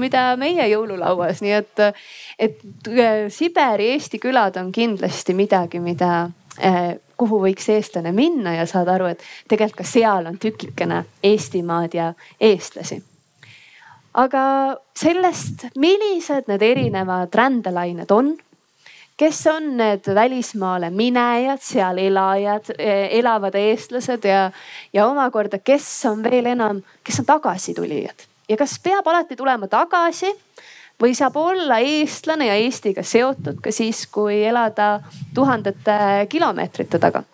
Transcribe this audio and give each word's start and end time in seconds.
mida 0.00 0.28
meie 0.40 0.68
jõululauas, 0.70 1.42
nii 1.44 1.56
et, 1.56 1.82
et 2.38 2.62
äh, 2.92 3.26
Siberi 3.32 3.90
Eesti 3.94 4.20
külad 4.22 4.58
on 4.60 4.70
kindlasti 4.74 5.34
midagi, 5.36 5.80
mida, 5.82 6.28
äh, 6.60 6.96
kuhu 7.16 7.40
võiks 7.46 7.68
eestlane 7.72 8.12
minna 8.16 8.56
ja 8.58 8.66
saada 8.68 8.96
aru, 8.96 9.10
et 9.12 9.24
tegelikult 9.48 9.82
ka 9.82 9.88
seal 9.88 10.28
on 10.28 10.38
tükikene 10.40 11.04
Eestimaad 11.24 11.94
ja 11.96 12.12
eestlasi. 12.40 13.02
aga 14.16 14.42
sellest, 14.96 15.66
millised 15.76 16.48
need 16.48 16.62
erinevad 16.62 17.34
rändelained 17.34 18.10
on 18.10 18.36
kes 19.16 19.46
on 19.48 19.76
need 19.76 20.08
välismaale 20.14 20.90
minejad, 20.90 21.60
seal 21.64 21.98
elajad, 21.98 22.72
äh, 22.76 23.08
elavad 23.18 23.54
eestlased 23.54 24.24
ja, 24.28 24.50
ja 24.92 25.06
omakorda, 25.06 25.58
kes 25.58 25.88
on 26.08 26.22
veel 26.22 26.52
enam, 26.52 26.82
kes 27.04 27.20
on 27.20 27.28
tagasitulijad 27.28 28.26
ja 28.48 28.56
kas 28.56 28.78
peab 28.82 29.06
alati 29.10 29.36
tulema 29.36 29.68
tagasi 29.68 30.32
või 31.02 31.14
saab 31.16 31.36
olla 31.36 31.78
eestlane 31.84 32.48
ja 32.48 32.56
Eestiga 32.56 33.04
seotud 33.04 33.60
ka 33.62 33.72
siis, 33.74 34.06
kui 34.06 34.42
elada 34.48 35.00
tuhandete 35.34 36.26
kilomeetrite 36.32 37.00
taga? 37.02 37.24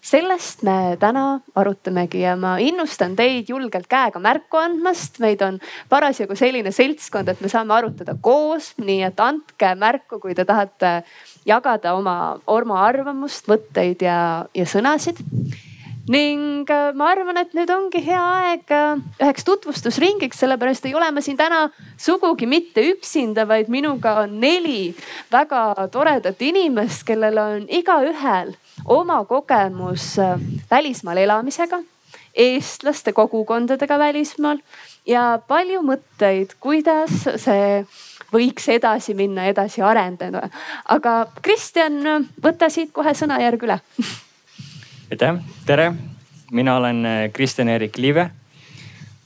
sellest 0.00 0.62
me 0.64 0.96
täna 1.00 1.42
arutamegi 1.60 2.22
ja 2.22 2.32
ma 2.36 2.54
innustan 2.56 3.12
teid 3.18 3.50
julgelt 3.52 3.84
käega 3.88 4.18
märku 4.18 4.56
andmast. 4.56 5.18
meid 5.20 5.42
on 5.44 5.58
parasjagu 5.88 6.36
selline 6.36 6.72
seltskond, 6.72 7.28
et 7.28 7.40
me 7.40 7.48
saame 7.52 7.74
arutada 7.76 8.16
koos, 8.20 8.72
nii 8.80 9.02
et 9.10 9.20
andke 9.20 9.74
märku, 9.76 10.18
kui 10.22 10.34
te 10.34 10.44
tahate 10.48 11.02
jagada 11.44 11.94
oma, 11.94 12.40
oma 12.46 12.80
arvamust, 12.86 13.44
mõtteid 13.52 14.06
ja, 14.08 14.46
ja 14.56 14.64
sõnasid 14.64 15.20
ning 16.10 16.66
äh, 16.70 16.90
ma 16.96 17.12
arvan, 17.12 17.38
et 17.38 17.52
nüüd 17.54 17.70
ongi 17.70 18.00
hea 18.02 18.20
aeg 18.20 18.72
äh, 18.74 18.98
üheks 19.22 19.46
tutvustusringiks, 19.46 20.40
sellepärast 20.42 20.88
ei 20.88 20.94
ole 20.98 21.10
ma 21.14 21.22
siin 21.22 21.38
täna 21.38 21.68
sugugi 22.00 22.48
mitte 22.50 22.82
üksinda, 22.90 23.46
vaid 23.48 23.70
minuga 23.70 24.16
on 24.24 24.34
neli 24.42 24.90
väga 25.30 25.86
toredat 25.94 26.42
inimest, 26.42 27.04
kellel 27.06 27.38
on 27.38 27.66
igaühel 27.70 28.56
oma 28.90 29.20
kogemus 29.28 30.16
äh, 30.18 30.34
välismaal 30.70 31.20
elamisega, 31.22 31.78
eestlaste 32.34 33.14
kogukondadega 33.14 33.98
välismaal 34.00 34.58
ja 35.06 35.36
palju 35.46 35.84
mõtteid, 35.86 36.56
kuidas 36.62 37.22
see 37.38 37.84
võiks 38.34 38.66
edasi 38.70 39.14
minna, 39.18 39.46
edasi 39.50 39.82
arendada. 39.82 40.48
aga 40.90 41.14
Kristjan, 41.42 42.26
võta 42.42 42.70
siit 42.70 42.90
kohe 42.94 43.14
sõnajärg 43.14 43.68
üle 43.68 43.78
aitäh, 45.10 45.40
tere, 45.66 45.92
mina 46.52 46.76
olen 46.76 47.06
äh, 47.06 47.30
Kristjan-Erik 47.32 47.96
Liive. 47.98 48.30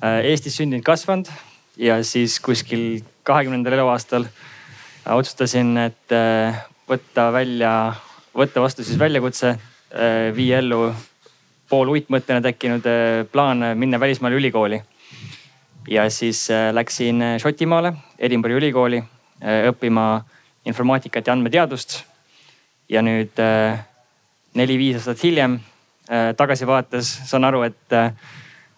Äh, 0.01 0.25
Eestis 0.25 0.57
sündinud, 0.57 0.85
kasvanud 0.85 1.29
ja 1.77 1.99
siis 2.05 2.39
kuskil 2.41 3.03
kahekümnendal 3.23 3.77
eluaastal 3.77 4.25
äh, 4.25 5.13
otsustasin, 5.13 5.77
et 5.83 6.15
võtta 6.89 7.27
välja, 7.33 7.73
võtta 8.33 8.63
vastu 8.65 8.85
siis 8.85 8.99
väljakutse, 9.01 9.55
viia 10.35 10.59
ellu 10.59 10.89
pooluitmõttena 11.71 12.41
tekkinud 12.43 12.87
plaan 13.33 13.63
minna 13.79 14.01
välismaale 14.01 14.41
ülikooli. 14.41 14.81
ja 15.89 16.09
siis 16.11 16.49
läksin 16.73 17.23
Šotimaale, 17.39 17.93
Edinburgh'i 18.19 18.57
ülikooli 18.57 19.03
õppima 19.69 20.25
informaatikat 20.65 21.27
ja 21.27 21.33
andmeteadust. 21.33 22.05
ja 22.89 23.03
nüüd 23.03 23.39
neli-viis 24.55 24.97
aastat 24.97 25.23
hiljem 25.23 25.61
Äh, 26.05 26.35
tagasivaates 26.37 27.09
saan 27.25 27.47
aru, 27.49 27.63
et, 27.65 27.93
äh, 27.97 28.11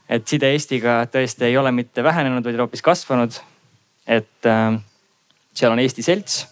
et 0.08 0.28
side 0.30 0.46
Eestiga 0.54 1.00
tõesti 1.10 1.48
ei 1.48 1.56
ole 1.58 1.72
mitte 1.74 2.04
vähenenud, 2.06 2.44
vaid 2.46 2.60
hoopis 2.60 2.84
kasvanud. 2.86 3.40
et 4.06 4.46
äh, 4.46 4.78
seal 5.52 5.72
on 5.72 5.78
Eesti 5.82 6.02
Selts. 6.02 6.46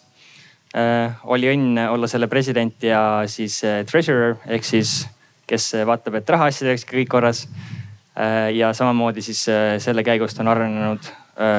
oli 1.25 1.47
õnn 1.47 1.79
olla 1.87 2.09
selle 2.11 2.27
president 2.27 2.83
ja 2.83 3.23
siis 3.31 3.61
treasurer 3.87 4.35
ehk 4.51 4.65
siis, 4.67 5.07
kes 5.47 5.69
vaatab, 5.87 6.17
et 6.19 6.29
rahaasjad 6.29 6.67
oleksid 6.67 6.91
kõik 6.91 7.09
korras. 7.09 7.47
ja 8.55 8.73
samamoodi 8.75 9.23
siis 9.23 9.45
selle 9.79 10.03
käigust 10.03 10.41
on 10.41 10.49
arenenud 10.49 11.07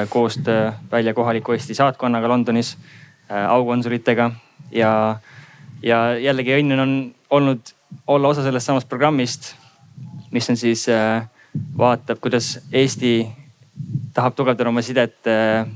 koostöö 0.08 0.72
välja 0.92 1.14
kohaliku 1.14 1.52
Eesti 1.52 1.74
saatkonnaga 1.74 2.28
Londonis, 2.28 2.76
aukonsulitega 3.48 4.30
ja, 4.70 5.16
ja 5.82 6.18
jällegi 6.18 6.60
õnn 6.60 6.80
on 6.80 6.94
olnud 7.30 7.75
olla 8.06 8.28
osa 8.28 8.42
sellest 8.42 8.66
samast 8.66 8.88
programmist, 8.88 9.54
mis 10.30 10.50
on 10.50 10.56
siis 10.56 10.88
äh,, 10.88 11.26
vaatab, 11.78 12.20
kuidas 12.20 12.58
Eesti 12.72 13.26
tahab 14.14 14.36
tugevdada 14.36 14.68
oma 14.68 14.82
sidet 14.82 15.28
äh, 15.30 15.66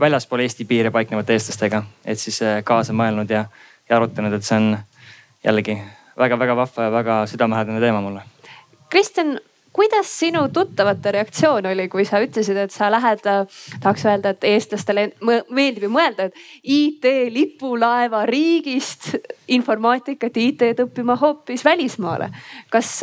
väljaspool 0.00 0.44
Eesti 0.44 0.64
piire 0.64 0.90
paiknevate 0.90 1.36
eestlastega, 1.36 1.82
et 2.04 2.18
siis 2.18 2.42
äh, 2.42 2.60
kaasa 2.64 2.94
mõelnud 2.96 3.30
ja, 3.30 3.44
ja 3.88 3.96
arutanud, 3.96 4.34
et 4.36 4.46
see 4.46 4.58
on 4.58 4.76
jällegi 5.44 5.76
väga-väga 6.18 6.56
vahva 6.56 6.88
ja 6.88 6.92
väga 6.92 7.20
südamelähedane 7.30 7.80
teema 7.80 8.00
mulle. 8.04 8.24
Kristjan, 8.90 9.38
kuidas 9.72 10.10
sinu 10.18 10.48
tuttavate 10.52 11.12
reaktsioon 11.12 11.66
oli, 11.70 11.88
kui 11.88 12.04
sa 12.08 12.20
ütlesid, 12.22 12.58
et 12.58 12.74
sa 12.74 12.90
lähed, 12.92 13.22
tahaks 13.80 14.06
öelda, 14.06 14.34
et 14.34 14.46
eestlastele 14.50 15.10
meeldib 15.22 15.86
ju 15.86 15.92
mõelda, 15.92 16.28
et 16.28 16.40
IT-lipulaeva 16.76 18.24
riigist 18.30 19.12
informaatikat, 19.48 20.36
IT-d 20.36 20.86
õppima 20.86 21.16
hoopis 21.20 21.64
välismaale. 21.64 22.30
kas, 22.70 22.98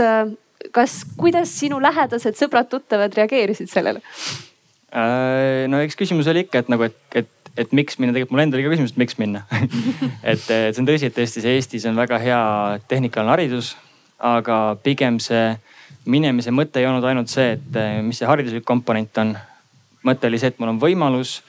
kas, 0.72 1.00
kuidas 1.18 1.56
sinu 1.60 1.80
lähedased 1.82 2.36
sõbrad-tuttavad 2.40 3.16
reageerisid 3.16 3.72
sellele? 3.72 4.04
Äh, 4.88 5.66
no 5.68 5.80
eks 5.84 6.00
küsimus 6.00 6.28
oli 6.32 6.46
ikka, 6.46 6.64
et 6.64 6.70
nagu, 6.72 6.88
et, 6.88 7.00
et 7.16 7.34
et 7.58 7.72
miks 7.74 7.98
minna, 7.98 8.14
tegelikult 8.14 8.36
mul 8.36 8.44
endal 8.44 8.60
oli 8.60 8.68
ka 8.68 8.74
küsimus, 8.76 8.92
et 8.94 9.00
miks 9.02 9.18
minna 9.18 9.40
et 10.32 10.44
see 10.46 10.78
on 10.78 10.86
tõsi, 10.86 11.08
et 11.10 11.16
tõesti 11.16 11.42
see 11.42 11.56
Eestis 11.58 11.88
on 11.90 11.98
väga 11.98 12.20
hea 12.22 12.42
tehnikaline 12.86 13.34
haridus, 13.34 13.72
aga 14.22 14.78
pigem 14.84 15.18
see 15.24 15.56
minemise 16.08 16.54
mõte 16.56 16.82
ei 16.82 16.88
olnud 16.88 17.06
ainult 17.08 17.32
see, 17.32 17.56
et 17.58 17.80
eh, 17.80 18.00
mis 18.06 18.20
see 18.20 18.28
hariduslik 18.30 18.66
komponent 18.68 19.24
on. 19.24 19.36
mõte 20.08 20.30
oli 20.30 20.40
see, 20.40 20.54
et 20.54 20.60
mul 20.62 20.72
on 20.72 20.80
võimalus 20.80 21.42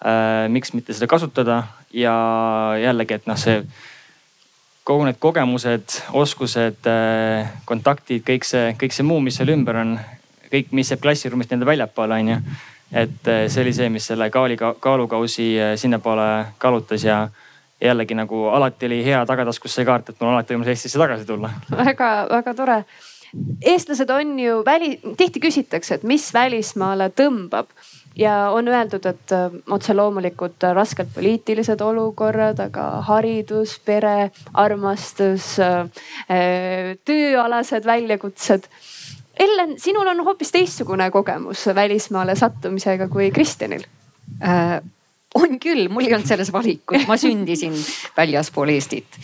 äh,, 0.00 0.46
miks 0.52 0.72
mitte 0.72 0.94
seda 0.96 1.08
kasutada 1.10 1.62
ja 1.92 2.14
jällegi, 2.80 3.18
et 3.18 3.26
noh, 3.28 3.36
see 3.36 3.60
kogu 4.86 5.04
need 5.04 5.18
kogemused, 5.20 5.98
oskused 6.16 6.88
äh,, 6.88 7.50
kontaktid, 7.68 8.24
kõik 8.24 8.46
see, 8.48 8.70
kõik 8.80 8.96
see 8.96 9.06
muu, 9.06 9.20
mis 9.20 9.36
seal 9.36 9.52
ümber 9.52 9.82
on, 9.82 9.98
kõik, 10.52 10.72
mis 10.72 10.92
jääb 10.92 11.02
klassiruumist 11.04 11.52
nii-öelda 11.52 11.68
väljapoole, 11.72 12.20
on 12.22 12.32
ju. 12.32 12.38
et 12.92 13.28
äh, 13.32 13.42
see 13.52 13.66
oli 13.66 13.74
see, 13.76 13.90
mis 13.92 14.06
selle 14.12 14.30
kaali, 14.32 14.56
kaalukausi 14.56 15.50
sinnapoole 15.76 16.30
kaalutas 16.62 17.04
ja 17.04 17.26
jällegi 17.82 18.16
nagu 18.16 18.46
alati 18.56 18.88
oli 18.88 19.02
hea 19.04 19.20
tagataskus 19.28 19.76
see 19.76 19.84
kaart, 19.84 20.08
et 20.08 20.20
mul 20.20 20.30
on 20.30 20.38
alati 20.38 20.54
võimalus 20.54 20.72
Eestisse 20.72 21.02
tagasi 21.02 21.28
tulla. 21.28 21.50
väga-väga 21.84 22.56
tore 22.56 22.80
eestlased 23.62 24.10
on 24.10 24.38
ju 24.38 24.62
väli, 24.64 24.96
tihti 25.16 25.40
küsitakse, 25.42 25.98
et 25.98 26.06
mis 26.06 26.28
välismaale 26.34 27.10
tõmbab 27.16 27.70
ja 28.16 28.50
on 28.54 28.68
öeldud, 28.68 29.06
et 29.06 29.34
äh, 29.36 29.56
otse 29.72 29.94
loomulikult 29.94 30.64
rasked 30.76 31.12
poliitilised 31.14 31.80
olukorrad, 31.84 32.60
aga 32.68 32.86
haridus, 33.08 33.76
pere, 33.84 34.30
armastus, 34.54 35.56
äh, 35.60 35.80
äh, 36.32 36.92
tööalased 37.04 37.86
väljakutsed. 37.86 38.68
Ellen, 39.36 39.76
sinul 39.80 40.08
on 40.08 40.24
hoopis 40.24 40.52
teistsugune 40.54 41.10
kogemus 41.12 41.66
välismaale 41.76 42.36
sattumisega 42.40 43.08
kui 43.12 43.30
Kristjanil 43.30 43.84
äh,. 44.40 44.78
on 45.36 45.58
küll, 45.60 45.90
mul 45.92 46.06
ei 46.06 46.14
olnud 46.16 46.28
selles 46.30 46.48
valikut, 46.52 47.02
ma 47.04 47.18
sündisin 47.20 47.74
väljaspool 48.16 48.72
Eestit 48.72 49.18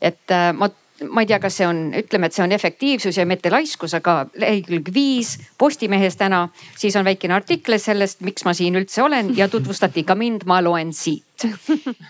et 0.00 0.30
äh, 0.30 0.52
ma 0.54 0.70
ma 1.06 1.22
ei 1.22 1.30
tea, 1.30 1.38
kas 1.42 1.60
see 1.60 1.68
on, 1.68 1.82
ütleme, 1.98 2.28
et 2.28 2.36
see 2.36 2.44
on 2.44 2.52
efektiivsus 2.54 3.18
ja 3.20 3.26
mitte 3.28 3.52
laiskus, 3.52 3.94
aga 3.98 4.24
lehekülg 4.38 4.90
viis 4.94 5.36
Postimehes 5.58 6.18
täna, 6.18 6.48
siis 6.78 6.96
on 6.98 7.06
väikene 7.06 7.36
artikkel 7.36 7.78
sellest, 7.82 8.22
miks 8.26 8.46
ma 8.46 8.54
siin 8.56 8.78
üldse 8.78 9.02
olen 9.04 9.34
ja 9.36 9.48
tutvustati 9.48 10.04
ka 10.06 10.18
mind, 10.18 10.46
ma 10.46 10.60
loen 10.64 10.92
siit. 10.96 11.27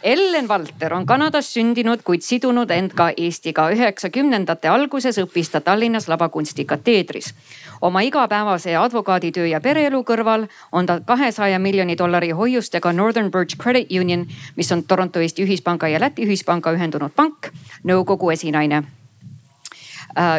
Ellen 0.02 0.48
Valter 0.48 0.94
on 0.94 1.06
Kanadas 1.06 1.52
sündinud, 1.54 2.02
kuid 2.04 2.25
sidunud 2.25 2.70
end 2.70 2.94
ka 2.96 3.10
Eestiga. 3.16 3.69
üheksakümnendate 3.70 4.69
alguses 4.69 5.19
õppis 5.20 5.50
ta 5.52 5.60
Tallinnas 5.60 6.08
lavakunstikateedris 6.08 7.34
oma 7.80 8.00
igapäevase 8.00 8.76
advokaaditöö 8.76 9.46
ja 9.46 9.60
pereelu 9.60 10.02
kõrval 10.02 10.48
on 10.72 10.86
ta 10.86 11.00
kahesaja 11.00 11.58
miljoni 11.58 11.98
dollari 11.98 12.30
hoiustega 12.30 12.92
Northern 12.92 13.30
Birch 13.30 13.56
Credit 13.56 13.92
Union, 14.00 14.26
mis 14.56 14.72
on 14.72 14.82
Toronto 14.82 15.20
Eesti 15.20 15.44
Ühispanga 15.44 15.88
ja 15.88 16.00
Läti 16.00 16.26
Ühispanga 16.26 16.72
ühendunud 16.72 17.12
pank, 17.14 17.52
nõukogu 17.84 18.32
esinaine 18.32 18.82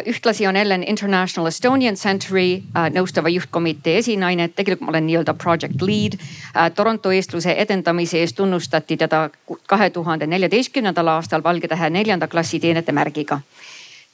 ühtlasi 0.06 0.46
on 0.48 0.56
Ellen 0.56 0.82
International 0.82 1.48
Estonian 1.48 1.96
Century 1.96 2.56
uh, 2.58 2.88
nõustava 2.92 3.30
juhtkomitee 3.32 3.98
esinaine, 3.98 4.48
tegelikult 4.48 4.88
ma 4.88 4.94
olen 4.94 5.06
nii-öelda 5.06 5.34
project 5.34 5.82
lead 5.82 6.18
uh,. 6.18 6.68
Toronto 6.74 7.12
eestluse 7.14 7.54
edendamise 7.58 8.20
eest 8.20 8.36
tunnustati 8.36 8.96
teda 8.96 9.28
kahe 9.66 9.90
tuhande 9.90 10.26
neljateistkümnendal 10.26 11.08
aastal 11.16 11.44
Valge 11.44 11.68
Tähe 11.68 11.90
neljanda 11.90 12.28
klassi 12.28 12.60
teenete 12.60 12.92
märgiga 12.92 13.40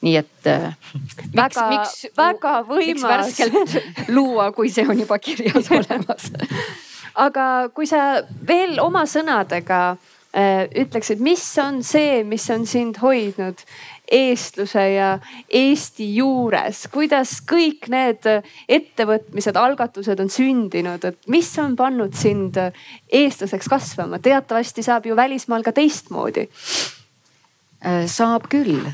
nii 0.04 0.16
et 0.20 0.46
äh, 0.52 0.74
miks, 0.92 1.16
väga, 1.36 1.68
miks, 1.70 1.94
väga 2.16 2.58
võimas. 2.68 2.86
miks 2.86 3.06
värskelt 3.08 4.10
luua, 4.12 4.50
kui 4.52 4.68
see 4.70 4.84
on 4.84 5.00
juba 5.00 5.18
kirjas 5.18 5.70
olemas 5.78 6.28
aga 7.16 7.46
kui 7.74 7.88
sa 7.88 8.22
veel 8.46 8.78
oma 8.82 9.04
sõnadega 9.08 9.80
äh, 10.36 10.66
ütleksid, 10.84 11.22
mis 11.24 11.44
on 11.62 11.82
see, 11.86 12.22
mis 12.28 12.44
on 12.52 12.66
sind 12.68 13.00
hoidnud 13.02 13.62
eestluse 14.12 14.82
ja 14.94 15.12
Eesti 15.50 16.08
juures, 16.16 16.84
kuidas 16.92 17.38
kõik 17.46 17.88
need 17.92 18.26
ettevõtmised, 18.68 19.56
algatused 19.58 20.20
on 20.22 20.30
sündinud, 20.32 21.04
et 21.04 21.18
mis 21.32 21.50
on 21.62 21.76
pannud 21.78 22.14
sind 22.16 22.58
eestlaseks 23.10 23.70
kasvama, 23.70 24.20
teatavasti 24.22 24.84
saab 24.86 25.06
ju 25.06 25.16
välismaal 25.18 25.66
ka 25.66 25.74
teistmoodi. 25.76 26.46
Äh, 27.86 28.06
saab 28.10 28.48
küll 28.50 28.86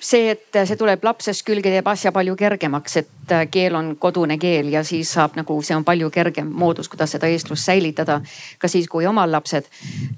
see, 0.00 0.30
et 0.32 0.58
see 0.66 0.78
tuleb 0.78 1.04
lapsest 1.04 1.44
külge, 1.46 1.70
teeb 1.70 1.88
asja 1.90 2.12
palju 2.14 2.34
kergemaks, 2.38 2.96
et 3.00 3.34
äh, 3.34 3.44
keel 3.50 3.76
on 3.78 3.92
kodune 4.02 4.36
keel 4.40 4.70
ja 4.72 4.82
siis 4.86 5.12
saab 5.14 5.36
nagu, 5.38 5.60
see 5.62 5.76
on 5.76 5.84
palju 5.86 6.10
kergem 6.14 6.50
moodus, 6.62 6.88
kuidas 6.90 7.14
seda 7.14 7.30
eestlust 7.30 7.68
säilitada. 7.68 8.20
ka 8.58 8.68
siis, 8.68 8.88
kui 8.88 9.06
omal 9.06 9.30
lapsed. 9.32 9.68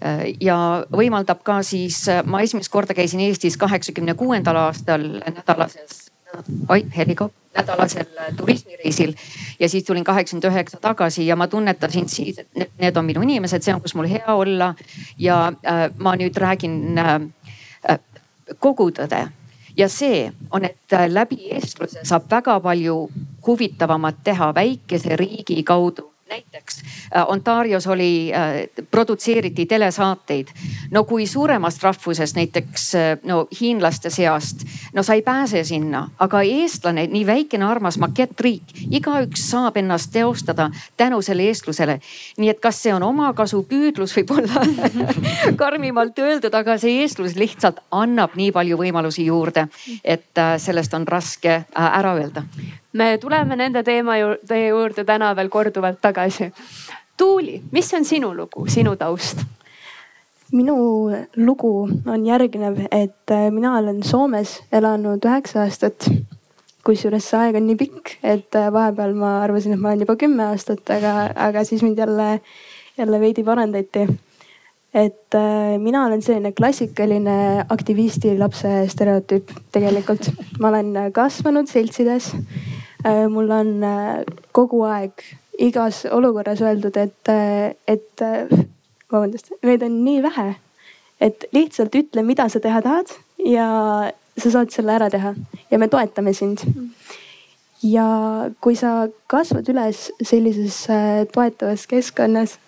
Äh, 0.00 0.24
ja 0.40 0.56
võimaldab 0.92 1.42
ka 1.44 1.60
siis, 1.62 2.06
äh, 2.08 2.22
ma 2.24 2.40
esimest 2.40 2.72
korda 2.72 2.94
käisin 2.94 3.20
Eestis 3.20 3.56
kaheksakümne 3.60 4.14
kuuendal 4.14 4.56
aastal 4.56 5.04
nädalases, 5.20 6.08
oi 6.68 6.84
helikoop 6.96 7.32
nädalasel 7.52 8.08
turismireisil 8.36 9.12
ja 9.60 9.68
siis 9.68 9.84
tulin 9.84 10.04
kaheksakümmend 10.04 10.48
üheksa 10.48 10.80
tagasi 10.80 11.26
ja 11.26 11.36
ma 11.36 11.46
tunnetasin 11.46 12.08
siis, 12.08 12.38
et 12.38 12.72
need 12.80 12.96
on 12.96 13.04
minu 13.04 13.20
inimesed, 13.22 13.62
see 13.62 13.74
on, 13.74 13.82
kus 13.84 13.94
mul 13.94 14.08
hea 14.08 14.34
olla. 14.34 14.74
ja 15.18 15.52
äh, 15.66 15.84
ma 15.98 16.16
nüüd 16.16 16.40
räägin 16.40 16.98
äh, 16.98 18.00
kogu 18.58 18.90
tõde 18.90 19.26
ja 19.76 19.88
see 19.88 20.32
on, 20.50 20.64
et 20.64 20.92
äh, 20.92 21.08
läbi 21.10 21.50
eestluse 21.54 22.04
saab 22.04 22.30
väga 22.30 22.60
palju 22.60 22.96
huvitavamat 23.46 24.24
teha 24.24 24.52
väikese 24.54 25.16
riigi 25.16 25.62
kaudu 25.62 26.11
näiteks 26.32 26.82
äh, 27.16 27.24
Ontarios 27.28 27.86
oli, 27.86 28.32
äh, 28.34 28.86
produtseeriti 28.90 29.66
telesaateid. 29.66 30.48
no 30.90 31.04
kui 31.04 31.26
suuremast 31.26 31.82
rahvusest, 31.82 32.36
näiteks 32.36 32.94
äh, 32.94 33.18
no 33.22 33.46
hiinlaste 33.60 34.10
seast, 34.10 34.64
no 34.92 35.02
sa 35.02 35.14
ei 35.14 35.22
pääse 35.22 35.64
sinna, 35.64 36.08
aga 36.18 36.42
eestlane, 36.42 37.06
nii 37.06 37.26
väikene 37.26 37.64
armas 37.68 37.98
makettriik, 37.98 38.74
igaüks 38.90 39.44
saab 39.50 39.76
ennast 39.76 40.12
teostada 40.12 40.70
tänu 40.96 41.22
selle 41.22 41.48
eestlusele. 41.50 42.00
nii 42.38 42.48
et 42.48 42.60
kas 42.60 42.82
see 42.82 42.94
on 42.94 43.02
omakasu 43.02 43.62
püüdlus 43.68 44.16
võib-olla 44.16 44.64
karmimalt 45.62 46.18
öeldud, 46.18 46.54
aga 46.54 46.78
see 46.78 47.02
eestlus 47.02 47.36
lihtsalt 47.36 47.82
annab 47.90 48.36
nii 48.36 48.52
palju 48.52 48.78
võimalusi 48.78 49.26
juurde, 49.26 49.68
et 50.04 50.44
sellest 50.58 50.94
on 50.94 51.06
raske 51.08 51.62
ära 51.74 52.16
öelda 52.16 52.46
me 52.92 53.18
tuleme 53.18 53.56
nende 53.56 53.82
teema 53.82 54.16
juurde, 54.18 54.58
juurde 54.68 55.04
täna 55.04 55.32
veel 55.36 55.48
korduvalt 55.48 56.00
tagasi. 56.00 56.52
Tuuli, 57.16 57.62
mis 57.72 57.94
on 57.94 58.04
sinu 58.04 58.34
lugu, 58.36 58.66
sinu 58.68 58.96
taust? 58.96 59.44
minu 60.52 60.74
lugu 61.36 61.88
on 62.06 62.26
järgnev, 62.26 62.82
et 62.92 63.30
äh, 63.32 63.46
mina 63.50 63.78
olen 63.78 64.02
Soomes 64.04 64.58
elanud 64.72 65.24
üheksa 65.24 65.62
aastat. 65.64 66.10
kusjuures 66.84 67.24
see 67.30 67.38
aeg 67.38 67.56
on 67.56 67.64
nii 67.70 67.78
pikk, 67.78 68.10
et 68.20 68.58
äh, 68.58 68.66
vahepeal 68.74 69.14
ma 69.16 69.38
arvasin, 69.46 69.72
et 69.72 69.80
ma 69.80 69.92
olen 69.92 70.04
juba 70.04 70.16
kümme 70.20 70.44
aastat, 70.50 70.82
aga, 70.90 71.30
aga 71.46 71.64
siis 71.64 71.80
mind 71.82 71.98
jälle, 71.98 72.42
jälle 72.98 73.20
veidi 73.22 73.44
parandati 73.46 74.04
et 74.92 75.34
äh, 75.34 75.78
mina 75.80 76.04
olen 76.04 76.20
selline 76.22 76.52
klassikaline 76.52 77.64
aktivisti 77.72 78.36
lapse 78.38 78.68
stereotüüp 78.92 79.56
tegelikult. 79.72 80.28
ma 80.60 80.68
olen 80.68 80.92
kasvanud 81.16 81.70
seltsides 81.70 82.34
mul 83.28 83.50
on 83.50 83.82
äh, 83.82 84.22
kogu 84.54 84.82
aeg 84.86 85.24
igas 85.62 86.04
olukorras 86.10 86.62
öeldud, 86.62 86.96
et, 86.96 87.28
äh, 87.28 87.74
et 87.86 88.24
vabandust, 89.12 89.52
meid 89.62 89.82
on 89.82 90.00
nii 90.04 90.22
vähe, 90.24 90.54
et 91.20 91.46
lihtsalt 91.52 91.94
ütle, 91.98 92.24
mida 92.26 92.48
sa 92.48 92.62
teha 92.62 92.82
tahad 92.82 93.12
ja 93.46 93.68
sa 94.38 94.52
saad 94.54 94.72
selle 94.72 94.94
ära 94.96 95.10
teha 95.12 95.34
ja 95.70 95.78
me 95.78 95.88
toetame 95.92 96.34
sind. 96.34 96.64
ja 97.82 98.48
kui 98.62 98.76
sa 98.78 99.08
kasvad 99.26 99.68
üles 99.68 100.10
sellises 100.22 100.84
toetavas 101.34 101.86
keskkonnas, 101.90 102.58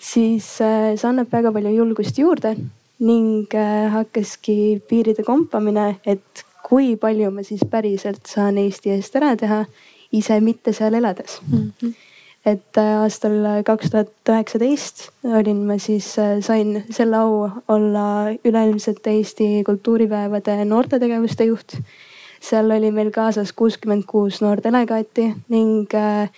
siis 0.00 0.46
see 0.58 1.08
annab 1.08 1.28
väga 1.32 1.52
palju 1.52 1.74
julgust 1.76 2.18
juurde 2.18 2.56
ning 3.02 3.52
hakkaski 3.92 4.80
piiride 4.88 5.24
kompamine, 5.26 5.98
et 6.06 6.44
kui 6.68 6.96
palju 6.96 7.30
ma 7.30 7.42
siis 7.42 7.64
päriselt 7.70 8.26
saan 8.26 8.58
Eesti 8.58 8.94
eest 8.94 9.16
ära 9.16 9.34
teha, 9.36 9.64
ise 10.12 10.40
mitte 10.40 10.72
seal 10.76 10.94
elades 10.94 11.40
mm. 11.48 11.70
-hmm 11.82 12.00
et 12.46 12.78
äh, 12.78 12.94
aastal 13.02 13.36
kaks 13.66 13.92
tuhat 13.92 14.30
üheksateist 14.30 15.04
olin 15.38 15.62
ma 15.66 15.78
siis, 15.82 16.08
äh, 16.18 16.40
sain 16.42 16.82
selle 16.90 17.20
au 17.20 17.50
olla 17.70 18.06
üleilmsete 18.44 19.14
Eesti 19.18 19.50
kultuuripäevade 19.66 20.64
noortetegevuste 20.64 21.46
juht. 21.50 21.76
seal 22.42 22.70
oli 22.74 22.90
meil 22.90 23.12
kaasas 23.14 23.52
kuuskümmend 23.52 24.02
kuus 24.10 24.40
noordelegaati 24.42 25.28
ning 25.48 25.94
äh, 25.94 26.30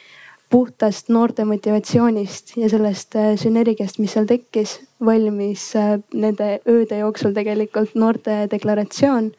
puhtast 0.55 1.09
noorte 1.11 1.43
motivatsioonist 1.49 2.53
ja 2.61 2.69
sellest 2.71 3.17
äh, 3.19 3.33
sünergiast, 3.41 3.99
mis 3.99 4.13
seal 4.15 4.27
tekkis, 4.31 4.77
valmis 5.03 5.65
äh, 5.79 5.97
nende 6.15 6.61
ööde 6.71 7.01
jooksul 7.01 7.33
tegelikult 7.35 7.97
noorte 7.99 8.45
deklaratsioon, 8.53 9.33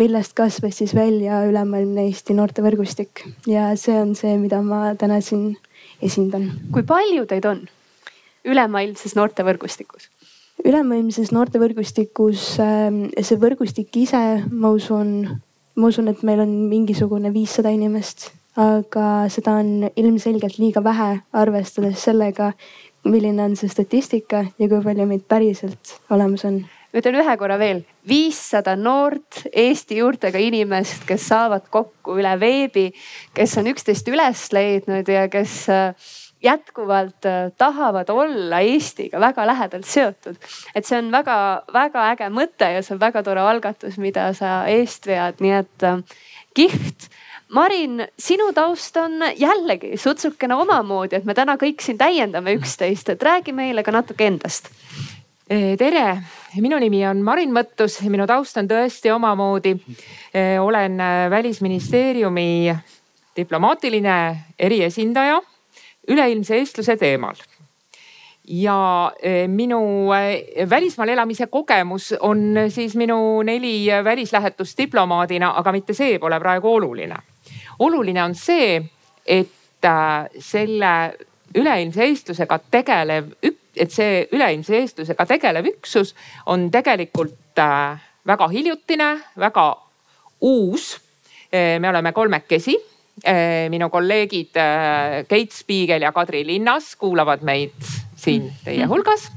millest 0.00 0.32
kasvas 0.38 0.78
siis 0.80 0.94
välja 0.96 1.42
ülemaailmne 1.50 2.06
Eesti 2.08 2.36
noortevõrgustik 2.38 3.26
ja 3.50 3.66
see 3.80 3.98
on 4.00 4.14
see, 4.16 4.38
mida 4.40 4.62
ma 4.64 4.94
täna 5.00 5.18
siin 5.24 5.58
esindan. 6.00 6.48
kui 6.72 6.86
palju 6.88 7.26
teid 7.28 7.44
on 7.50 7.66
ülemaailmses 8.48 9.18
noortevõrgustikus? 9.18 10.08
ülemaailmses 10.64 11.34
noortevõrgustikus, 11.34 12.46
ähm, 12.64 13.02
see 13.20 13.36
võrgustik 13.42 14.00
ise, 14.00 14.22
ma 14.48 14.72
usun, 14.72 15.12
ma 15.76 15.92
usun, 15.92 16.08
et 16.08 16.24
meil 16.24 16.40
on 16.46 16.56
mingisugune 16.72 17.34
viissada 17.36 17.74
inimest 17.74 18.30
aga 18.60 19.06
seda 19.32 19.58
on 19.62 19.88
ilmselgelt 19.96 20.58
liiga 20.62 20.82
vähe, 20.84 21.18
arvestades 21.34 22.04
sellega, 22.06 22.52
milline 23.04 23.42
on 23.44 23.56
see 23.58 23.68
statistika 23.68 24.44
ja 24.58 24.68
kui 24.70 24.80
palju 24.84 25.06
meid 25.10 25.26
päriselt 25.28 25.96
olemas 26.14 26.46
on. 26.48 26.62
ütlen 26.94 27.18
ühe 27.18 27.36
korra 27.36 27.56
veel, 27.58 27.82
viissada 28.06 28.76
noort 28.78 29.42
Eesti 29.50 29.98
juurtega 29.98 30.38
inimest, 30.38 31.02
kes 31.08 31.26
saavad 31.32 31.66
kokku 31.70 32.14
üle 32.20 32.36
veebi, 32.40 32.92
kes 33.34 33.56
on 33.58 33.72
üksteist 33.72 34.08
üles 34.12 34.46
leidnud 34.54 35.10
ja 35.10 35.26
kes 35.28 35.56
äh, 35.74 36.12
jätkuvalt 36.44 37.26
äh, 37.26 37.50
tahavad 37.58 38.08
olla 38.08 38.60
Eestiga 38.60 39.20
väga 39.20 39.46
lähedalt 39.46 39.84
seotud. 39.84 40.36
et 40.74 40.86
see 40.86 40.98
on 40.98 41.10
väga-väga 41.12 42.06
äge 42.12 42.30
mõte 42.30 42.70
ja 42.76 42.82
see 42.82 42.94
on 42.94 43.02
väga 43.02 43.22
tore 43.26 43.42
algatus, 43.42 43.98
mida 43.98 44.30
sa 44.38 44.62
eest 44.70 45.06
vead, 45.10 45.42
nii 45.42 45.54
et 45.58 45.88
äh, 45.90 45.98
kihvt 46.54 47.10
Marin, 47.54 48.02
sinu 48.18 48.48
taust 48.52 48.96
on 48.96 49.12
jällegi 49.38 49.94
sutsukene 49.96 50.56
omamoodi, 50.58 51.20
et 51.20 51.26
me 51.28 51.36
täna 51.38 51.54
kõik 51.60 51.84
siin 51.84 51.98
täiendame 52.00 52.56
üksteist, 52.58 53.12
et 53.12 53.22
räägi 53.22 53.52
meile 53.54 53.84
ka 53.86 53.92
natuke 53.94 54.26
endast. 54.26 54.70
tere, 55.78 56.06
minu 56.58 56.78
nimi 56.82 57.04
on 57.06 57.20
Marin 57.22 57.52
Mõttus, 57.54 58.00
minu 58.10 58.26
taust 58.26 58.56
on 58.58 58.66
tõesti 58.66 59.12
omamoodi. 59.14 59.76
olen 60.60 60.98
välisministeeriumi 61.30 62.74
diplomaatiline 63.36 64.36
eriesindaja 64.58 65.40
üleilmse 66.08 66.56
eestluse 66.56 66.96
teemal 66.96 67.38
ja 68.48 69.12
eh, 69.22 69.48
minu 69.48 70.08
välismaal 70.70 71.08
elamise 71.08 71.46
kogemus 71.46 72.14
on 72.20 72.54
siis 72.68 72.96
minu 72.96 73.42
neli 73.42 73.86
välislähetust 74.04 74.78
diplomaadina, 74.78 75.52
aga 75.56 75.72
mitte 75.72 75.94
see 75.94 76.18
pole 76.18 76.40
praegu 76.40 76.74
oluline. 76.74 77.16
Oluline 77.78 78.22
on 78.22 78.34
see, 78.34 78.78
et 79.26 79.84
äh, 79.84 80.26
selle 80.40 80.94
üleilmse 81.54 82.04
eestlusega 82.08 82.58
tegelev, 82.70 83.30
et 83.42 83.92
see 83.92 84.24
üleilmse 84.34 84.76
eestlusega 84.80 85.26
tegelev 85.26 85.70
üksus 85.74 86.14
on 86.50 86.68
tegelikult 86.74 87.58
äh, 87.62 88.02
väga 88.26 88.48
hiljutine, 88.48 89.10
väga 89.38 89.70
uus. 90.40 91.00
me 91.54 91.88
oleme 91.88 92.10
kolmekesi 92.12 92.72
minu 93.70 93.86
kolleegid 93.90 94.56
Keit 95.28 95.52
Spiigel 95.54 96.02
ja 96.02 96.10
Kadri 96.12 96.40
Linnas 96.46 96.96
kuulavad 96.98 97.44
meid 97.46 97.76
siin 98.16 98.48
teie 98.64 98.88
hulgas. 98.90 99.28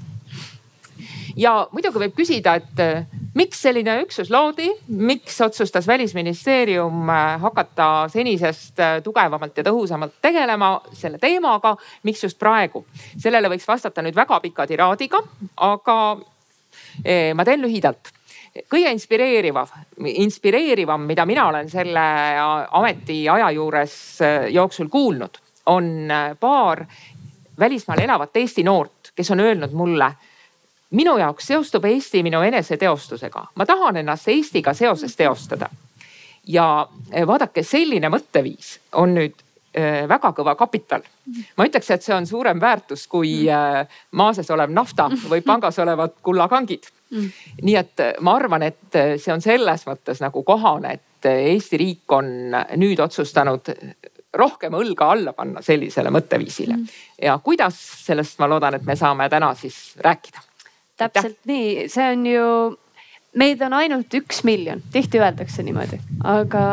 ja 1.36 1.68
muidugi 1.72 2.02
võib 2.02 2.16
küsida, 2.18 2.56
et 2.58 2.82
miks 3.38 3.62
selline 3.62 3.98
üksus 4.04 4.32
loodi, 4.34 4.68
miks 4.88 5.38
otsustas 5.46 5.88
välisministeerium 5.88 7.10
eh, 7.10 7.38
hakata 7.44 7.90
senisest 8.14 8.80
eh, 8.82 8.98
tugevamalt 9.06 9.58
ja 9.58 9.66
tõhusamalt 9.68 10.18
tegelema 10.22 10.74
selle 10.98 11.22
teemaga, 11.22 11.76
miks 12.08 12.24
just 12.26 12.40
praegu? 12.40 12.86
sellele 13.18 13.52
võiks 13.54 13.68
vastata 13.68 14.04
nüüd 14.06 14.18
väga 14.18 14.40
pika 14.44 14.68
tiraadiga, 14.70 15.22
aga 15.66 15.98
ma 17.38 17.46
teen 17.46 17.62
lühidalt 17.62 18.12
kõige 18.70 18.92
inspireerivam, 18.94 19.70
inspireerivam, 20.26 21.04
mida 21.10 21.26
mina 21.30 21.48
olen 21.50 21.70
selle 21.70 22.06
ametiaja 22.80 23.52
juures 23.54 23.96
jooksul 24.54 24.90
kuulnud, 24.94 25.38
on 25.74 26.10
paar 26.40 26.84
välismaal 27.60 28.02
elavat 28.04 28.38
Eesti 28.38 28.64
noort, 28.64 29.12
kes 29.16 29.32
on 29.32 29.40
öelnud 29.40 29.74
mulle. 29.74 30.12
Minu 30.92 31.18
jaoks 31.18 31.48
seostub 31.48 31.86
Eesti 31.86 32.24
minu 32.24 32.42
eneseteostusega, 32.42 33.46
ma 33.56 33.66
tahan 33.66 33.98
ennast 33.98 34.28
Eestiga 34.28 34.74
seoses 34.74 35.16
teostada. 35.16 35.70
ja 36.48 36.88
eh, 37.12 37.28
vaadake, 37.28 37.64
selline 37.64 38.10
mõtteviis 38.10 38.78
on 38.96 39.16
nüüd 39.18 39.34
eh, 39.74 40.08
väga 40.08 40.32
kõva 40.32 40.56
kapital. 40.56 41.02
ma 41.58 41.66
ütleks, 41.68 41.92
et 41.92 42.04
see 42.04 42.16
on 42.16 42.28
suurem 42.28 42.62
väärtus 42.62 43.08
kui 43.08 43.50
eh, 43.50 44.00
maa 44.12 44.34
sees 44.34 44.52
olev 44.52 44.72
nafta 44.72 45.10
või 45.30 45.42
pangas 45.42 45.80
olevad 45.80 46.20
kullakangid. 46.24 46.88
nii 47.62 47.76
et 47.76 48.02
ma 48.20 48.36
arvan, 48.36 48.64
et 48.64 49.00
see 49.18 49.34
on 49.34 49.42
selles 49.42 49.86
mõttes 49.88 50.22
nagu 50.24 50.44
kohane, 50.44 50.94
et 50.94 51.26
Eesti 51.26 51.78
riik 51.78 52.12
on 52.12 52.54
nüüd 52.78 53.00
otsustanud 53.00 53.74
rohkem 54.38 54.74
õlga 54.74 55.12
alla 55.12 55.34
panna 55.34 55.62
sellisele 55.62 56.12
mõtteviisile 56.14 56.78
ja 57.22 57.38
kuidas, 57.44 57.78
sellest 58.06 58.40
ma 58.40 58.50
loodan, 58.50 58.78
et 58.78 58.86
me 58.86 58.96
saame 58.96 59.30
täna 59.30 59.54
siis 59.56 59.96
rääkida. 60.04 60.44
Täpselt 60.98 61.40
nii, 61.46 61.88
see 61.94 62.12
on 62.14 62.26
ju 62.26 62.46
meid 63.38 63.62
on 63.62 63.74
ainult 63.78 64.14
üks 64.18 64.42
miljon, 64.48 64.82
tihti 64.94 65.20
öeldakse 65.22 65.64
niimoodi, 65.66 66.00
aga 66.26 66.64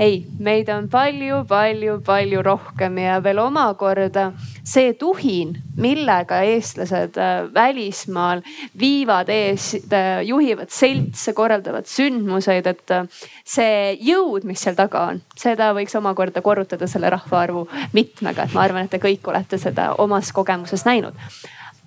ei, 0.00 0.22
meid 0.40 0.70
on 0.72 0.86
palju-palju-palju 0.92 2.42
rohkem 2.46 3.00
ja 3.02 3.18
veel 3.24 3.40
omakorda 3.42 4.30
see 4.68 4.94
tuhin, 4.98 5.56
millega 5.78 6.40
eestlased 6.48 7.18
äh, 7.20 7.34
välismaal 7.54 8.42
viivad 8.78 9.30
ees, 9.32 9.70
äh, 9.92 10.22
juhivad 10.28 10.72
seltse, 10.74 11.34
korraldavad 11.36 11.88
sündmuseid, 11.90 12.70
et 12.72 12.94
äh, 12.94 13.20
see 13.44 13.94
jõud, 14.08 14.48
mis 14.48 14.64
seal 14.64 14.78
taga 14.78 15.08
on, 15.12 15.22
seda 15.38 15.72
võiks 15.76 15.96
omakorda 15.98 16.42
korrutada 16.44 16.88
selle 16.90 17.12
rahvaarvu 17.12 17.66
mitmega, 17.96 18.48
et 18.48 18.56
ma 18.56 18.64
arvan, 18.64 18.88
et 18.88 18.96
te 18.96 19.02
kõik 19.02 19.28
olete 19.28 19.60
seda 19.60 19.92
omas 20.00 20.32
kogemuses 20.36 20.86
näinud 20.88 21.16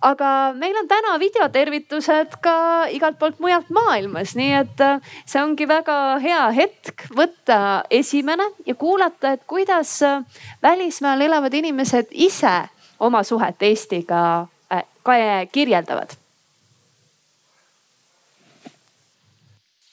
aga 0.02 0.54
meil 0.58 0.76
on 0.78 0.88
täna 0.90 1.16
videotervitused 1.22 2.38
ka 2.42 2.56
igalt 2.94 3.20
poolt 3.20 3.40
mujalt 3.40 3.70
maailmas, 3.70 4.34
nii 4.38 4.54
et 4.58 4.82
äh, 4.82 5.14
see 5.30 5.42
ongi 5.42 5.68
väga 5.70 5.98
hea 6.24 6.42
hetk 6.58 7.06
võtta 7.18 7.60
esimene 7.94 8.48
ja 8.66 8.76
kuulata, 8.76 9.36
et 9.36 9.46
kuidas 9.48 10.00
äh, 10.06 10.24
välismaal 10.64 11.22
elavad 11.22 11.54
inimesed 11.54 12.10
ise 12.12 12.56
oma 13.00 13.24
suhet 13.24 13.62
Eestiga 13.62 14.48
äh, 14.74 15.48
kirjeldavad. 15.52 16.18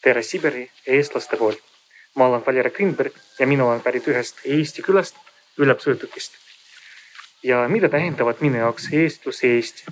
tere 0.02 0.22
Siberi 0.22 0.70
eestlaste 0.86 1.36
poolt. 1.36 1.58
ma 2.14 2.26
olen 2.26 2.42
Valeri 2.46 2.70
Grinberg 2.70 3.12
ja 3.38 3.46
mina 3.46 3.64
olen 3.64 3.80
pärit 3.80 4.08
ühest 4.08 4.40
Eesti 4.44 4.82
külast 4.82 5.16
Ülepsõõtukist 5.58 6.47
ja 7.42 7.68
mida 7.68 7.88
tähendavad 7.88 8.40
minu 8.40 8.58
jaoks 8.58 8.88
eestlus 8.92 9.42
ja 9.42 9.50
Eesti? 9.50 9.84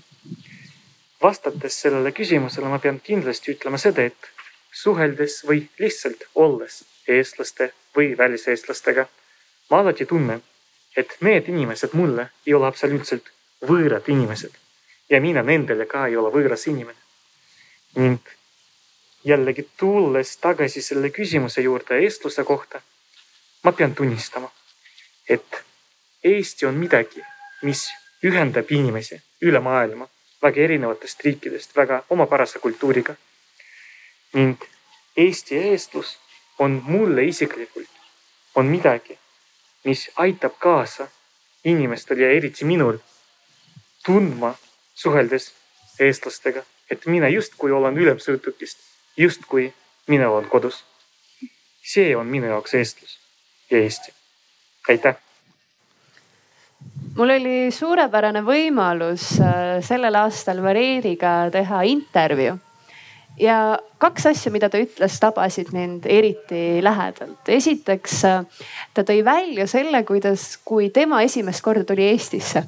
vastates 1.22 1.80
sellele 1.80 2.12
küsimusele 2.12 2.68
ma 2.68 2.78
pean 2.78 3.00
kindlasti 3.00 3.54
ütlema 3.54 3.78
seda, 3.80 4.04
et 4.04 4.28
suheldes 4.72 5.40
või 5.48 5.62
lihtsalt 5.78 6.26
olles 6.34 6.84
eestlaste 7.08 7.72
või 7.96 8.12
väliseestlastega, 8.18 9.06
ma 9.70 9.80
alati 9.80 10.06
tunnen, 10.06 10.42
et 10.96 11.16
need 11.20 11.48
inimesed 11.48 11.96
mulle 11.96 12.28
ei 12.46 12.54
ole 12.54 12.68
absoluutselt 12.68 13.32
võõrad 13.64 14.08
inimesed 14.12 14.52
ja 15.10 15.20
mina 15.20 15.42
nendele 15.42 15.86
ka 15.86 16.06
ei 16.06 16.16
ole 16.16 16.32
võõras 16.34 16.66
inimene. 16.68 16.98
ning 17.96 18.20
jällegi 19.24 19.68
tulles 19.76 20.36
tagasi 20.36 20.82
selle 20.82 21.10
küsimuse 21.10 21.62
juurde 21.62 21.98
eestluse 22.04 22.44
kohta, 22.44 22.80
ma 23.62 23.72
pean 23.72 23.94
tunnistama, 23.94 24.50
et 25.28 25.64
Eesti 26.24 26.66
on 26.66 26.74
midagi 26.74 27.22
mis 27.62 27.88
ühendab 28.24 28.70
inimesi 28.70 29.20
üle 29.42 29.60
maailma 29.60 30.08
väga 30.42 30.60
erinevatest 30.60 31.24
riikidest 31.24 31.76
väga 31.76 32.02
omapärase 32.10 32.58
kultuuriga. 32.58 33.14
ning 34.32 34.56
Eesti 35.16 35.56
eestlus 35.56 36.18
on 36.58 36.82
mulle 36.84 37.24
isiklikult, 37.24 37.88
on 38.54 38.66
midagi, 38.66 39.18
mis 39.84 40.10
aitab 40.16 40.58
kaasa 40.58 41.08
inimestel 41.64 42.18
ja 42.18 42.30
eriti 42.30 42.64
minul 42.64 42.98
tundma, 44.04 44.54
suheldes 44.94 45.52
eestlastega, 46.00 46.62
et 46.90 47.06
mina 47.06 47.28
justkui 47.28 47.72
olen 47.72 47.96
ülemsõõtukist, 47.96 48.78
justkui 49.16 49.72
mina 50.06 50.30
olen 50.30 50.48
kodus. 50.48 50.84
see 51.82 52.16
on 52.16 52.26
minu 52.26 52.46
jaoks 52.46 52.74
eestlus 52.74 53.18
ja 53.70 53.78
Eesti. 53.78 54.12
aitäh 54.88 55.25
mul 57.16 57.32
oli 57.38 57.56
suurepärane 57.72 58.42
võimalus 58.44 59.34
äh, 59.40 59.78
sellel 59.84 60.14
aastal 60.20 60.60
Valeriga 60.64 61.48
teha 61.52 61.82
intervjuu 61.88 62.56
ja 63.40 63.78
kaks 64.00 64.26
asja, 64.32 64.52
mida 64.52 64.68
ta 64.72 64.80
ütles, 64.80 65.18
tabasid 65.20 65.72
mind 65.76 66.06
eriti 66.08 66.82
lähedalt. 66.84 67.48
esiteks 67.48 68.18
äh, 68.28 68.64
ta 68.94 69.04
tõi 69.06 69.22
välja 69.24 69.66
selle, 69.70 70.02
kuidas, 70.08 70.56
kui 70.64 70.90
tema 70.90 71.22
esimest 71.24 71.64
korda 71.64 71.84
tuli 71.88 72.08
Eestisse 72.10 72.66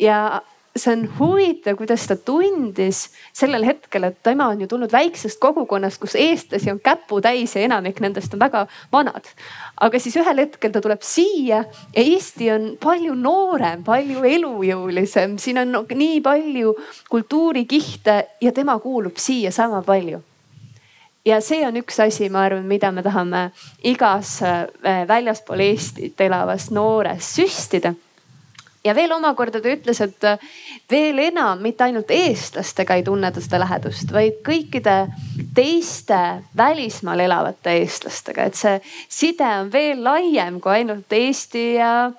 ja 0.00 0.40
see 0.76 0.92
on 0.92 1.08
huvitav, 1.18 1.74
kuidas 1.76 2.06
ta 2.06 2.14
tundis 2.16 3.08
sellel 3.34 3.64
hetkel, 3.66 4.04
et 4.06 4.20
tema 4.22 4.46
on 4.52 4.60
ju 4.62 4.68
tulnud 4.70 4.92
väiksest 4.92 5.40
kogukonnast, 5.42 5.98
kus 6.00 6.14
eestlasi 6.14 6.70
on 6.70 6.80
käputäis 6.80 7.56
ja 7.56 7.64
enamik 7.66 7.98
nendest 8.00 8.34
on 8.34 8.40
väga 8.40 8.66
vanad. 8.92 9.26
aga 9.80 9.98
siis 9.98 10.16
ühel 10.16 10.44
hetkel 10.44 10.70
ta 10.70 10.80
tuleb 10.80 11.02
siia 11.02 11.64
ja 11.96 12.02
Eesti 12.02 12.50
on 12.52 12.66
palju 12.80 13.14
noorem, 13.14 13.82
palju 13.84 14.24
elujõulisem, 14.24 15.38
siin 15.38 15.58
on 15.58 15.86
nii 15.94 16.20
palju 16.20 16.74
kultuurikihte 17.10 18.16
ja 18.40 18.52
tema 18.52 18.78
kuulub 18.78 19.16
siia 19.16 19.50
sama 19.50 19.82
palju. 19.82 20.22
Ja 21.24 21.40
see 21.44 21.66
on 21.66 21.76
üks 21.76 21.98
asi, 22.00 22.30
ma 22.32 22.46
arvan, 22.46 22.64
mida 22.64 22.92
me 22.92 23.02
tahame 23.02 23.50
igas 23.84 24.38
äh, 24.42 25.02
väljaspool 25.08 25.60
Eestit 25.60 26.20
elavas 26.20 26.70
noores 26.70 27.34
süstida 27.36 27.92
ja 28.84 28.94
veel 28.96 29.12
omakorda 29.12 29.60
ta 29.60 29.72
ütles, 29.72 30.00
et 30.04 30.24
äh, 30.24 30.50
veel 30.90 31.18
enam 31.26 31.60
mitte 31.62 31.84
ainult 31.84 32.10
eestlastega 32.14 32.96
ei 32.96 33.04
tunne 33.06 33.30
ta 33.32 33.42
seda 33.44 33.60
lähedust, 33.62 34.12
vaid 34.12 34.40
kõikide 34.46 34.96
teiste 35.54 36.20
välismaal 36.56 37.24
elavate 37.26 37.76
eestlastega, 37.82 38.48
et 38.48 38.58
see 38.58 38.76
side 39.08 39.50
on 39.60 39.72
veel 39.72 40.04
laiem 40.04 40.60
kui 40.60 40.80
ainult 40.80 41.12
Eesti 41.12 41.66
ja 41.76 42.10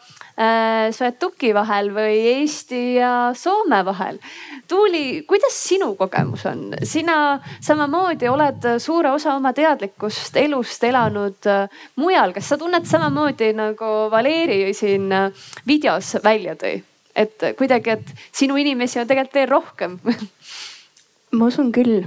äh, 0.42 0.90
Svettuki 0.96 1.54
vahel 1.54 1.92
või 1.94 2.18
Eesti 2.34 2.82
ja 2.98 3.32
Soome 3.38 3.84
vahel. 3.86 4.20
Tuuli, 4.68 5.24
kuidas 5.30 5.56
sinu 5.70 5.94
kogemus 6.00 6.46
on? 6.50 6.72
sina 6.84 7.40
samamoodi 7.62 8.30
oled 8.32 8.68
suure 8.82 9.12
osa 9.12 9.36
oma 9.38 9.54
teadlikust 9.54 10.38
elust 10.42 10.84
elanud 10.84 11.50
äh, 11.50 11.82
mujal, 12.02 12.34
kas 12.34 12.52
sa 12.52 12.58
tunned 12.58 12.90
samamoodi 12.90 13.54
nagu 13.58 13.92
Valeri 14.12 14.74
siin 14.74 15.12
äh, 15.12 15.48
videos 15.68 16.16
välja 16.24 16.58
tõi? 16.60 16.82
et 17.16 17.44
kuidagi, 17.60 17.98
et 17.98 18.14
sinu 18.32 18.56
inimesi 18.56 19.02
on 19.02 19.08
tegelikult 19.08 19.36
veel 19.36 19.50
rohkem 19.52 19.98
ma 21.38 21.48
usun 21.48 21.72
küll, 21.76 22.06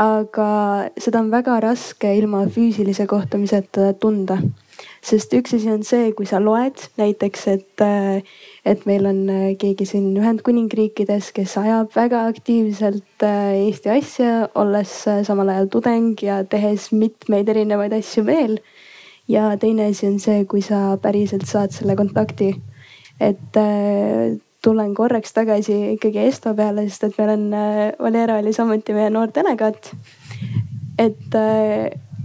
aga 0.00 0.48
seda 1.00 1.20
on 1.22 1.30
väga 1.32 1.56
raske 1.64 2.12
ilma 2.18 2.44
füüsilise 2.52 3.06
kohtumiseta 3.10 3.92
tunda 4.00 4.38
sest 5.04 5.34
üks 5.36 5.52
asi 5.56 5.68
on 5.72 5.82
see, 5.86 6.12
kui 6.16 6.26
sa 6.28 6.40
loed 6.40 6.80
näiteks, 7.00 7.44
et, 7.52 7.82
et 8.64 8.86
meil 8.88 9.04
on 9.08 9.20
keegi 9.60 9.86
siin 9.88 10.14
Ühendkuningriikides, 10.16 11.30
kes 11.36 11.56
ajab 11.60 11.92
väga 11.96 12.24
aktiivselt 12.30 13.26
Eesti 13.26 13.92
asja, 13.92 14.32
olles 14.60 14.94
samal 15.28 15.52
ajal 15.52 15.68
tudeng 15.76 16.24
ja 16.24 16.40
tehes 16.48 16.90
mitmeid 16.96 17.52
erinevaid 17.52 17.96
asju 18.00 18.24
veel. 18.28 18.58
ja 19.28 19.54
teine 19.56 19.86
asi 19.88 20.06
on 20.06 20.18
see, 20.20 20.44
kui 20.44 20.60
sa 20.60 20.96
päriselt 21.00 21.46
saad 21.48 21.72
selle 21.72 21.96
kontakti. 21.96 22.54
et 23.20 23.60
tulen 24.64 24.94
korraks 24.96 25.32
tagasi 25.36 25.94
ikkagi 25.94 26.24
Esto 26.24 26.54
peale, 26.56 26.88
sest 26.88 27.10
et 27.10 27.18
meil 27.20 27.36
on, 27.36 27.46
Valera 28.00 28.40
oli 28.40 28.52
samuti 28.52 28.96
meie 28.96 29.10
noor 29.12 29.32
delegaat. 29.36 29.92
et 30.98 31.36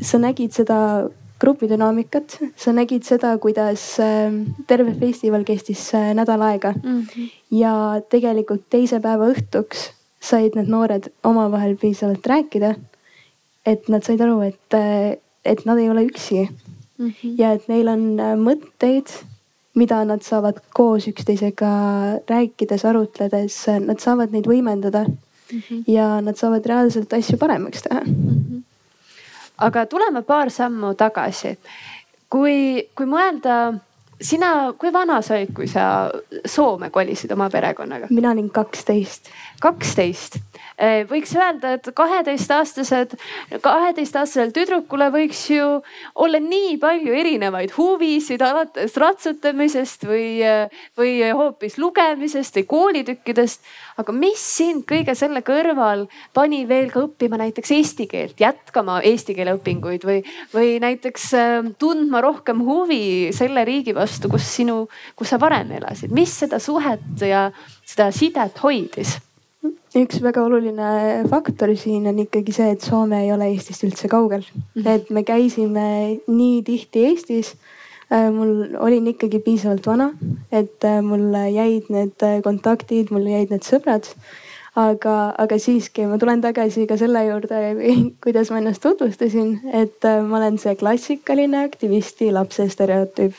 sa 0.01 0.17
nägid 0.17 0.55
seda 0.55 1.09
grupidünaamikat, 1.39 2.37
sa 2.59 2.73
nägid 2.75 3.05
seda, 3.07 3.31
kuidas 3.41 3.83
ähm, 4.03 4.41
terve 4.67 4.93
festival 4.99 5.45
kestis 5.47 5.85
äh, 5.95 6.11
nädal 6.17 6.41
aega 6.41 6.73
mm. 6.75 6.99
-hmm. 7.01 7.29
ja 7.51 8.01
tegelikult 8.09 8.67
teise 8.69 8.99
päeva 8.99 9.29
õhtuks 9.31 9.89
said 10.19 10.55
need 10.55 10.67
noored 10.67 11.09
omavahel 11.23 11.77
piisavalt 11.79 12.27
rääkida. 12.27 12.75
et 13.65 13.89
nad 13.89 14.03
said 14.03 14.21
aru, 14.21 14.41
et, 14.41 14.73
äh, 14.73 15.17
et 15.45 15.65
nad 15.65 15.77
ei 15.77 15.89
ole 15.89 16.05
üksi 16.05 16.49
mm. 16.97 17.09
-hmm. 17.09 17.35
ja 17.37 17.51
et 17.53 17.67
neil 17.67 17.87
on 17.87 18.19
äh, 18.19 18.35
mõtteid, 18.35 19.07
mida 19.75 20.03
nad 20.05 20.21
saavad 20.21 20.59
koos 20.73 21.07
üksteisega 21.07 21.71
rääkides, 22.27 22.85
arutledes, 22.85 23.67
nad 23.79 23.99
saavad 23.99 24.31
neid 24.31 24.47
võimendada 24.47 25.05
mm. 25.07 25.59
-hmm. 25.59 25.83
ja 25.87 26.21
nad 26.21 26.35
saavad 26.35 26.65
reaalselt 26.65 27.13
asju 27.13 27.37
paremaks 27.37 27.81
teha 27.81 28.01
mm. 28.05 28.15
-hmm 28.15 28.68
aga 29.59 29.85
tuleme 29.85 30.21
paar 30.21 30.51
sammu 30.51 30.93
tagasi. 30.95 31.57
kui, 32.29 32.89
kui 32.95 33.05
mõelda, 33.09 33.73
sina, 34.21 34.73
kui 34.77 34.91
vana 34.93 35.21
sa 35.21 35.37
olid, 35.37 35.53
kui 35.55 35.67
sa 35.67 36.09
Soome 36.45 36.89
kolisid 36.89 37.31
oma 37.31 37.49
perekonnaga? 37.49 38.09
mina 38.09 38.31
olin 38.31 38.49
kaksteist. 38.53 39.31
kaksteist 39.61 40.39
Eh, 40.79 41.03
võiks 41.03 41.33
öelda, 41.35 41.73
et 41.75 41.89
kaheteistaastased, 41.91 43.17
kaheteistaastasel 43.59 44.53
tüdrukule 44.55 45.09
võiks 45.11 45.41
ju 45.51 45.65
olla 46.15 46.39
nii 46.39 46.77
palju 46.79 47.15
erinevaid 47.19 47.73
huvisid, 47.75 48.39
alates 48.39 48.95
ratsutamisest 49.01 50.05
või, 50.07 50.39
või 50.95 51.17
hoopis 51.35 51.75
lugemisest 51.83 52.61
või 52.61 52.65
koolitükkidest. 52.71 53.67
aga 53.99 54.13
mis 54.15 54.39
sind 54.39 54.85
kõige 54.87 55.11
selle 55.19 55.41
kõrval 55.43 56.05
pani 56.33 56.61
veel 56.67 56.87
ka 56.93 57.01
õppima 57.03 57.35
näiteks 57.41 57.73
eesti 57.75 58.07
keelt, 58.07 58.39
jätkama 58.39 59.01
eesti 59.03 59.35
keele 59.35 59.57
õpinguid 59.57 60.07
või, 60.07 60.23
või 60.55 60.79
näiteks 60.79 61.33
eh, 61.33 61.69
tundma 61.75 62.23
rohkem 62.23 62.63
huvi 62.63 63.33
selle 63.35 63.65
riigi 63.67 63.91
vastu, 63.91 64.07
kus 64.31 64.45
sinu, 64.55 64.87
kus 65.15 65.29
sa 65.29 65.39
varem 65.41 65.71
elasid, 65.77 66.11
mis 66.11 66.33
seda 66.43 66.59
suhet 66.59 67.21
ja 67.21 67.49
seda 67.85 68.11
sidet 68.15 68.57
hoidis? 68.63 69.19
üks 69.97 70.21
väga 70.21 70.43
oluline 70.45 70.89
faktor 71.29 71.71
siin 71.77 72.05
on 72.07 72.19
ikkagi 72.21 72.53
see, 72.55 72.69
et 72.75 72.85
Soome 72.85 73.23
ei 73.23 73.31
ole 73.33 73.49
Eestist 73.49 73.83
üldse 73.87 74.07
kaugel 74.11 74.43
mm. 74.45 74.61
-hmm. 74.75 74.87
et 74.95 75.09
me 75.09 75.23
käisime 75.23 76.19
nii 76.27 76.63
tihti 76.63 77.05
Eestis. 77.05 77.55
Äh, 78.11 78.31
mul 78.33 78.75
olin 78.79 79.07
ikkagi 79.07 79.39
piisavalt 79.39 79.85
vana, 79.85 80.09
et 80.51 80.83
äh, 80.83 81.01
mulle 81.01 81.49
jäid 81.53 81.91
need 81.93 82.23
äh, 82.25 82.41
kontaktid, 82.41 83.11
mulle 83.11 83.29
jäid 83.29 83.51
need 83.51 83.61
sõbrad. 83.61 84.09
aga, 84.75 85.33
aga 85.37 85.57
siiski 85.59 86.05
ma 86.07 86.17
tulen 86.17 86.41
tagasi 86.41 86.87
ka 86.87 86.97
selle 86.97 87.25
juurde, 87.25 87.57
kuidas 88.23 88.49
ma 88.49 88.57
ennast 88.57 88.81
tutvustasin, 88.81 89.59
et 89.73 90.05
ma 90.29 90.37
olen 90.37 90.57
see 90.57 90.75
klassikaline 90.75 91.65
aktivisti 91.65 92.31
lapse 92.31 92.69
stereotüüp 92.69 93.35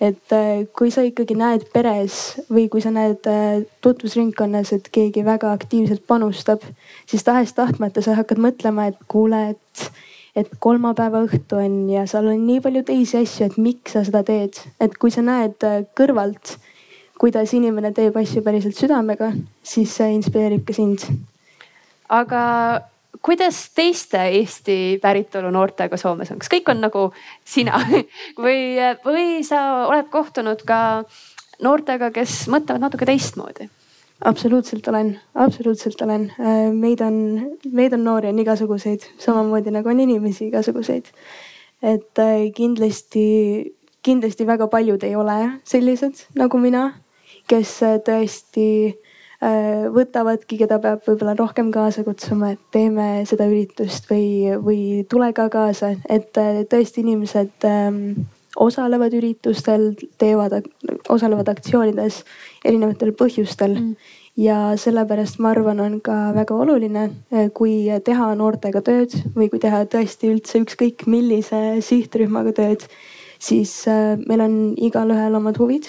et 0.00 0.32
äh, 0.32 0.64
kui 0.76 0.90
sa 0.92 1.04
ikkagi 1.04 1.36
näed 1.36 1.66
peres 1.74 2.40
või 2.50 2.68
kui 2.72 2.80
sa 2.80 2.92
näed 2.94 3.26
äh, 3.28 3.62
tutvusringkonnas, 3.84 4.72
et 4.76 4.88
keegi 4.92 5.24
väga 5.26 5.52
aktiivselt 5.52 6.06
panustab, 6.08 6.64
siis 7.10 7.24
tahes-tahtmata 7.26 8.02
sa 8.04 8.16
hakkad 8.18 8.40
mõtlema, 8.40 8.88
et 8.90 8.98
kuule, 9.12 9.42
et, 9.52 9.90
et 10.40 10.50
kolmapäeva 10.58 11.24
õhtu 11.26 11.60
on 11.60 11.82
ja 11.92 12.06
seal 12.08 12.30
on 12.32 12.46
nii 12.46 12.64
palju 12.64 12.84
teisi 12.88 13.20
asju, 13.20 13.50
et 13.50 13.60
miks 13.60 13.96
sa 13.96 14.04
seda 14.08 14.24
teed. 14.26 14.56
et 14.80 14.96
kui 14.96 15.12
sa 15.12 15.24
näed 15.26 15.60
äh, 15.68 15.82
kõrvalt, 15.98 16.56
kuidas 17.20 17.52
inimene 17.52 17.92
teeb 17.92 18.16
asju 18.16 18.40
päriselt 18.42 18.78
südamega, 18.80 19.34
siis 19.62 19.92
see 19.92 20.14
inspireerib 20.16 20.64
ka 20.64 20.76
sind. 20.76 21.04
aga 22.08 22.40
kuidas 23.22 23.58
teiste 23.74 24.22
Eesti 24.38 24.76
päritolu 25.02 25.50
noortega 25.52 25.96
Soomes 26.00 26.30
on, 26.32 26.38
kas 26.40 26.52
kõik 26.52 26.70
on 26.72 26.80
nagu 26.84 27.08
sina 27.44 27.80
või, 28.44 28.78
või 29.04 29.26
sa 29.46 29.86
oled 29.88 30.08
kohtunud 30.12 30.64
ka 30.68 30.80
noortega, 31.64 32.10
kes 32.14 32.46
mõtlevad 32.52 32.88
natuke 32.88 33.08
teistmoodi? 33.08 33.68
absoluutselt 34.24 34.88
olen, 34.88 35.14
absoluutselt 35.34 36.00
olen. 36.04 36.26
meid 36.76 37.00
on, 37.00 37.14
meid 37.72 37.94
on 37.96 38.04
noori 38.04 38.28
on 38.28 38.38
igasuguseid, 38.42 39.06
samamoodi 39.18 39.72
nagu 39.72 39.88
on 39.88 40.00
inimesi 40.00 40.50
igasuguseid. 40.50 41.08
et 41.82 42.18
äh, 42.18 42.50
kindlasti, 42.52 43.72
kindlasti 44.02 44.46
väga 44.46 44.66
paljud 44.68 45.02
ei 45.02 45.16
ole 45.16 45.38
sellised 45.64 46.26
nagu 46.36 46.58
mina, 46.60 46.90
kes 47.48 47.78
äh, 47.82 47.96
tõesti 48.04 48.66
Äh, 48.92 48.99
võtavadki, 49.40 50.58
keda 50.60 50.76
peab 50.82 51.06
võib-olla 51.06 51.34
rohkem 51.38 51.70
kaasa 51.72 52.04
kutsuma, 52.04 52.52
et 52.52 52.60
teeme 52.74 53.24
seda 53.28 53.46
üritust 53.48 54.10
või, 54.10 54.52
või 54.60 54.80
tule 55.08 55.30
ka 55.36 55.48
kaasa, 55.52 55.94
et 56.08 56.36
äh, 56.40 56.60
tõesti 56.68 57.00
inimesed 57.00 57.64
ähm, 57.64 58.26
osalevad 58.60 59.16
üritustel, 59.16 59.94
teevad, 60.20 60.58
osalevad 61.08 61.48
aktsioonides 61.48 62.24
erinevatel 62.64 63.14
põhjustel. 63.16 63.78
Mm. 63.80 64.16
ja 64.40 64.56
sellepärast 64.78 65.40
ma 65.42 65.50
arvan, 65.50 65.80
on 65.82 65.98
ka 66.04 66.30
väga 66.36 66.54
oluline, 66.54 67.08
äh, 67.32 67.48
kui 67.52 67.88
teha 68.04 68.30
noortega 68.36 68.84
tööd 68.84 69.16
või 69.34 69.48
kui 69.48 69.60
teha 69.60 69.86
tõesti 69.88 70.30
üldse 70.34 70.60
ükskõik 70.60 71.08
millise 71.08 71.80
sihtrühmaga 71.84 72.52
tööd, 72.56 72.84
siis 73.40 73.72
meil 74.28 74.44
on 74.44 74.56
igalühel 74.76 75.40
omad 75.40 75.56
huvid 75.56 75.88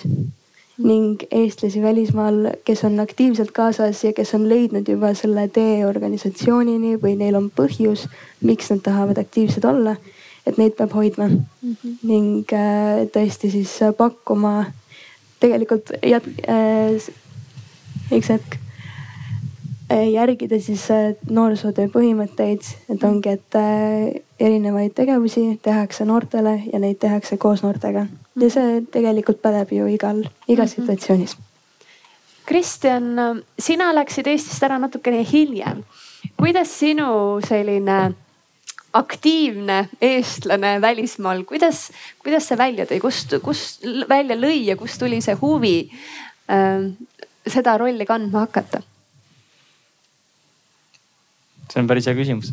ning 0.83 1.23
eestlasi 1.31 1.81
välismaal, 1.81 2.47
kes 2.65 2.83
on 2.87 2.99
aktiivselt 2.99 3.51
kaasas 3.51 4.03
ja 4.03 4.13
kes 4.13 4.33
on 4.37 4.47
leidnud 4.49 4.87
juba 4.87 5.13
selle 5.17 5.47
tee 5.47 5.85
organisatsioonini 5.87 6.97
või 7.01 7.15
neil 7.19 7.37
on 7.39 7.51
põhjus, 7.55 8.07
miks 8.41 8.71
nad 8.71 8.83
tahavad 8.85 9.21
aktiivsed 9.21 9.65
olla. 9.65 9.95
et 10.45 10.57
neid 10.57 10.73
peab 10.73 10.93
hoidma 10.97 11.27
mm 11.27 11.37
-hmm. 11.61 11.97
ning 12.03 12.53
äh, 12.53 13.05
tõesti 13.13 13.51
siis 13.51 13.79
pakkuma 13.97 14.65
tegelikult 15.39 15.91
jät- 16.01 16.33
äh,, 16.49 16.97
üks 18.11 18.29
hetk 18.29 18.57
järgida 19.91 20.59
siis 20.61 20.83
äh, 20.91 21.13
noorsootöö 21.29 21.89
põhimõtteid, 21.91 22.67
et 22.93 23.03
ongi, 23.03 23.35
et 23.37 23.57
äh, 23.59 24.21
erinevaid 24.39 24.93
tegevusi 24.95 25.59
tehakse 25.63 26.05
noortele 26.05 26.57
ja 26.71 26.79
neid 26.79 26.99
tehakse 27.01 27.37
koos 27.41 27.63
noortega 27.65 28.05
ja 28.39 28.49
see 28.53 28.81
tegelikult 28.91 29.41
pädeb 29.41 29.73
ju 29.75 29.87
igal, 29.91 30.23
igas 30.47 30.71
-hmm. 30.71 30.81
situatsioonis. 30.81 31.37
Kristjan, 32.45 33.43
sina 33.59 33.93
läksid 33.95 34.27
Eestist 34.27 34.63
ära 34.63 34.79
natukene 34.79 35.25
hiljem. 35.31 35.83
kuidas 36.37 36.79
sinu 36.79 37.39
selline 37.47 38.13
aktiivne 38.93 39.89
eestlane 40.01 40.81
välismaal, 40.81 41.43
kuidas, 41.43 41.91
kuidas 42.23 42.47
see 42.47 42.57
välja 42.57 42.85
tõi, 42.85 42.99
kust, 42.99 43.33
kust 43.41 43.85
välja 44.09 44.35
lõi 44.35 44.65
ja 44.65 44.75
kust 44.75 44.99
tuli 44.99 45.21
see 45.21 45.35
huvi 45.41 45.91
äh, 46.51 46.91
seda 47.47 47.77
rolli 47.77 48.05
kandma 48.05 48.39
hakata? 48.39 48.81
See 51.71 51.81
on 51.81 51.89
päris 51.89 52.07
hea 52.09 52.17
küsimus. 52.17 52.51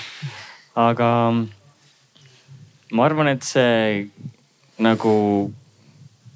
Aga 0.88 1.08
ma 2.94 3.06
arvan, 3.06 3.30
et 3.30 3.46
see 3.46 4.08
nagu 4.82 5.12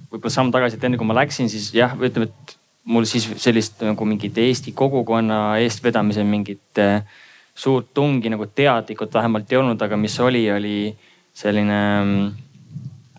võib-olla 0.09 0.33
samm 0.33 0.53
tagasi, 0.55 0.79
et 0.79 0.87
enne 0.87 0.99
kui 1.01 1.09
ma 1.09 1.17
läksin, 1.19 1.51
siis 1.51 1.73
jah, 1.75 1.97
ütleme, 1.99 2.31
et 2.31 2.55
mul 2.89 3.07
siis 3.09 3.27
sellist 3.43 3.83
nagu 3.85 4.07
mingit 4.09 4.39
Eesti 4.41 4.73
kogukonna 4.77 5.59
eestvedamise 5.61 6.25
mingit 6.25 6.81
äh, 6.81 7.03
suurt 7.59 7.91
tungi 7.95 8.31
nagu 8.33 8.47
teadlikult 8.47 9.15
vähemalt 9.15 9.51
ei 9.53 9.59
olnud, 9.61 9.83
aga 9.83 9.99
mis 10.01 10.15
oli, 10.25 10.47
oli 10.55 10.79
selline 11.37 11.81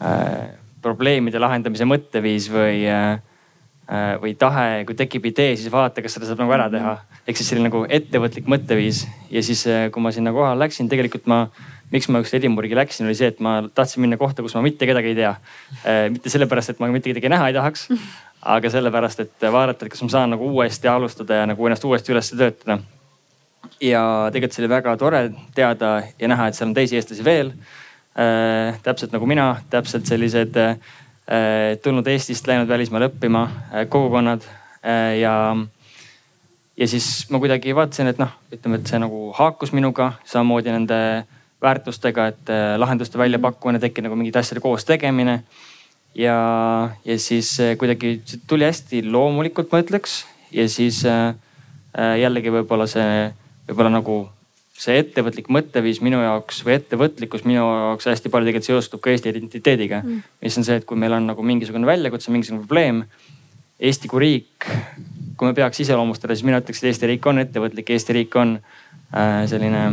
äh, 0.01 0.55
probleemide 0.81 1.41
lahendamise 1.41 1.85
mõtteviis 1.85 2.47
või 2.51 2.87
äh, 2.89 3.19
või 4.21 4.36
tahe, 4.38 4.84
kui 4.86 4.93
tekib 4.93 5.25
idee, 5.32 5.56
siis 5.58 5.71
vaadata, 5.73 6.04
kas 6.06 6.13
seda 6.13 6.28
saab 6.30 6.43
nagu 6.43 6.54
ära 6.54 6.67
teha. 6.69 6.91
ehk 7.25 7.38
siis 7.38 7.47
selline 7.49 7.69
nagu 7.69 7.86
ettevõtlik 7.89 8.45
mõtteviis 8.45 9.08
ja 9.34 9.41
siis, 9.43 9.65
äh, 9.67 9.88
kui 9.89 10.02
ma 10.02 10.12
sinna 10.13 10.34
kohale 10.36 10.62
läksin, 10.62 10.89
tegelikult 10.89 11.25
ma 11.25 11.47
miks 11.89 12.06
ma 12.10 12.21
just 12.21 12.34
Edinburghi 12.38 12.78
läksin, 12.78 13.08
oli 13.08 13.17
see, 13.17 13.32
et 13.34 13.39
ma 13.41 13.63
tahtsin 13.73 14.04
minna 14.06 14.17
kohta, 14.17 14.45
kus 14.45 14.54
ma 14.54 14.62
mitte 14.62 14.86
kedagi 14.86 15.10
ei 15.13 15.17
tea. 15.17 15.34
Äh, 15.82 16.04
mitte 16.13 16.30
sellepärast, 16.30 16.75
et 16.75 16.80
ma 16.80 16.91
mitte 16.93 17.10
kedagi 17.10 17.34
näha 17.34 17.49
ei 17.49 17.58
tahaks, 17.58 17.88
aga 18.56 18.69
sellepärast, 18.69 19.25
et 19.25 19.49
vaadata, 19.58 19.86
et 19.88 19.95
kas 19.95 20.06
ma 20.06 20.13
saan 20.13 20.36
nagu 20.36 20.54
uuesti 20.54 20.88
alustada 20.88 21.41
ja 21.41 21.49
nagu 21.49 21.65
ennast 21.65 21.89
uuesti 21.89 22.13
üles 22.13 22.30
töötada. 22.36 22.80
ja 23.82 24.30
tegelikult 24.32 24.54
see 24.56 24.63
oli 24.63 24.69
väga 24.69 24.97
tore 24.97 25.32
teada 25.56 26.02
ja 26.19 26.28
näha, 26.28 26.47
et 26.47 26.56
seal 26.56 26.69
on 26.69 26.78
teisi 26.78 26.95
eestlasi 26.95 27.25
veel. 27.25 27.54
äh,. 28.13 28.78
täpselt 28.84 29.12
nagu 29.12 29.25
mina, 29.25 29.56
täpselt 29.69 30.06
sellised 30.06 30.58
äh, 30.58 30.78
tulnud 31.83 32.07
Eestist, 32.09 32.47
läinud 32.49 32.69
välismaale 32.69 33.11
õppima 33.11 33.43
äh, 33.45 33.83
kogukonnad 33.89 34.45
äh, 34.81 35.19
ja 35.19 35.33
ja 36.79 36.87
siis 36.87 37.27
ma 37.29 37.39
kuidagi 37.39 37.75
vaatasin, 37.75 38.07
et 38.07 38.21
noh, 38.21 38.31
ütleme, 38.53 38.79
et 38.79 38.87
see 38.87 38.99
nagu 39.01 39.27
haakus 39.35 39.73
minuga, 39.75 40.13
samamoodi 40.27 40.71
nende 40.71 40.99
väärtustega, 41.61 42.29
et 42.31 42.51
äh, 42.53 42.77
lahenduste 42.79 43.19
väljapakkumine, 43.19 43.81
tekib 43.83 44.07
nagu 44.07 44.17
mingite 44.19 44.39
asjade 44.39 44.63
koos 44.63 44.87
tegemine. 44.87 45.43
ja, 46.15 46.37
ja 47.05 47.19
siis 47.19 47.59
äh, 47.59 47.75
kuidagi 47.77 48.21
tuli 48.47 48.65
hästi 48.65 49.03
loomulikult, 49.11 49.71
ma 49.71 49.83
ütleks. 49.83 50.25
ja 50.51 50.69
siis 50.69 51.03
äh, 51.05 51.35
jällegi 52.21 52.51
võib-olla 52.53 52.87
see, 52.87 53.33
võib-olla 53.67 53.91
nagu 53.99 54.21
see 54.79 54.99
ettevõtlik 55.01 55.49
mõtteviis 55.51 55.99
minu 56.05 56.21
jaoks 56.23 56.61
või 56.63 56.77
ettevõtlikkus 56.77 57.43
minu 57.47 57.59
jaoks 57.59 58.07
hästi 58.07 58.31
palju 58.31 58.47
tegelikult 58.47 58.69
seostub 58.69 59.03
ka 59.03 59.11
Eesti 59.11 59.33
identiteediga 59.33 59.99
mm.. 60.05 60.21
mis 60.45 60.59
on 60.59 60.67
see, 60.67 60.79
et 60.79 60.87
kui 60.87 60.99
meil 60.99 61.17
on 61.17 61.27
nagu 61.33 61.43
mingisugune 61.43 61.89
väljakutse, 61.89 62.31
mingisugune 62.31 62.63
probleem. 62.63 63.03
Eesti 63.79 64.11
kui 64.11 64.23
riik 64.23 64.69
kui 65.39 65.47
me 65.47 65.55
peaks 65.55 65.79
iseloomustada, 65.85 66.35
siis 66.35 66.47
mina 66.47 66.59
ütleks, 66.59 66.81
et 66.81 66.89
Eesti 66.91 67.07
riik 67.13 67.27
on 67.31 67.39
ettevõtlik, 67.39 67.93
Eesti 67.95 68.15
riik 68.17 68.35
on 68.39 68.57
äh, 68.59 69.45
selline 69.47 69.85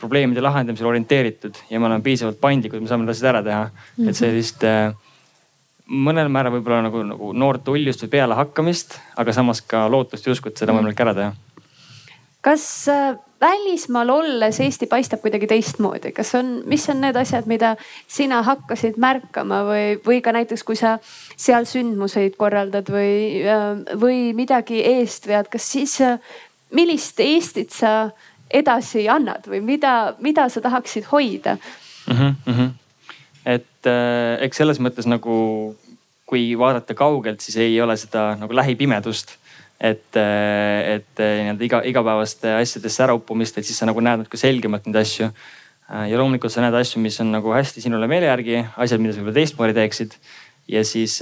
probleemide 0.00 0.40
lahendamisel 0.40 0.88
orienteeritud 0.88 1.58
ja 1.68 1.80
me 1.80 1.90
oleme 1.90 2.04
piisavalt 2.04 2.40
paindlikud, 2.40 2.80
me 2.80 2.88
saame 2.88 3.04
need 3.04 3.12
asjad 3.12 3.34
ära 3.34 3.42
teha 3.44 3.64
mm. 3.66 3.74
-hmm. 3.98 4.08
et 4.08 4.16
sellist 4.16 4.64
äh, 4.64 4.94
mõnel 6.08 6.30
määral 6.32 6.54
võib-olla 6.54 6.80
nagu, 6.86 7.02
nagu 7.04 7.32
noort 7.36 7.68
uljust 7.68 8.06
või 8.06 8.14
pealehakkamist, 8.16 8.96
aga 9.20 9.34
samas 9.36 9.60
ka 9.60 9.84
lootust 9.92 10.26
ja 10.26 10.32
usku, 10.32 10.48
et 10.48 10.56
seda 10.56 10.72
on 10.72 10.80
võimalik 10.80 11.04
ära 11.04 11.14
teha. 11.14 11.34
kas 12.40 12.64
äh, 12.88 13.18
välismaal 13.40 14.10
olles 14.10 14.60
Eesti 14.60 14.86
paistab 14.86 15.22
kuidagi 15.24 15.48
teistmoodi, 15.48 16.12
kas 16.12 16.34
on, 16.38 16.52
mis 16.68 16.84
on 16.92 17.00
need 17.00 17.16
asjad, 17.16 17.48
mida 17.50 17.74
sina 18.08 18.42
hakkasid 18.46 18.98
märkama 19.00 19.62
või, 19.68 19.84
või 20.04 20.20
ka 20.24 20.34
näiteks, 20.36 20.64
kui 20.66 20.76
sa 20.78 20.98
seal 21.36 21.68
sündmuseid 21.68 22.36
korraldad 22.40 22.90
või, 22.92 23.40
või 24.00 24.20
midagi 24.36 24.82
eest 24.84 25.28
vead, 25.30 25.48
kas 25.52 25.70
siis, 25.72 25.96
millist 26.76 27.20
Eestit 27.24 27.72
sa 27.74 28.10
edasi 28.50 29.06
annad 29.08 29.46
või 29.48 29.62
mida, 29.64 30.14
mida 30.20 30.48
sa 30.52 30.60
tahaksid 30.60 31.08
hoida? 31.10 31.56
Mm 32.10 32.34
-hmm. 32.46 32.70
et 33.46 33.86
äh, 33.86 34.42
eks 34.44 34.56
selles 34.56 34.80
mõttes 34.80 35.06
nagu, 35.06 35.76
kui 36.26 36.58
vaadata 36.58 36.94
kaugelt, 36.94 37.40
siis 37.40 37.56
ei 37.56 37.80
ole 37.80 37.96
seda 37.96 38.34
nagu 38.36 38.54
lähipimedust 38.54 39.39
et, 39.80 40.16
äh, 40.16 40.96
et 40.96 41.20
äh, 41.20 41.40
nii-öelda 41.46 41.64
iga, 41.64 41.80
igapäevaste 41.88 42.52
asjadesse 42.58 43.04
ära 43.06 43.16
uppumist, 43.16 43.56
et 43.56 43.66
siis 43.66 43.78
sa 43.80 43.88
nagu 43.88 44.02
näed 44.04 44.20
natuke 44.20 44.40
selgemalt 44.40 44.84
neid 44.86 45.00
asju. 45.00 45.30
Äh, 45.88 46.10
ja 46.12 46.20
loomulikult 46.20 46.52
sa 46.52 46.64
näed 46.64 46.76
asju, 46.76 47.00
mis 47.00 47.16
on 47.24 47.32
nagu 47.32 47.54
hästi 47.54 47.84
sinule 47.86 48.08
meele 48.10 48.28
järgi, 48.28 48.60
asjad, 48.76 49.00
mida 49.00 49.16
sa 49.16 49.22
võib-olla 49.22 49.38
teistmoodi 49.40 49.76
teeksid. 49.80 50.18
ja 50.70 50.84
siis 50.86 51.16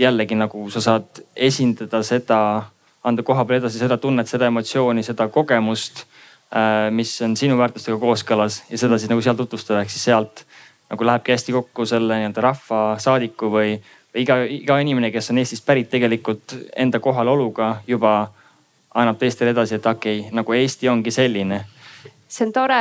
jällegi 0.00 0.36
nagu 0.38 0.62
sa 0.72 0.80
saad 0.80 1.18
esindada 1.36 1.98
seda, 2.06 2.38
anda 3.04 3.24
koha 3.26 3.44
peal 3.44 3.58
edasi 3.58 3.82
seda 3.82 3.98
tunnet, 4.00 4.30
seda 4.30 4.46
emotsiooni, 4.48 5.02
seda 5.04 5.26
kogemust, 5.28 6.06
mis 6.96 7.12
on 7.26 7.34
sinu 7.36 7.58
väärtustega 7.60 7.98
kooskõlas 8.00 8.62
ja 8.70 8.80
seda 8.80 8.96
siis 8.96 9.12
nagu 9.12 9.20
seal 9.20 9.36
tutvustada, 9.36 9.82
ehk 9.82 9.92
siis 9.92 10.06
sealt 10.08 10.46
nagu 10.88 11.04
lähebki 11.04 11.34
hästi 11.34 11.52
kokku 11.52 11.84
selle 11.90 12.16
nii-öelda 12.22 12.46
rahvasaadiku 12.46 13.52
või 13.52 13.76
iga, 14.14 14.42
iga 14.44 14.78
inimene, 14.82 15.10
kes 15.14 15.30
on 15.30 15.38
Eestist 15.38 15.66
pärit, 15.66 15.90
tegelikult 15.90 16.54
enda 16.76 17.00
kohaloluga 17.00 17.76
juba 17.88 18.14
annab 18.94 19.18
teistele 19.20 19.54
edasi, 19.54 19.78
et 19.78 19.86
okei 19.86 20.20
okay,, 20.20 20.34
nagu 20.34 20.54
Eesti 20.56 20.88
ongi 20.88 21.12
selline. 21.14 21.64
see 22.30 22.46
on 22.46 22.52
tore, 22.54 22.80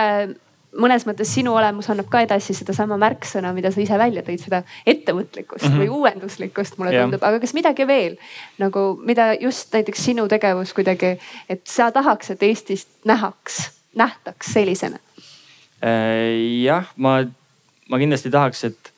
mõnes 0.78 1.06
mõttes 1.06 1.30
sinu 1.34 1.54
olemus 1.58 1.90
annab 1.90 2.10
ka 2.10 2.22
edasi 2.26 2.54
sedasama 2.58 2.98
märksõna, 3.02 3.54
mida 3.54 3.72
sa 3.74 3.82
ise 3.82 3.98
välja 3.98 4.24
tõid, 4.26 4.42
seda 4.42 4.62
ettevõtlikkust 4.86 5.66
mm 5.66 5.72
-hmm. 5.72 5.80
või 5.82 5.90
uuenduslikkust, 5.90 6.78
mulle 6.78 6.94
yeah. 6.94 7.06
tundub, 7.06 7.24
aga 7.24 7.40
kas 7.40 7.54
midagi 7.54 7.88
veel 7.88 8.18
nagu, 8.58 9.00
mida 9.06 9.34
just 9.40 9.74
näiteks 9.74 10.06
sinu 10.06 10.28
tegevus 10.28 10.74
kuidagi, 10.74 11.18
et 11.50 11.62
sa 11.68 11.92
tahaks, 11.92 12.32
et 12.32 12.44
Eestist 12.44 12.90
nähaks, 13.06 13.72
nähtaks 13.96 14.54
sellisena? 14.54 15.00
Äh, 15.84 16.64
jah, 16.64 16.90
ma, 16.96 17.24
ma 17.90 17.98
kindlasti 17.98 18.30
tahaks, 18.30 18.64
et 18.64 18.89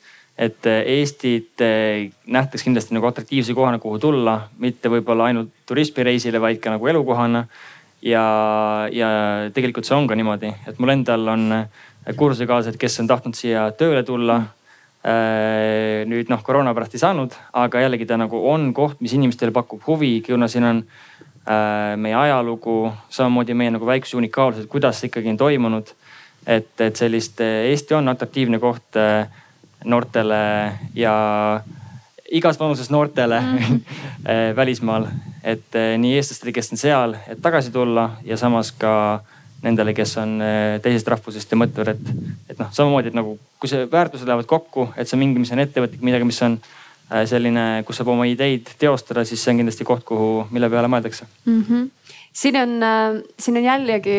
et 0.42 0.66
äh, 0.66 0.82
Eestit 0.86 1.60
äh, 1.60 2.10
nähtakse 2.26 2.66
kindlasti 2.66 2.96
nagu 2.96 3.06
atraktiivse 3.06 3.54
kohana, 3.54 3.78
kuhu 3.78 4.00
tulla, 4.02 4.38
mitte 4.58 4.90
võib-olla 4.90 5.28
ainult 5.30 5.52
turismireisile, 5.68 6.40
vaid 6.42 6.58
ka 6.62 6.72
nagu 6.74 6.88
elukohana. 6.88 7.46
ja, 8.02 8.22
ja 8.90 9.08
tegelikult 9.54 9.86
see 9.86 9.94
on 9.94 10.08
ka 10.10 10.16
niimoodi, 10.18 10.50
et 10.66 10.80
mul 10.82 10.90
endal 10.96 11.28
on 11.36 11.44
äh, 11.54 11.68
kursusekaaslased, 12.18 12.78
kes 12.80 12.98
on 13.04 13.10
tahtnud 13.10 13.38
siia 13.38 13.70
tööle 13.78 14.02
tulla. 14.02 14.42
nüüd 16.06 16.28
noh, 16.30 16.42
koroona 16.46 16.70
pärast 16.76 16.92
ei 16.94 17.00
saanud, 17.02 17.32
aga 17.58 17.80
jällegi 17.82 18.06
ta 18.06 18.14
nagu 18.14 18.38
on 18.46 18.68
koht, 18.70 19.00
mis 19.02 19.10
inimestele 19.16 19.50
pakub 19.50 19.82
huvi, 19.82 20.20
kuna 20.22 20.46
siin 20.46 20.62
on 20.68 20.82
meie 21.98 22.14
ajalugu, 22.14 22.92
samamoodi 23.10 23.56
meie 23.58 23.72
nagu 23.74 23.88
väiksuse 23.88 24.20
unikaalsus, 24.20 24.62
et 24.62 24.70
kuidas 24.70 25.00
see 25.02 25.10
ikkagi 25.10 25.32
on 25.32 25.40
toimunud. 25.40 25.90
et, 26.46 26.70
et 26.86 26.94
sellist 26.96 27.42
Eesti 27.42 27.98
on 27.98 28.14
atraktiivne 28.14 28.62
koht 28.62 29.00
noortele 29.84 30.42
ja 30.94 31.14
igas 32.32 32.60
vanuses 32.60 32.90
noortele 32.90 33.40
mm 33.40 33.80
välismaal. 34.56 35.06
et 35.44 35.74
eh, 35.74 35.98
nii 35.98 36.14
eestlastele, 36.14 36.52
kes 36.54 36.68
on 36.72 36.78
seal, 36.78 37.16
et 37.26 37.40
tagasi 37.42 37.72
tulla 37.74 38.04
ja 38.24 38.36
samas 38.38 38.68
ka 38.78 38.92
nendele, 39.62 39.90
kes 39.94 40.12
on 40.22 40.36
eh, 40.42 40.76
teisest 40.84 41.08
rahvusest 41.10 41.50
ja 41.50 41.58
mõtlevad, 41.58 41.96
et, 41.96 42.28
et 42.52 42.60
noh, 42.60 42.68
samamoodi, 42.70 43.10
et 43.10 43.18
nagu 43.18 43.34
kui 43.58 43.70
see 43.70 43.88
väärtused 43.90 44.28
lähevad 44.28 44.46
kokku, 44.46 44.86
et 44.94 45.10
see 45.10 45.18
mingi, 45.18 45.42
mis 45.42 45.50
on 45.50 45.64
ettevõtlik, 45.64 46.04
midagi, 46.06 46.28
mis 46.28 46.38
on 46.46 46.54
eh, 46.60 47.24
selline, 47.26 47.64
kus 47.88 47.98
saab 47.98 48.12
oma 48.14 48.28
ideid 48.30 48.70
teostada, 48.78 49.26
siis 49.26 49.42
see 49.42 49.50
on 49.50 49.64
kindlasti 49.64 49.88
koht, 49.88 50.06
kuhu, 50.06 50.46
mille 50.54 50.70
peale 50.70 50.90
mõeldakse 50.92 51.26
mm. 51.26 51.64
-hmm. 51.68 52.14
siin 52.44 52.60
on, 52.62 52.78
siin 53.38 53.58
on 53.58 53.66
jällegi 53.66 54.18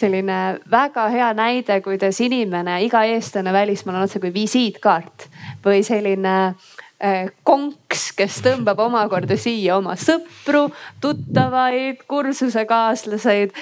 selline 0.00 0.40
väga 0.70 1.06
hea 1.12 1.30
näide, 1.36 1.80
kuidas 1.84 2.20
inimene, 2.24 2.80
iga 2.86 3.04
eestlane 3.08 3.52
välismaal 3.54 4.00
on 4.00 4.08
otsekui 4.08 4.32
visiitkaart 4.34 5.28
või 5.64 5.84
selline 5.86 6.34
äh, 6.48 7.30
konks, 7.44 8.10
kes 8.16 8.40
tõmbab 8.44 8.80
omakorda 8.86 9.38
siia 9.40 9.76
oma 9.78 9.96
sõpru, 10.00 10.68
tuttavaid, 11.04 12.04
kursusekaaslaseid 12.10 13.56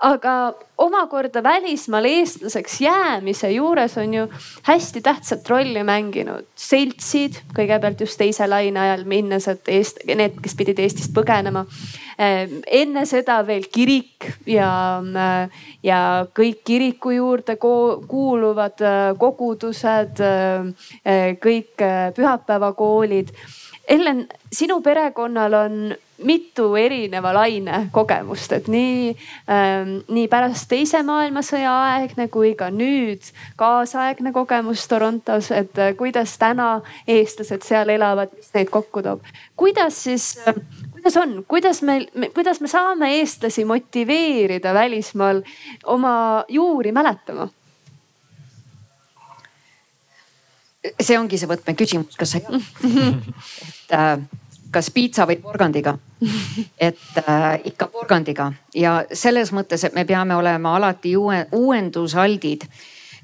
aga 0.00 0.34
omakorda 0.80 1.42
välismaal 1.44 2.06
eestlaseks 2.08 2.78
jäämise 2.80 3.50
juures 3.52 3.98
on 4.00 4.14
ju 4.14 4.26
hästi 4.62 5.02
tähtsat 5.04 5.48
rolli 5.48 5.82
mänginud 5.84 6.46
seltsid, 6.56 7.36
kõigepealt 7.56 8.00
just 8.00 8.16
teise 8.20 8.48
laine 8.48 8.80
ajal 8.80 9.04
minnes, 9.08 9.48
et 9.50 9.68
Eest-, 9.68 10.00
need, 10.08 10.38
kes 10.40 10.56
pidid 10.56 10.80
Eestist 10.80 11.12
põgenema. 11.16 11.66
Ehm, 12.20 12.60
enne 12.80 13.04
seda 13.08 13.40
veel 13.46 13.68
kirik 13.72 14.30
ja, 14.48 14.72
ja 15.84 16.00
kõik 16.36 16.64
kiriku 16.64 17.12
juurde 17.16 17.58
kuuluvad 17.60 18.80
äh, 18.84 18.98
kogudused, 19.20 20.20
äh, 20.24 21.34
kõik 21.44 21.84
äh, 21.84 22.10
pühapäevakoolid. 22.16 23.34
Ellen, 23.90 24.28
sinu 24.52 24.80
perekonnal 24.86 25.54
on 25.58 25.96
mitu 26.22 26.74
erineva 26.76 27.32
laine 27.34 27.88
kogemust, 27.92 28.52
et 28.52 28.68
nii 28.70 29.10
ähm,, 29.50 29.94
nii 30.12 30.26
pärast 30.30 30.68
teise 30.70 31.00
maailmasõja 31.06 31.72
aegne 31.86 32.28
kui 32.32 32.52
ka 32.58 32.68
nüüd 32.74 33.30
kaasaegne 33.60 34.32
kogemus 34.36 34.86
Torontos, 34.90 35.50
et 35.50 35.78
äh, 35.80 35.94
kuidas 35.98 36.36
täna 36.38 36.70
eestlased 37.08 37.66
seal 37.66 37.90
elavad, 37.96 38.32
mis 38.36 38.52
neid 38.54 38.70
kokku 38.70 39.02
toob. 39.06 39.24
kuidas 39.56 40.02
siis 40.04 40.32
äh,, 40.46 40.60
kuidas 40.92 41.16
on, 41.16 41.38
kuidas 41.48 41.82
me, 41.82 42.02
me, 42.14 42.30
kuidas 42.36 42.60
me 42.60 42.68
saame 42.68 43.14
eestlasi 43.20 43.64
motiveerida 43.64 44.74
välismaal 44.74 45.42
oma 45.86 46.44
juuri 46.48 46.92
mäletama? 46.92 47.48
See 51.00 51.18
ongi 51.18 51.38
see 51.38 51.48
võtmeküsimus, 51.50 52.16
kas 52.18 52.36
sa 52.36 52.40
et 52.40 53.96
äh, 53.96 54.22
kas 54.70 54.90
piitsa 54.94 55.26
või 55.26 55.36
porgandiga. 55.42 55.98
et 56.80 57.18
äh, 57.28 57.60
ikka 57.64 57.86
porgandiga 57.86 58.52
ja 58.74 59.04
selles 59.12 59.52
mõttes, 59.52 59.84
et 59.84 59.94
me 59.94 60.04
peame 60.04 60.36
olema 60.36 60.76
alati 60.76 61.16
uue, 61.16 61.46
uuendusaldid. 61.52 62.66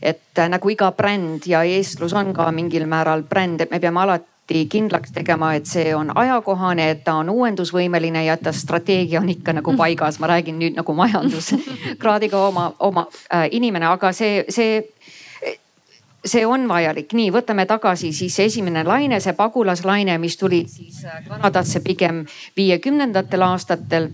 et 0.02 0.38
äh, 0.38 0.48
nagu 0.48 0.68
iga 0.68 0.92
bränd 0.92 1.46
ja 1.46 1.62
eestlus 1.62 2.12
on 2.12 2.32
ka 2.34 2.50
mingil 2.52 2.86
määral 2.86 3.22
bränd, 3.22 3.60
et 3.60 3.70
me 3.70 3.80
peame 3.80 4.00
alati 4.00 4.64
kindlaks 4.68 5.12
tegema, 5.12 5.54
et 5.54 5.66
see 5.66 5.94
on 5.94 6.12
ajakohane, 6.14 6.90
et 6.90 7.04
ta 7.04 7.14
on 7.14 7.30
uuendusvõimeline 7.30 8.24
ja 8.24 8.34
et 8.34 8.42
ta 8.42 8.52
strateegia 8.52 9.20
on 9.20 9.28
ikka 9.28 9.52
nagu 9.52 9.76
paigas. 9.76 10.18
ma 10.18 10.26
räägin 10.26 10.58
nüüd 10.58 10.76
nagu 10.76 10.94
majanduskraadiga 10.94 12.46
oma, 12.46 12.72
oma 12.78 13.06
äh, 13.32 13.48
inimene, 13.50 13.86
aga 13.86 14.12
see, 14.12 14.44
see 14.48 14.82
see 16.26 16.44
on 16.46 16.66
vajalik, 16.68 17.12
nii 17.16 17.30
võtame 17.34 17.66
tagasi 17.68 18.12
siis 18.14 18.36
esimene 18.42 18.82
laine, 18.86 19.18
see 19.22 19.34
pagulaslaine, 19.36 20.16
mis 20.22 20.36
tuli 20.36 20.62
siis 20.70 21.02
äh, 21.04 21.22
Kanadasse 21.28 21.80
pigem 21.84 22.24
viiekümnendatel 22.56 23.44
aastatel, 23.46 24.08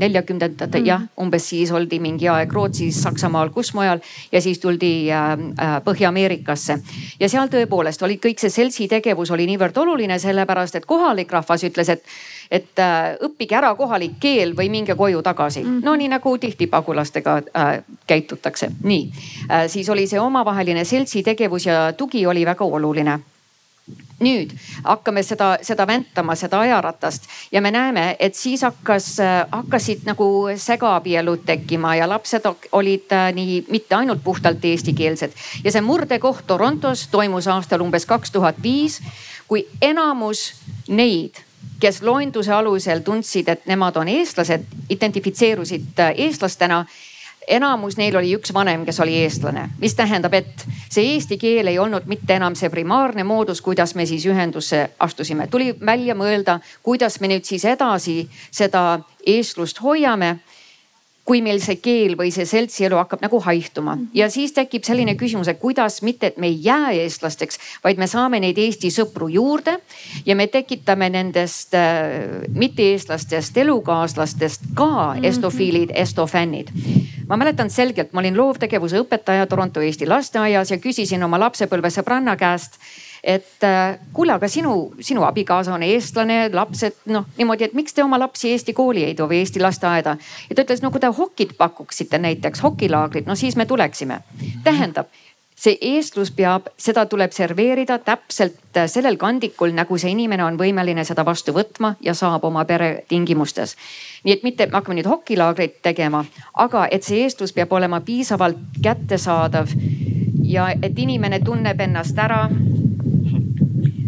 neljakümnendatel 0.00 0.68
mm 0.68 0.84
-hmm. 0.84 0.88
jah, 0.88 1.02
umbes 1.20 1.48
siis 1.48 1.72
oldi 1.72 2.00
mingi 2.00 2.28
aeg 2.28 2.52
Rootsis, 2.52 3.02
Saksamaal, 3.02 3.50
kus 3.50 3.74
mujal 3.74 4.00
ja 4.32 4.40
siis 4.40 4.58
tuldi 4.58 5.10
äh, 5.12 5.32
äh, 5.32 5.82
Põhja-Ameerikasse. 5.84 6.78
ja 7.20 7.28
seal 7.28 7.48
tõepoolest 7.48 8.02
oli 8.04 8.20
kõik 8.26 8.40
see 8.40 8.50
seltsi 8.50 8.88
tegevus 8.88 9.30
oli 9.30 9.46
niivõrd 9.46 9.76
oluline, 9.76 10.18
sellepärast 10.18 10.74
et 10.74 10.86
kohalik 10.86 11.32
rahvas 11.32 11.64
ütles, 11.64 11.88
et 11.88 12.02
et 12.50 12.78
äh, 12.78 13.16
õppige 13.24 13.56
ära 13.58 13.74
kohalik 13.74 14.18
keel 14.20 14.54
või 14.56 14.70
minge 14.70 14.94
koju 14.94 15.22
tagasi 15.22 15.62
mm. 15.62 15.68
-hmm. 15.68 15.84
no 15.84 15.94
nii 15.96 16.08
nagu 16.08 16.38
tihti 16.38 16.66
pagulastega 16.66 17.36
äh, 17.56 17.84
käitutakse, 18.06 18.70
nii 18.82 19.12
äh,. 19.50 19.68
siis 19.68 19.88
oli 19.88 20.06
see 20.06 20.20
omavaheline 20.20 20.84
seltsi 20.84 21.22
tegevus 21.22 21.66
ja 21.66 21.92
tugi 21.92 22.26
oli 22.26 22.46
väga 22.46 22.64
oluline 22.64 23.20
nüüd 24.24 24.52
hakkame 24.84 25.22
seda, 25.26 25.54
seda 25.64 25.86
väntama, 25.86 26.36
seda 26.38 26.60
ajaratast 26.64 27.28
ja 27.52 27.60
me 27.62 27.70
näeme, 27.74 28.04
et 28.18 28.34
siis 28.38 28.62
hakkas, 28.64 29.08
äh, 29.20 29.44
hakkasid 29.50 30.06
nagu 30.08 30.28
segaabielud 30.56 31.44
tekkima 31.46 31.96
ja 31.98 32.08
lapsed 32.08 32.48
olid 32.72 33.12
äh, 33.12 33.28
nii 33.36 33.64
mitte 33.68 33.98
ainult 33.98 34.24
puhtalt 34.24 34.64
eestikeelsed. 34.64 35.32
ja 35.64 35.72
see 35.72 35.84
murdekoht 35.84 36.46
Torontos 36.46 37.08
toimus 37.12 37.48
aastal 37.48 37.84
umbes 37.84 38.06
kaks 38.06 38.32
tuhat 38.32 38.62
viis, 38.62 39.00
kui 39.48 39.66
enamus 39.82 40.52
neid 40.88 41.43
kes 41.84 42.00
loenduse 42.02 42.52
alusel 42.52 43.02
tundsid, 43.04 43.48
et 43.52 43.66
nemad 43.68 43.96
on 44.00 44.08
eestlased, 44.08 44.64
identifitseerusid 44.90 46.00
äh, 46.00 46.14
eestlastena 46.26 46.84
enamus 47.48 47.98
neil 48.00 48.16
oli 48.16 48.30
üks 48.36 48.54
vanem, 48.56 48.86
kes 48.88 49.00
oli 49.04 49.18
eestlane, 49.20 49.66
mis 49.80 49.94
tähendab, 49.94 50.32
et 50.34 50.64
see 50.88 51.04
eesti 51.12 51.36
keel 51.40 51.68
ei 51.68 51.78
olnud 51.78 52.06
mitte 52.08 52.38
enam 52.38 52.56
see 52.56 52.70
primaarne 52.72 53.24
moodus, 53.28 53.60
kuidas 53.60 53.94
me 53.94 54.06
siis 54.08 54.24
ühendusse 54.26 54.86
astusime. 54.98 55.46
tuli 55.46 55.74
välja 55.86 56.14
mõelda, 56.16 56.58
kuidas 56.82 57.20
me 57.20 57.28
nüüd 57.28 57.44
siis 57.44 57.64
edasi 57.68 58.22
seda 58.50 59.00
eestlust 59.26 59.82
hoiame 59.82 60.38
kui 61.24 61.40
meil 61.44 61.60
see 61.64 61.78
keel 61.80 62.18
või 62.18 62.30
see 62.34 62.44
seltsielu 62.48 62.98
hakkab 63.00 63.22
nagu 63.24 63.40
haihtuma 63.46 63.94
mhm. 63.96 64.08
ja 64.16 64.28
siis 64.32 64.52
tekib 64.56 64.84
selline 64.84 65.16
küsimus, 65.20 65.48
et 65.48 65.60
kuidas 65.60 66.02
mitte, 66.04 66.32
et 66.32 66.40
me 66.40 66.50
ei 66.52 66.58
jää 66.64 66.92
eestlasteks, 67.04 67.58
vaid 67.84 68.00
me 68.00 68.08
saame 68.10 68.40
neid 68.44 68.60
Eesti 68.60 68.90
sõpru 68.92 69.30
juurde 69.32 69.78
ja 70.26 70.36
me 70.36 70.46
tekitame 70.52 71.08
nendest 71.14 71.74
äh, 71.78 72.44
mitte-eestlastest 72.52 73.56
elukaaslastest 73.64 74.68
ka 74.76 74.90
mhm. 74.90 75.24
estofiilid, 75.30 75.94
estofännid. 76.04 76.72
ma 77.28 77.40
mäletan 77.40 77.70
selgelt, 77.70 78.12
ma 78.12 78.20
olin 78.20 78.36
loovtegevuse 78.36 79.00
õpetaja 79.00 79.46
Toronto 79.48 79.80
Eesti 79.80 80.06
lasteaias 80.06 80.70
ja 80.70 80.78
küsisin 80.78 81.24
oma 81.24 81.40
lapsepõlvesõbranna 81.40 82.36
käest 82.36 82.76
et 83.24 83.64
äh, 83.64 83.98
kuule, 84.12 84.34
aga 84.36 84.48
sinu, 84.48 84.92
sinu 85.00 85.24
abikaasa 85.24 85.74
on 85.74 85.82
eestlane, 85.82 86.50
lapsed 86.52 87.04
noh 87.10 87.24
niimoodi, 87.38 87.68
et 87.68 87.76
miks 87.76 87.96
te 87.96 88.04
oma 88.04 88.18
lapsi 88.20 88.52
Eesti 88.52 88.74
kooli 88.76 89.04
ei 89.08 89.14
too 89.16 89.28
või 89.30 89.40
Eesti 89.40 89.62
lasteaeda. 89.64 90.16
ja 90.50 90.54
ta 90.56 90.64
ütles, 90.66 90.82
no 90.84 90.90
kui 90.92 91.00
te 91.00 91.08
hokit 91.08 91.56
pakuksite 91.58 92.20
näiteks, 92.20 92.62
hokilaagrit, 92.62 93.26
no 93.26 93.34
siis 93.34 93.56
me 93.56 93.66
tuleksime. 93.66 94.20
tähendab 94.64 95.08
see 95.56 95.78
eestlus 95.80 96.32
peab, 96.34 96.66
seda 96.76 97.06
tuleb 97.06 97.32
serveerida 97.32 97.98
täpselt 98.04 98.76
äh, 98.76 98.88
sellel 98.90 99.16
kandikul, 99.16 99.72
nagu 99.72 99.98
see 99.98 100.12
inimene 100.12 100.44
on 100.44 100.58
võimeline 100.60 101.04
seda 101.06 101.24
vastu 101.24 101.54
võtma 101.56 101.94
ja 102.04 102.14
saab 102.14 102.44
oma 102.44 102.64
pere 102.68 103.04
tingimustes. 103.08 103.76
nii 104.24 104.34
et 104.34 104.44
mitte 104.44 104.66
me 104.66 104.76
hakkame 104.76 105.00
nüüd 105.00 105.08
hokilaagrit 105.08 105.80
tegema, 105.82 106.24
aga 106.54 106.88
et 106.90 107.06
see 107.06 107.22
eestlus 107.24 107.56
peab 107.56 107.72
olema 107.72 108.00
piisavalt 108.00 108.80
kättesaadav 108.82 109.72
ja 110.44 110.68
et 110.82 110.98
inimene 110.98 111.40
tunneb 111.40 111.80
ennast 111.80 112.18
ära 112.18 112.48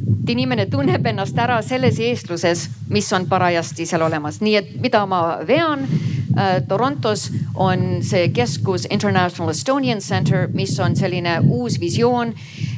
et 0.07 0.31
inimene 0.31 0.67
tunneb 0.71 1.07
ennast 1.07 1.39
ära 1.39 1.61
selles 1.63 1.99
eestluses, 2.03 2.67
mis 2.91 3.09
on 3.15 3.27
parajasti 3.31 3.87
seal 3.87 4.03
olemas, 4.07 4.41
nii 4.43 4.57
et 4.59 4.73
mida 4.83 5.05
ma 5.07 5.21
vean 5.47 5.87
äh, 5.87 6.61
Torontos 6.69 7.29
on 7.55 8.03
see 8.07 8.29
keskus 8.35 8.87
International 8.91 9.51
Estonian 9.55 10.01
Center, 10.01 10.49
mis 10.53 10.75
on 10.83 10.97
selline 10.99 11.39
uus 11.47 11.81
visioon, 11.81 12.35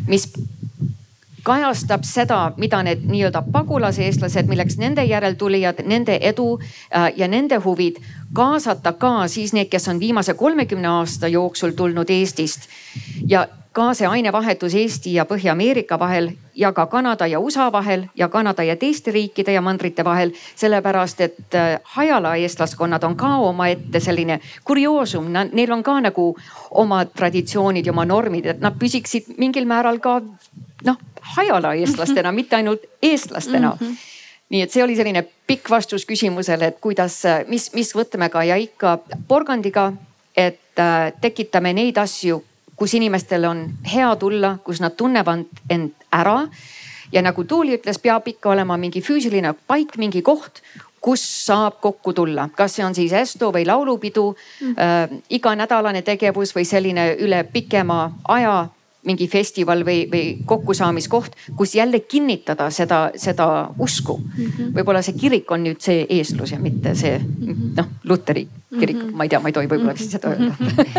mis 0.08 0.28
kajastab 1.48 2.04
seda, 2.04 2.38
mida 2.60 2.82
need 2.84 3.06
nii-öelda 3.08 3.42
pagulaseestlased, 3.52 4.48
milleks 4.50 4.76
nende 4.80 5.04
järeltulijad, 5.08 5.80
nende 5.88 6.18
edu 6.30 6.58
äh, 6.58 7.08
ja 7.16 7.28
nende 7.28 7.56
huvid 7.64 8.02
kaasata 8.32 8.92
ka 8.92 9.28
siis 9.28 9.52
need, 9.52 9.68
kes 9.68 9.88
on 9.88 10.00
viimase 10.00 10.34
kolmekümne 10.34 10.88
aasta 10.88 11.28
jooksul 11.28 11.70
tulnud 11.70 12.10
Eestist 12.10 12.68
ja 13.26 13.46
ka 13.72 13.92
see 13.94 14.08
ainevahetus 14.10 14.74
Eesti 14.74 15.12
ja 15.14 15.24
Põhja-Ameerika 15.28 15.98
vahel 15.98 16.32
ja 16.58 16.72
ka 16.72 16.86
Kanada 16.86 17.26
ja 17.26 17.38
USA 17.40 17.68
vahel 17.72 18.08
ja 18.16 18.28
Kanada 18.28 18.62
ja 18.62 18.76
teiste 18.76 19.12
riikide 19.14 19.52
ja 19.52 19.60
mandrite 19.62 20.04
vahel. 20.04 20.32
sellepärast, 20.56 21.20
et 21.20 21.54
äh, 21.54 21.80
hajala 21.82 22.34
eestlaskonnad 22.36 23.04
on 23.04 23.16
ka 23.16 23.36
omaette 23.36 24.00
selline 24.00 24.40
kurioosum, 24.64 25.30
neil 25.52 25.72
on 25.72 25.82
ka 25.82 26.00
nagu 26.00 26.36
omad 26.70 27.14
traditsioonid 27.14 27.86
ja 27.86 27.92
oma 27.92 28.04
normid, 28.04 28.46
et 28.46 28.60
nad 28.60 28.74
püsiksid 28.78 29.38
mingil 29.38 29.66
määral 29.66 30.00
ka 30.02 30.20
noh, 30.84 30.98
hajala 31.36 31.74
eestlastena, 31.74 32.32
mitte 32.32 32.56
ainult 32.56 32.82
eestlastena 33.02 33.76
mm. 33.80 33.86
-hmm 33.86 34.17
nii 34.48 34.62
et 34.64 34.72
see 34.72 34.82
oli 34.84 34.96
selline 34.96 35.24
pikk 35.48 35.70
vastus 35.70 36.06
küsimusele, 36.08 36.72
et 36.72 36.80
kuidas, 36.80 37.20
mis, 37.48 37.68
mis 37.76 37.92
võtmega 37.96 38.44
ja 38.48 38.56
ikka 38.60 38.98
porgandiga, 39.28 39.92
et 40.36 40.80
äh, 40.80 41.12
tekitame 41.20 41.74
neid 41.76 41.98
asju, 42.00 42.40
kus 42.78 42.94
inimestel 42.94 43.44
on 43.48 43.64
hea 43.92 44.10
tulla, 44.20 44.56
kus 44.64 44.80
nad 44.80 44.96
tunnevad 44.96 45.46
end 45.70 45.92
ära. 46.14 46.46
ja 47.12 47.22
nagu 47.22 47.44
Tuuli 47.44 47.78
ütles, 47.78 47.98
peab 47.98 48.26
ikka 48.28 48.50
olema 48.50 48.76
mingi 48.76 49.00
füüsiline 49.00 49.54
paik, 49.66 49.96
mingi 49.96 50.22
koht, 50.22 50.62
kus 51.00 51.22
saab 51.46 51.80
kokku 51.80 52.12
tulla, 52.12 52.48
kas 52.54 52.74
see 52.76 52.84
on 52.84 52.94
siis 52.94 53.12
Esto 53.12 53.52
või 53.52 53.66
laulupidu 53.66 54.30
mm., 54.34 54.74
äh, 54.78 55.20
iganädalane 55.30 56.02
tegevus 56.02 56.54
või 56.56 56.64
selline 56.68 57.14
üle 57.24 57.44
pikema 57.52 58.10
aja 58.28 58.68
mingi 59.08 59.28
festival 59.30 59.84
või, 59.86 60.04
või 60.12 60.24
kokkusaamiskoht, 60.48 61.36
kus 61.56 61.74
jälle 61.78 62.00
kinnitada 62.04 62.68
seda, 62.74 63.08
seda 63.16 63.48
usku. 63.78 64.18
Mm 64.18 64.44
-hmm.. 64.44 64.72
võib-olla 64.76 65.02
see 65.02 65.18
kirik 65.18 65.50
on 65.50 65.64
nüüd 65.66 65.82
see 65.84 66.06
eestlus 66.18 66.52
ja 66.52 66.60
mitte 66.62 66.94
see 66.94 67.18
mm 67.18 67.52
-hmm. 67.52 67.76
noh, 67.76 67.92
luteri 68.04 68.48
kirik. 68.78 68.96
Mm, 68.96 69.08
-hmm. 69.08 69.16
ma 69.16 69.22
ei 69.22 69.28
tea, 69.28 69.40
ma 69.40 69.48
ei 69.48 69.52
tohi 69.52 69.68
võib-olla 69.68 69.94
vist 69.96 70.12
seda 70.12 70.32
öelda. 70.34 70.52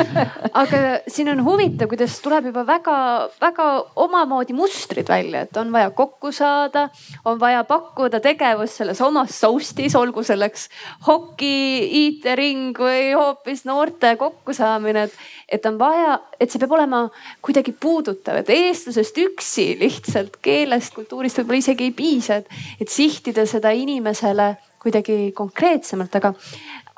Aga 0.61 0.79
siin 1.07 1.29
on 1.29 1.43
huvitav, 1.45 1.89
kuidas 1.91 2.15
tuleb 2.23 2.49
juba 2.49 2.63
väga-väga 2.65 3.67
omamoodi 3.95 4.55
mustrid 4.57 5.09
välja, 5.09 5.43
et 5.45 5.57
on 5.57 5.71
vaja 5.71 5.91
kokku 5.93 6.31
saada, 6.33 6.87
on 7.25 7.39
vaja 7.39 7.63
pakkuda 7.63 8.19
tegevust 8.19 8.81
selles 8.81 9.01
omas 9.05 9.37
soustis, 9.39 9.95
olgu 9.95 10.23
selleks 10.25 10.65
hoki, 11.07 11.53
IT-ring 12.01 12.73
või 12.77 13.13
hoopis 13.13 13.65
noorte 13.69 14.15
kokkusaamine, 14.17 15.03
et, 15.03 15.13
et 15.49 15.65
on 15.69 15.77
vaja, 15.79 16.19
et 16.39 16.49
see 16.49 16.59
peab 16.59 16.73
olema 16.73 17.05
kuidagi 17.45 17.75
puudutav, 17.99 18.39
et 18.39 18.49
eestlusest 18.53 19.17
üksi 19.19 19.73
lihtsalt 19.79 20.39
keelest, 20.43 20.95
kultuurist 20.95 21.41
võib-olla 21.41 21.59
isegi 21.59 21.89
ei 21.89 21.95
piisa, 21.95 22.39
et, 22.39 22.59
et 22.79 22.91
sihtida 22.91 23.45
seda 23.49 23.73
inimesele 23.75 24.53
kuidagi 24.79 25.33
konkreetsemalt, 25.35 26.15
aga 26.15 26.33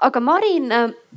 aga 0.02 0.20
Marin, 0.22 0.70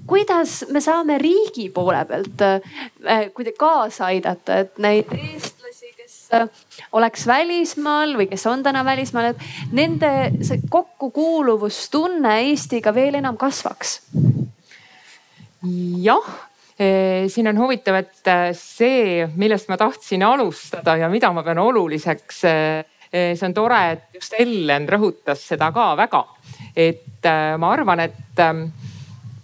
kuidas 0.09 0.63
me 0.73 0.81
saame 0.85 1.19
riigi 1.21 1.69
poole 1.73 2.03
pealt 2.09 2.45
äh, 2.45 3.29
kuidagi 3.35 3.57
kaasa 3.61 4.09
aidata, 4.13 4.59
et 4.65 4.81
neid 4.81 5.13
eestlasi, 5.17 5.93
kes 5.97 6.17
äh, 6.37 6.49
oleks 6.97 7.27
välismaal 7.29 8.17
või 8.21 8.29
kes 8.33 8.45
on 8.49 8.65
täna 8.65 8.85
välismaal, 8.85 9.33
et 9.33 9.73
nende 9.73 10.11
see 10.45 10.65
kokkukuuluvustunne 10.73 12.39
Eestiga 12.49 12.95
veel 12.97 13.21
enam 13.21 13.41
kasvaks? 13.41 14.01
jah 16.05 16.35
siin 17.31 17.49
on 17.51 17.59
huvitav, 17.59 17.97
et 18.01 18.31
see, 18.59 19.25
millest 19.37 19.69
ma 19.71 19.79
tahtsin 19.81 20.23
alustada 20.27 20.97
ja 21.01 21.09
mida 21.13 21.33
ma 21.33 21.43
pean 21.47 21.61
oluliseks, 21.63 22.41
see 23.15 23.47
on 23.47 23.55
tore, 23.55 23.81
et 23.93 24.19
just 24.19 24.35
Ellen 24.43 24.89
rõhutas 24.91 25.45
seda 25.53 25.69
ka 25.75 25.93
väga 25.99 26.25
et 26.77 27.25
äh, 27.25 27.57
ma 27.59 27.73
arvan, 27.73 28.01
et, 28.01 28.39
ähm, 28.39 28.67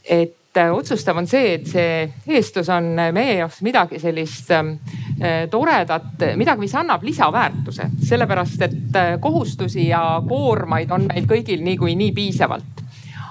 et 0.04 0.56
äh, 0.56 0.72
otsustav 0.74 1.16
on 1.16 1.28
see, 1.30 1.54
et 1.54 1.68
see 1.70 2.08
eestlus 2.34 2.70
on 2.74 2.92
meie 3.14 3.36
jaoks 3.38 3.60
midagi 3.66 4.00
sellist 4.02 4.50
ähm, 4.54 4.74
äh, 5.22 5.44
toredat, 5.50 6.24
midagi, 6.36 6.64
mis 6.64 6.74
annab 6.74 7.04
lisaväärtuse, 7.06 7.90
sellepärast 8.08 8.66
et 8.66 8.98
kohustusi 9.22 9.88
ja 9.88 10.02
koormaid 10.26 10.90
on 10.90 11.06
meil 11.12 11.28
kõigil 11.30 11.62
niikuinii 11.66 12.12
piisavalt. 12.16 12.86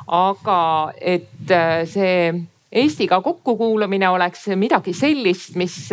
aga 0.09 0.61
et 0.97 1.51
see 1.85 2.31
Eestiga 2.71 3.21
kokkukuulumine 3.25 4.09
oleks 4.09 4.47
midagi 4.55 4.93
sellist, 4.93 5.55
mis 5.57 5.89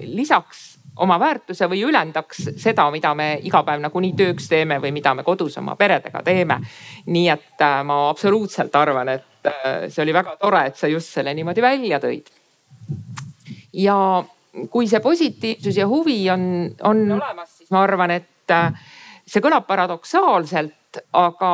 lisaks 0.00 0.76
oma 1.02 1.18
väärtuse 1.20 1.68
või 1.68 1.82
ülendaks 1.86 2.46
seda, 2.60 2.86
mida 2.92 3.12
me 3.16 3.28
iga 3.44 3.62
päev 3.66 3.82
nagunii 3.84 4.14
tööks 4.16 4.48
teeme 4.48 4.78
või 4.82 4.92
mida 4.96 5.12
me 5.14 5.24
kodus 5.26 5.58
oma 5.60 5.76
peredega 5.76 6.22
teeme. 6.24 6.60
nii 7.06 7.28
et 7.28 7.62
äh, 7.62 7.82
ma 7.84 8.08
absoluutselt 8.10 8.74
arvan, 8.76 9.08
et 9.08 9.50
äh, 9.50 9.88
see 9.88 10.02
oli 10.04 10.14
väga 10.16 10.36
tore, 10.40 10.66
et 10.70 10.76
sa 10.76 10.88
just 10.88 11.12
selle 11.12 11.34
niimoodi 11.34 11.62
välja 11.62 12.00
tõid. 12.00 12.30
ja 13.72 13.98
kui 14.70 14.88
see 14.88 15.00
positiivsus 15.00 15.76
ja 15.76 15.86
huvi 15.86 16.30
on, 16.30 16.70
on 16.82 17.04
olemas, 17.18 17.58
siis 17.58 17.70
ma 17.70 17.82
arvan, 17.84 18.10
et 18.10 18.50
äh, 18.54 18.72
see 19.26 19.44
kõlab 19.44 19.66
paradoksaalselt, 19.68 20.74
aga 21.12 21.50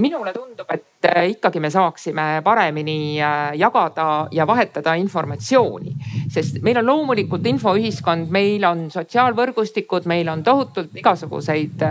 minule 0.00 0.32
tundub, 0.34 0.68
et 0.72 1.08
äh, 1.08 1.28
ikkagi 1.32 1.60
me 1.60 1.70
saaksime 1.70 2.26
paremini 2.44 3.20
äh, 3.20 3.52
jagada 3.58 4.28
ja 4.30 4.46
vahetada 4.46 4.94
informatsiooni. 5.00 5.94
sest 6.32 6.62
meil 6.62 6.78
on 6.80 6.86
loomulikult 6.86 7.46
infoühiskond, 7.46 8.30
meil 8.30 8.64
on 8.64 8.86
sotsiaalvõrgustikud, 8.90 10.06
meil 10.06 10.28
on 10.28 10.42
tohutult 10.42 10.96
igasuguseid 10.96 11.84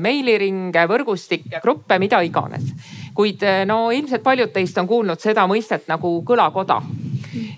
meiliringe, 0.00 0.86
võrgustikke, 0.88 1.60
gruppe, 1.62 1.98
mida 1.98 2.22
iganes. 2.22 2.72
kuid 3.14 3.44
no 3.66 3.90
ilmselt 3.90 4.22
paljud 4.22 4.52
teist 4.52 4.78
on 4.78 4.88
kuulnud 4.88 5.20
seda 5.20 5.46
mõistet 5.46 5.88
nagu 5.88 6.20
kõlakoda. 6.26 6.80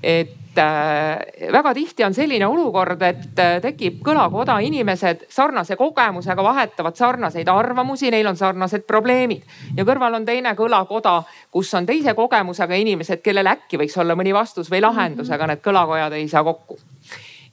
Et 0.03 0.37
Äh, 0.59 1.53
väga 1.53 1.75
tihti 1.75 2.05
on 2.05 2.15
selline 2.15 2.47
olukord, 2.47 3.01
et 3.03 3.39
äh, 3.43 3.57
tekib 3.63 3.99
kõlakoda, 4.07 4.61
inimesed 4.63 5.25
sarnase 5.33 5.75
kogemusega 5.77 6.45
vahetavad 6.47 6.95
sarnaseid 6.95 7.49
arvamusi, 7.51 8.11
neil 8.15 8.29
on 8.31 8.39
sarnased 8.39 8.85
probleemid. 8.87 9.43
ja 9.77 9.85
kõrval 9.85 10.15
on 10.21 10.25
teine 10.25 10.55
kõlakoda, 10.55 11.17
kus 11.51 11.75
on 11.75 11.87
teise 11.87 12.15
kogemusega 12.15 12.75
inimesed, 12.75 13.23
kellel 13.23 13.51
äkki 13.51 13.81
võiks 13.81 13.99
olla 13.99 14.15
mõni 14.15 14.35
vastus 14.35 14.71
või 14.71 14.85
lahendus, 14.85 15.31
aga 15.31 15.51
need 15.51 15.65
kõlakojad 15.65 16.15
ei 16.21 16.29
saa 16.29 16.45
kokku. 16.45 16.79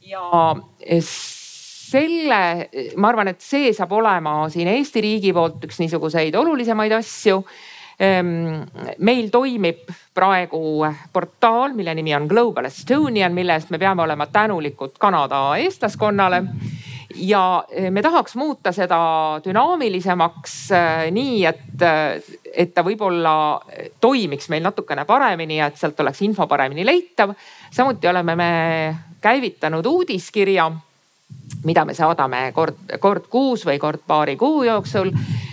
ja 0.06 0.54
selle, 1.02 2.70
ma 2.96 3.10
arvan, 3.10 3.34
et 3.34 3.42
see 3.42 3.74
saab 3.74 3.98
olema 3.98 4.46
siin 4.50 4.68
Eesti 4.68 5.02
riigi 5.02 5.34
poolt 5.34 5.66
üks 5.66 5.82
niisuguseid 5.82 6.36
olulisemaid 6.36 6.94
asju 7.02 7.42
meil 8.02 9.28
toimib 9.30 9.90
praegu 10.14 10.82
portaal, 11.14 11.76
mille 11.78 11.94
nimi 11.94 12.16
on 12.16 12.26
Global 12.26 12.66
Estonian, 12.66 13.34
mille 13.34 13.54
eest 13.54 13.70
me 13.70 13.78
peame 13.78 14.02
olema 14.02 14.26
tänulikud 14.26 14.96
Kanada 15.00 15.44
eestlaskonnale 15.62 16.44
ja 17.16 17.64
eh, 17.70 17.92
me 17.92 18.02
tahaks 18.02 18.36
muuta 18.36 18.72
seda 18.72 19.00
dünaamilisemaks 19.46 20.56
eh, 20.72 21.12
nii, 21.12 21.46
et, 21.46 21.86
et 22.54 22.74
ta 22.74 22.84
võib-olla 22.86 23.36
toimiks 24.02 24.50
meil 24.50 24.64
natukene 24.64 25.06
paremini 25.06 25.60
ja 25.60 25.70
et 25.70 25.78
sealt 25.78 26.00
oleks 26.00 26.22
info 26.26 26.48
paremini 26.48 26.86
leitav. 26.86 27.36
samuti 27.72 28.08
oleme 28.08 28.36
me 28.36 28.52
käivitanud 29.22 29.86
uudiskirja, 29.86 30.72
mida 31.64 31.86
me 31.86 31.94
saadame 31.94 32.52
kord, 32.56 32.98
kord 33.00 33.30
kuus 33.30 33.66
või 33.66 33.80
kord 33.80 34.02
paari 34.08 34.36
kuu 34.36 34.64
jooksul 34.64 35.14
Eh, 35.14 35.51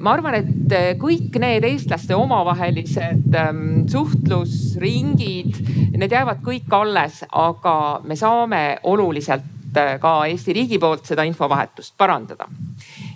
ma 0.00 0.12
arvan, 0.12 0.36
et 0.38 0.72
eh, 0.76 0.90
kõik 1.00 1.38
need 1.40 1.64
eestlaste 1.64 2.16
omavahelised 2.16 3.32
ehm, 3.32 3.86
suhtlusringid, 3.88 5.60
need 5.96 6.12
jäävad 6.12 6.42
kõik 6.44 6.74
alles, 6.76 7.22
aga 7.28 7.74
me 8.04 8.16
saame 8.18 8.62
oluliselt 8.90 9.78
eh, 9.78 9.94
ka 10.02 10.12
Eesti 10.28 10.56
riigi 10.56 10.80
poolt 10.82 11.08
seda 11.08 11.24
infovahetust 11.28 11.96
parandada. 11.96 12.48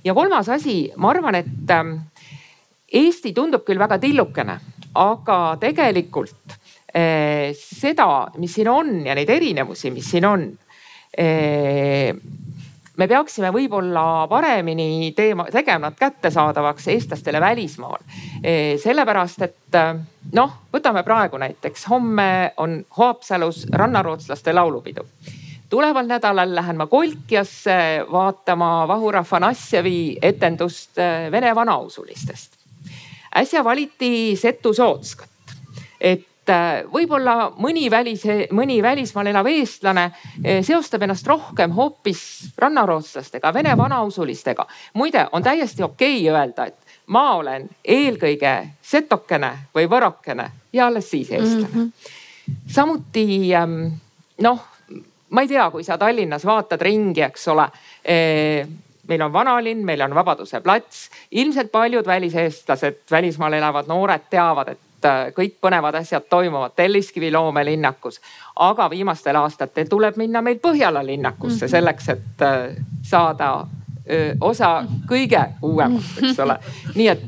ja 0.04 0.14
kolmas 0.14 0.48
asi, 0.48 0.90
ma 0.96 1.12
arvan, 1.12 1.36
et 1.42 1.76
ehm, 1.76 1.94
Eesti 2.92 3.32
tundub 3.36 3.64
küll 3.64 3.80
väga 3.80 3.98
tillukene, 4.00 4.58
aga 5.00 5.38
tegelikult 5.60 6.58
seda, 6.92 8.06
mis 8.36 8.52
siin 8.52 8.68
on 8.68 8.90
ja 9.06 9.14
neid 9.16 9.30
erinevusi, 9.32 9.88
mis 9.94 10.10
siin 10.12 10.26
on 10.28 10.42
me 12.96 13.08
peaksime 13.08 13.50
võib-olla 13.52 14.26
paremini 14.28 15.12
teema, 15.16 15.46
tegema 15.52 15.88
nad 15.88 15.98
kättesaadavaks 15.98 16.88
eestlastele 16.92 17.40
välismaal. 17.40 18.02
E, 18.44 18.78
sellepärast, 18.82 19.42
et 19.46 19.78
e, 19.78 19.84
noh, 20.36 20.58
võtame 20.72 21.04
praegu 21.06 21.40
näiteks, 21.40 21.86
homme 21.90 22.52
on 22.56 22.82
Haapsalus 22.98 23.66
rannarootslaste 23.72 24.52
laulupidu 24.52 25.06
tuleval 25.72 26.04
nädalal 26.04 26.50
lähen 26.54 26.76
ma 26.76 26.84
Kolkjasse 26.86 28.04
vaatama 28.12 28.88
Vahur 28.88 29.16
Afanasjevi 29.16 30.18
etendust 30.22 30.98
e, 31.00 31.30
vene 31.32 31.54
vanausulistest. 31.54 32.58
äsja 33.36 33.64
valiti 33.64 34.36
Setu 34.36 34.74
Sootskat, 34.74 35.56
et 36.00 36.26
võib-olla 36.92 37.52
mõni 37.56 37.90
välis, 37.90 38.24
mõni 38.50 38.80
välismaal 38.82 39.30
elav 39.30 39.46
eestlane 39.46 40.04
äh, 40.10 40.62
seostab 40.66 41.02
ennast 41.06 41.26
rohkem 41.26 41.70
hoopis 41.76 42.22
rannarootslastega, 42.58 43.52
vene 43.54 43.76
vanausulistega. 43.78 44.66
muide, 44.94 45.26
on 45.32 45.42
täiesti 45.42 45.82
okei 45.82 46.28
okay 46.28 46.34
öelda, 46.34 46.66
et 46.66 46.96
ma 47.06 47.34
olen 47.34 47.68
eelkõige 47.84 48.54
setokene 48.82 49.52
või 49.74 49.86
võrokene 49.90 50.50
ja 50.72 50.86
alles 50.86 51.10
siis 51.10 51.30
eestlane 51.30 51.68
mm. 51.74 51.80
-hmm. 51.80 52.62
samuti 52.66 53.54
ähm, 53.54 53.80
noh, 54.42 54.66
ma 55.30 55.40
ei 55.40 55.48
tea, 55.48 55.70
kui 55.70 55.84
sa 55.84 55.98
Tallinnas 55.98 56.44
vaatad 56.44 56.82
ringi, 56.82 57.22
eks 57.22 57.48
ole 57.48 57.62
äh, 57.62 58.68
meil 59.08 59.22
on 59.22 59.32
vanalinn, 59.32 59.84
meil 59.84 60.00
on 60.02 60.14
Vabaduse 60.14 60.60
plats, 60.60 61.10
ilmselt 61.30 61.72
paljud 61.72 62.06
väliseestlased, 62.06 63.02
välismaal 63.10 63.52
elavad 63.52 63.86
noored 63.86 64.30
teavad, 64.30 64.68
et 64.68 64.78
Äh, 64.78 64.91
kõik 65.36 65.58
põnevad 65.60 65.94
asjad 66.00 66.26
toimuvad 66.30 66.74
Telliskivi 66.76 67.32
loomelinnakus. 67.32 68.20
aga 68.56 68.90
viimastel 68.90 69.36
aastatel 69.36 69.88
tuleb 69.88 70.16
minna 70.16 70.42
meil 70.42 70.58
Põhjala 70.62 71.06
linnakusse 71.06 71.66
mhm. 71.66 71.70
selleks, 71.70 72.08
et 72.08 72.42
äh, 72.42 72.76
saada 73.02 73.66
osa 74.40 74.84
kõige 75.06 75.44
uuemast, 75.62 76.18
eks 76.18 76.38
ole. 76.42 76.56
nii 76.94 77.08
et 77.08 77.22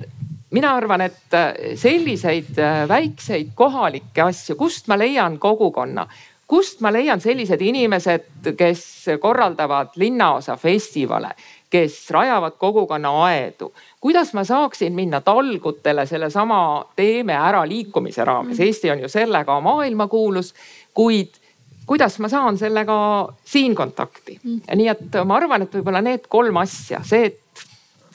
mina 0.50 0.74
arvan, 0.74 1.00
et 1.00 1.34
äh, 1.34 1.52
selliseid 1.78 2.58
väikseid 2.88 3.52
kohalikke 3.54 4.22
asju, 4.22 4.56
kust 4.58 4.88
ma 4.88 4.98
leian 4.98 5.38
kogukonna, 5.38 6.06
kust 6.46 6.80
ma 6.84 6.92
leian 6.92 7.20
sellised 7.20 7.62
inimesed, 7.62 8.52
kes 8.56 8.84
korraldavad 9.20 9.96
linnaosa 10.00 10.56
festivale, 10.60 11.34
kes 11.70 12.10
rajavad 12.10 12.52
kogukonna 12.58 13.10
aedu, 13.24 13.72
kuidas 14.00 14.34
ma 14.34 14.44
saaksin 14.44 14.92
minna 14.94 15.20
talgutele 15.20 16.06
sellesama 16.06 16.84
Teeme 16.96 17.34
ära 17.34 17.64
liikumise 17.68 18.24
raames, 18.24 18.58
mm. 18.58 18.64
Eesti 18.64 18.90
on 18.90 19.00
ju 19.00 19.08
sellega 19.08 19.60
maailmakuulus, 19.60 20.54
kuid 20.94 21.40
kuidas 21.86 22.18
ma 22.18 22.28
saan 22.28 22.58
sellega 22.58 23.28
siin 23.44 23.74
kontakti. 23.74 24.40
Mm. 24.42 24.60
nii 24.74 24.88
et 24.88 25.18
ma 25.24 25.36
arvan, 25.36 25.62
et 25.62 25.74
võib-olla 25.74 26.02
need 26.02 26.28
kolm 26.28 26.56
asja, 26.62 27.02
see, 27.04 27.32
et 27.32 27.40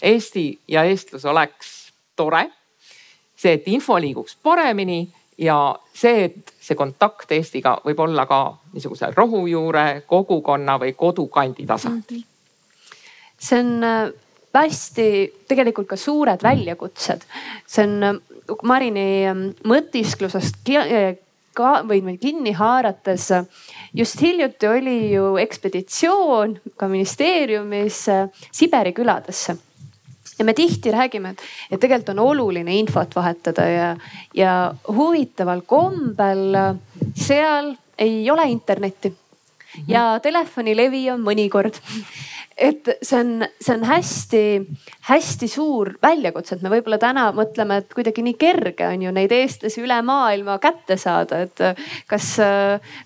Eesti 0.02 0.60
ja 0.68 0.84
eestlus 0.88 1.26
oleks 1.26 1.92
tore. 2.16 2.50
see, 3.36 3.54
et 3.54 3.68
info 3.68 3.96
liiguks 4.00 4.38
paremini 4.44 5.08
ja 5.38 5.76
see, 5.94 6.24
et 6.26 6.54
see 6.60 6.76
kontakt 6.76 7.32
Eestiga 7.32 7.78
võib 7.86 8.00
olla 8.04 8.26
ka 8.28 8.40
niisuguse 8.74 9.14
rohujuure, 9.16 10.04
kogukonna 10.08 10.76
või 10.80 10.94
kodukandi 10.94 11.66
tasandil. 11.66 12.24
See 13.40 13.60
on 13.60 13.84
äh, 13.84 14.12
hästi 14.60 15.08
tegelikult 15.48 15.88
ka 15.88 15.98
suured 15.98 16.44
väljakutsed. 16.44 17.24
see 17.68 17.88
on 17.88 18.04
äh, 18.04 18.20
Marini 18.64 19.26
ähm, 19.30 19.44
mõtisklusest 19.64 20.70
äh, 20.76 21.16
ka 21.56 21.82
või 21.88 22.18
kinni 22.18 22.52
haarates. 22.54 23.30
just 23.94 24.22
hiljuti 24.22 24.68
oli 24.68 25.14
ju 25.14 25.38
ekspeditsioon 25.38 26.60
ka 26.78 26.88
ministeeriumis 26.88 28.06
Siberi 28.52 28.94
küladesse 28.94 29.58
ja 30.40 30.46
me 30.46 30.54
tihti 30.54 30.92
räägime, 30.92 31.30
et, 31.30 31.42
et 31.72 31.80
tegelikult 31.80 32.14
on 32.16 32.20
oluline 32.20 32.76
infot 32.80 33.16
vahetada 33.16 33.66
ja, 33.68 33.96
ja 34.34 34.74
huvitaval 34.88 35.62
kombel 35.68 36.56
seal 37.16 37.74
ei 38.00 38.30
ole 38.32 38.46
internetti 38.50 39.12
ja 39.88 40.20
telefonilevi 40.24 41.10
on 41.14 41.24
mõnikord 41.26 41.78
et 42.60 42.90
see 43.02 43.20
on, 43.20 43.46
see 43.62 43.74
on 43.78 43.86
hästi-hästi 43.88 45.48
suur 45.50 45.94
väljakutse, 46.04 46.58
et 46.58 46.64
me 46.66 46.72
võib-olla 46.74 47.00
täna 47.02 47.30
mõtleme, 47.36 47.80
et 47.82 47.94
kuidagi 47.96 48.24
nii 48.26 48.36
kerge 48.40 48.88
on 48.88 49.06
ju 49.06 49.14
neid 49.16 49.32
eestlasi 49.36 49.84
üle 49.84 50.00
maailma 50.06 50.58
kätte 50.62 50.98
saada, 51.00 51.42
et 51.48 51.64
kas, 52.10 52.28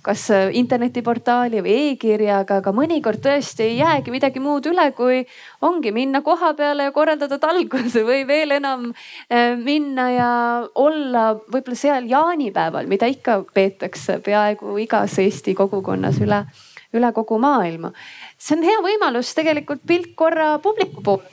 kas 0.05 0.25
internetiportaali 0.57 1.61
või 1.63 1.77
e-kirjaga, 1.91 2.59
aga 2.63 2.73
mõnikord 2.75 3.21
tõesti 3.23 3.67
ei 3.67 3.77
jäägi 3.77 4.13
midagi 4.13 4.41
muud 4.43 4.67
üle, 4.71 4.89
kui 4.97 5.21
ongi 5.61 5.93
minna 5.95 6.23
koha 6.25 6.53
peale 6.57 6.89
ja 6.89 6.95
korraldada 6.95 7.37
talgud 7.41 7.93
või 8.09 8.25
veel 8.27 8.57
enam 8.57 8.89
eh, 9.29 9.53
minna 9.59 10.09
ja 10.11 10.33
olla 10.75 11.29
võib-olla 11.45 11.77
seal 11.77 12.09
jaanipäeval, 12.09 12.89
mida 12.89 13.09
ikka 13.11 13.43
peetakse 13.53 14.19
peaaegu 14.23 14.77
igas 14.81 15.19
Eesti 15.21 15.53
kogukonnas 15.57 16.19
üle, 16.23 16.43
üle 16.93 17.13
kogu 17.15 17.39
maailma 17.41 17.93
see 18.43 18.57
on 18.57 18.65
hea 18.67 18.79
võimalus 18.83 19.31
tegelikult 19.37 19.83
pilk 19.87 20.15
korra 20.19 20.57
publiku 20.63 21.03
poole. 21.05 21.29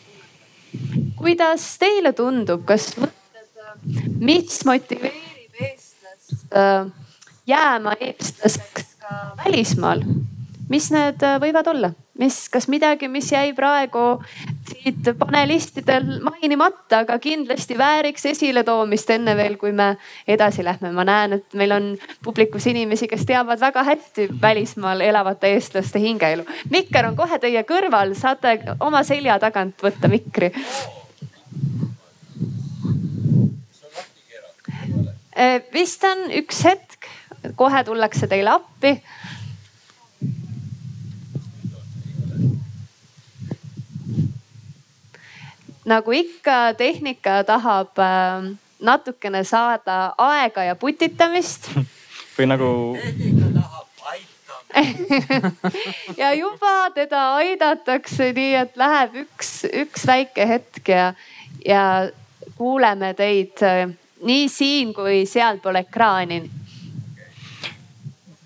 kuidas 1.18 1.66
teile 1.80 2.12
tundub, 2.16 2.62
kas 2.68 2.92
mõtted, 3.00 4.04
mis 4.20 4.61
motiveerib 4.68 5.64
eestlast 5.66 6.54
äh, 6.54 6.86
jääma 7.50 7.96
eestlaseks 7.98 8.94
ka 9.00 9.16
välismaal? 9.44 10.04
mis 10.70 10.86
need 10.94 11.22
äh, 11.26 11.40
võivad 11.42 11.66
olla, 11.72 11.92
mis, 12.20 12.44
kas 12.52 12.68
midagi, 12.70 13.11
mis 13.11 13.32
jäi 13.32 13.50
praegu 13.56 14.20
jäid 14.84 15.10
panelistidel 15.18 16.20
mainimata, 16.22 16.98
aga 17.04 17.18
kindlasti 17.18 17.78
vääriks 17.78 18.26
esiletoomist 18.26 19.10
enne 19.10 19.36
veel, 19.36 19.56
kui 19.60 19.72
me 19.72 19.96
edasi 20.28 20.64
lähme. 20.64 20.92
ma 20.92 21.04
näen, 21.04 21.32
et 21.32 21.54
meil 21.54 21.72
on 21.72 21.90
publikus 22.24 22.66
inimesi, 22.66 23.08
kes 23.08 23.26
teavad 23.26 23.60
väga 23.60 23.84
hästi 23.84 24.28
välismaal 24.42 25.00
elavate 25.00 25.52
eestlaste 25.54 26.00
hingeelu. 26.00 26.44
mikker 26.70 27.06
on 27.06 27.16
kohe 27.16 27.38
teie 27.38 27.62
kõrval, 27.62 28.14
saate 28.14 28.58
oma 28.80 29.02
selja 29.02 29.38
tagant 29.38 29.82
võtta 29.82 30.08
mikri. 30.08 30.52
Äh, 35.40 35.62
vist 35.72 36.04
on 36.04 36.26
üks 36.36 36.64
hetk, 36.64 37.08
kohe 37.56 37.84
tullakse 37.84 38.26
teile 38.28 38.50
appi 38.50 38.98
nagu 45.91 46.14
ikka, 46.14 46.74
tehnika 46.78 47.43
tahab 47.47 47.99
äh, 47.99 48.51
natukene 48.80 49.45
saada 49.45 50.14
aega 50.18 50.64
ja 50.70 50.76
putitamist. 50.78 51.70
Või 52.36 52.47
nagu 52.51 52.68
ja 56.20 56.30
juba 56.38 56.91
teda 56.95 57.22
aidatakse 57.41 58.30
nii, 58.36 58.53
et 58.62 58.76
läheb 58.78 59.16
üks, 59.24 59.64
üks 59.66 60.07
väike 60.07 60.47
hetk 60.47 60.93
ja, 60.93 61.09
ja 61.66 61.82
kuuleme 62.55 63.11
teid 63.18 63.59
äh, 63.66 63.91
nii 64.22 64.47
siin 64.53 64.95
kui 64.95 65.24
sealpool 65.26 65.80
ekraani. 65.82 66.45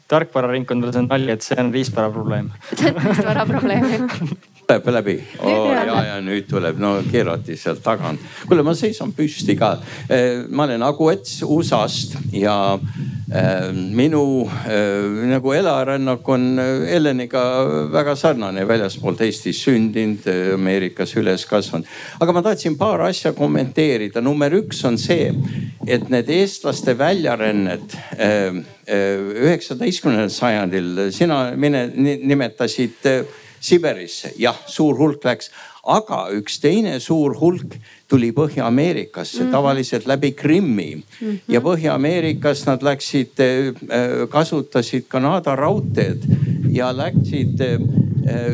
tarkvararingkondades 0.09 0.97
on 1.03 1.13
nali, 1.13 1.31
et 1.33 1.45
see 1.45 1.61
on 1.61 1.73
riistvara 1.75 2.11
probleem. 2.13 2.51
See 2.79 2.89
on 2.89 3.01
riistvara 3.05 3.47
probleem 3.47 4.09
tuleb 4.83 4.95
läbi 4.95 5.17
oh,. 5.39 5.71
ja, 5.73 6.05
ja 6.09 6.21
nüüd 6.25 6.47
tuleb, 6.51 6.79
no 6.81 6.97
keerati 7.11 7.57
sealt 7.59 7.83
tagant. 7.85 8.21
kuule, 8.49 8.65
ma 8.67 8.75
seisan 8.77 9.13
püsti 9.15 9.57
ka. 9.59 9.75
Eh, 10.09 10.45
ma 10.49 10.67
olen 10.69 10.83
Agu 10.87 11.09
Ets 11.13 11.43
USA-st 11.43 12.17
ja 12.35 12.57
äh, 12.75 13.69
minu 13.73 14.45
äh, 14.47 15.27
nagu 15.31 15.55
elarännak 15.55 16.29
on 16.29 16.59
Heleniga 16.89 17.45
väga 17.93 18.17
sarnane, 18.17 18.67
väljaspoolt 18.69 19.25
Eestis 19.27 19.63
sündinud, 19.65 20.27
Ameerikas 20.55 21.15
üles 21.21 21.47
kasvanud. 21.49 21.89
aga 22.21 22.33
ma 22.33 22.43
tahtsin 22.43 22.79
paar 22.79 23.07
asja 23.09 23.33
kommenteerida. 23.33 24.21
number 24.21 24.53
üks 24.61 24.85
on 24.85 24.99
see, 24.99 25.33
et 25.87 26.09
need 26.11 26.31
eestlaste 26.31 26.99
väljarännet 26.99 27.97
üheksateistkümnendal 28.85 30.29
sajandil, 30.33 31.11
sina 31.13 31.39
mine, 31.57 31.87
nimetasid 31.97 33.09
Siberisse, 33.65 34.35
jah, 34.37 34.57
suur 34.69 34.99
hulk 34.99 35.25
läks, 35.25 35.49
aga 35.89 36.27
üks 36.37 36.59
teine 36.61 36.99
suur 37.01 37.37
hulk 37.41 37.77
tuli 38.09 38.31
Põhja-Ameerikasse 38.37 39.41
mm 39.41 39.47
-hmm. 39.47 39.53
tavaliselt 39.53 40.07
läbi 40.07 40.33
Krimmi 40.33 40.95
mm. 40.95 41.03
-hmm. 41.21 41.39
ja 41.49 41.61
Põhja-Ameerikas 41.61 42.67
nad 42.67 42.83
läksid, 42.83 43.41
äh, 43.41 44.29
kasutasid 44.29 45.09
Kanada 45.09 45.57
raudteed 45.57 46.25
ja 46.71 46.93
läksid 46.97 47.61
äh, 47.61 47.79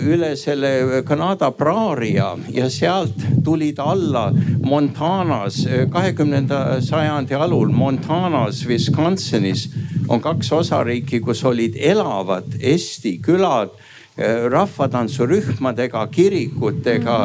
üle 0.06 0.36
selle 0.36 1.02
Kanada 1.04 1.50
praaria 1.50 2.38
ja 2.48 2.70
sealt 2.70 3.14
tulid 3.44 3.78
alla 3.78 4.32
Montanas, 4.62 5.66
kahekümnenda 5.90 6.80
sajandi 6.80 7.34
alul 7.34 7.68
Montanas, 7.68 8.66
Wisconsinis 8.66 9.68
on 10.08 10.20
kaks 10.20 10.52
osariiki, 10.52 11.20
kus 11.20 11.44
olid 11.44 11.76
elavad 11.78 12.44
Eesti 12.60 13.18
külad 13.22 13.70
rahvatantsurühmadega, 14.52 16.04
kirikutega 16.12 17.18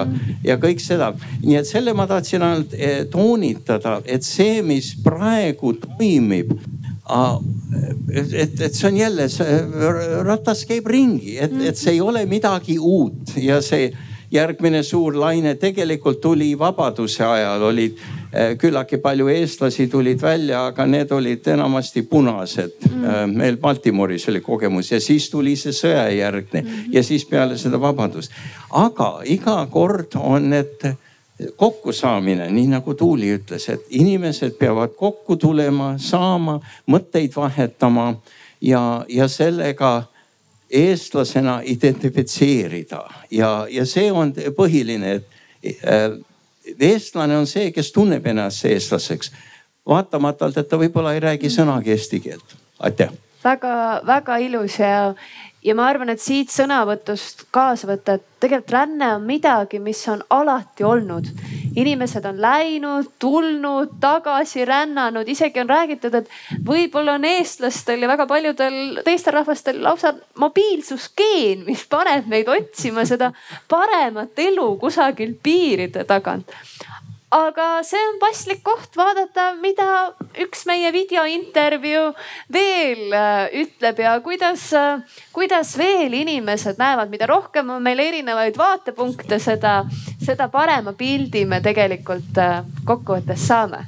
ja 0.43 0.57
kõik 0.61 0.81
seda. 0.83 1.13
nii 1.43 1.59
et 1.59 1.67
selle 1.67 1.93
ma 1.93 2.07
tahtsin 2.07 2.45
ainult 2.45 2.73
äh, 2.77 3.03
toonitada, 3.11 3.99
et 4.05 4.23
see, 4.23 4.61
mis 4.65 4.93
praegu 5.03 5.75
toimib 5.83 6.55
et, 7.05 8.61
et 8.61 8.73
see 8.73 8.87
on 8.89 8.97
jälle, 8.97 9.27
ratas 10.25 10.63
käib 10.65 10.87
ringi, 10.89 11.35
et, 11.37 11.53
et 11.69 11.77
see 11.77 11.93
ei 11.93 12.01
ole 12.01 12.25
midagi 12.29 12.79
uut 12.79 13.35
ja 13.37 13.59
see 13.61 13.91
järgmine 14.31 14.83
suur 14.83 15.15
laine 15.19 15.55
tegelikult 15.55 16.21
tuli 16.21 16.51
vabaduse 16.59 17.23
ajal, 17.25 17.61
olid 17.69 17.97
eh, 18.33 18.57
küllaltki 18.57 18.97
palju 19.03 19.27
eestlasi 19.27 19.87
tulid 19.87 20.21
välja, 20.21 20.65
aga 20.71 20.85
need 20.85 21.11
olid 21.11 21.47
enamasti 21.47 22.01
punased 22.09 22.89
mm.. 22.89 23.37
meil 23.37 23.57
Baltimooris 23.57 24.29
oli 24.29 24.41
kogemus 24.41 24.91
ja 24.91 24.99
siis 24.99 25.29
tuli 25.29 25.55
see 25.55 25.73
sõjajärgne 25.73 26.61
mm 26.61 26.67
-hmm. 26.67 26.91
ja 26.91 27.03
siis 27.03 27.25
peale 27.25 27.57
seda 27.57 27.81
vabadust. 27.81 28.31
aga 28.69 29.21
iga 29.25 29.67
kord 29.71 30.15
on 30.15 30.49
need 30.49 30.95
kokkusaamine, 31.55 32.49
nii 32.51 32.67
nagu 32.67 32.93
Tuuli 32.93 33.33
ütles, 33.37 33.69
et 33.69 33.85
inimesed 33.89 34.55
peavad 34.59 34.95
kokku 34.95 35.35
tulema, 35.35 35.95
saama, 35.97 36.59
mõtteid 36.87 37.35
vahetama 37.35 38.13
ja, 38.61 39.05
ja 39.09 39.27
sellega 39.27 40.03
eestlasena 40.69 41.61
identifitseerida 41.63 43.03
ja, 43.31 43.67
ja 43.69 43.85
see 43.85 44.11
on 44.11 44.33
põhiline, 44.57 45.19
et 45.19 45.83
äh, 45.85 46.09
eestlane 46.79 47.37
on 47.37 47.47
see, 47.47 47.71
kes 47.71 47.91
tunneb 47.91 48.25
ennast 48.25 48.65
eestlaseks. 48.65 49.31
vaatamatult, 49.85 50.57
et 50.57 50.69
ta 50.69 50.77
võib-olla 50.81 51.13
ei 51.13 51.19
räägi 51.19 51.49
sõnagi 51.53 51.91
eesti 51.93 52.19
keelt. 52.19 52.55
aitäh. 52.79 53.11
väga-väga 53.43 54.37
ilus 54.37 54.79
ja, 54.79 55.13
ja 55.65 55.73
ma 55.75 55.87
arvan, 55.89 56.11
et 56.13 56.21
siit 56.21 56.51
sõnavõtust 56.53 57.47
kaasa 57.53 57.89
võtta, 57.89 58.17
et 58.19 58.25
tegelikult 58.43 58.73
ränne 58.75 59.07
on 59.15 59.23
midagi, 59.25 59.79
mis 59.81 60.01
on 60.11 60.21
alati 60.29 60.85
olnud. 60.85 61.31
inimesed 61.75 62.23
on 62.25 62.37
läinud, 62.39 63.09
tulnud, 63.19 63.97
tagasi 63.99 64.63
rännanud, 64.65 65.27
isegi 65.27 65.59
on 65.59 65.69
räägitud, 65.69 66.13
et 66.15 66.29
võib-olla 66.63 67.17
on 67.17 67.25
eestlastel 67.27 67.99
ja 67.99 68.07
väga 68.07 68.27
paljudel 68.29 69.01
teistel 69.03 69.35
rahvastel 69.35 69.81
lausa 69.83 70.13
mobiilsusgeen, 70.39 71.65
mis 71.67 71.83
paneb 71.89 72.29
meid 72.31 72.47
otsima 72.47 73.03
seda 73.05 73.33
paremat 73.67 74.39
elu 74.39 74.69
kusagil 74.79 75.35
piiride 75.43 76.05
tagant 76.07 76.55
aga 77.33 77.81
see 77.83 78.01
on 78.11 78.19
paslik 78.21 78.61
koht 78.63 78.95
vaadata, 78.97 79.55
mida 79.61 80.13
üks 80.43 80.65
meie 80.69 80.91
videointervjuu 80.93 82.11
veel 82.53 83.13
äh, 83.13 83.49
ütleb 83.61 83.99
ja 84.03 84.13
kuidas, 84.21 84.67
äh, 84.77 85.01
kuidas 85.33 85.75
veel 85.77 86.13
inimesed 86.13 86.77
näevad, 86.77 87.09
mida 87.09 87.25
rohkem 87.29 87.69
on 87.73 87.83
meil 87.83 87.99
erinevaid 87.99 88.57
vaatepunkte, 88.57 89.39
seda, 89.39 89.83
seda 90.21 90.49
parema 90.53 90.93
pildi 90.93 91.45
me 91.49 91.61
tegelikult 91.65 92.37
äh, 92.37 92.61
kokkuvõttes 92.85 93.47
saame. 93.49 93.85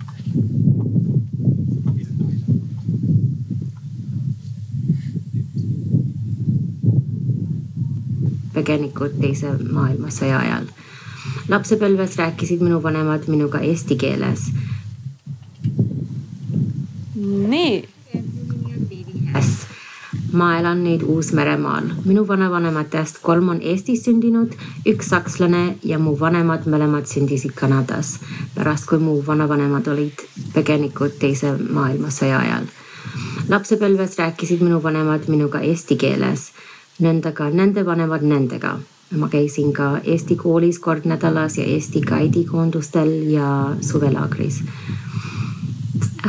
Põgenikud 8.57 9.19
teise 9.21 9.51
maailmasõja 9.61 10.41
ajal 10.41 10.65
lapsepõlves 11.49 12.17
rääkisid 12.19 12.61
minu 12.61 12.81
vanemad 12.83 13.27
minuga 13.27 13.59
eesti 13.59 13.95
keeles. 13.95 14.51
nii. 17.47 17.87
ma 20.37 20.47
elan 20.59 20.83
nüüd 20.83 21.01
Uus-Meremaal, 21.07 21.85
minu 22.05 22.27
vanavanematest 22.27 23.21
kolm 23.21 23.49
on 23.49 23.61
Eestis 23.61 24.03
sündinud, 24.05 24.51
üks 24.85 25.07
sakslane 25.09 25.77
ja 25.83 25.97
mu 25.99 26.13
vanemad 26.19 26.67
mõlemad 26.67 27.07
sündisid 27.09 27.55
Kanadas 27.55 28.19
pärast, 28.55 28.85
kui 28.85 28.99
mu 28.99 29.15
vanavanemad 29.27 29.87
olid 29.87 30.21
põgenikud 30.53 31.15
teise 31.19 31.55
maailmasõja 31.57 32.43
ajal. 32.43 32.67
lapsepõlves 33.49 34.19
rääkisid 34.19 34.61
minu 34.61 34.83
vanemad 34.83 35.25
minuga 35.27 35.63
eesti 35.63 35.95
keeles, 35.95 36.51
nendega 36.99 37.49
nende 37.49 37.85
vanemad 37.85 38.21
nendega 38.21 38.77
ma 39.15 39.29
käisin 39.29 39.73
ka 39.73 39.99
Eesti 40.03 40.35
koolis 40.35 40.79
kord 40.79 41.05
nädalas 41.05 41.57
ja 41.57 41.63
Eesti 41.63 42.01
gaidikoondustel 42.01 43.11
ja 43.31 43.75
suvelaagris. 43.81 44.63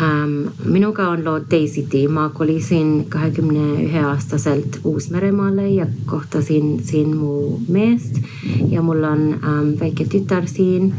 Ähm,. 0.03 0.47
minuga 0.64 1.09
on 1.09 1.24
lood 1.24 1.49
teisiti, 1.49 2.09
ma 2.09 2.29
kolisin 2.29 3.07
kahekümne 3.09 3.83
ühe 3.83 4.03
aastaselt 4.07 4.81
Uus-Meremaale 4.85 5.68
ja 5.68 5.87
kohtasin 6.07 6.85
siin 6.85 7.16
mu 7.16 7.59
meest 7.68 8.20
ja 8.68 8.83
mul 8.83 9.03
on 9.03 9.24
ähm, 9.33 9.74
väike 9.81 10.05
tütar 10.05 10.47
siin. 10.47 10.95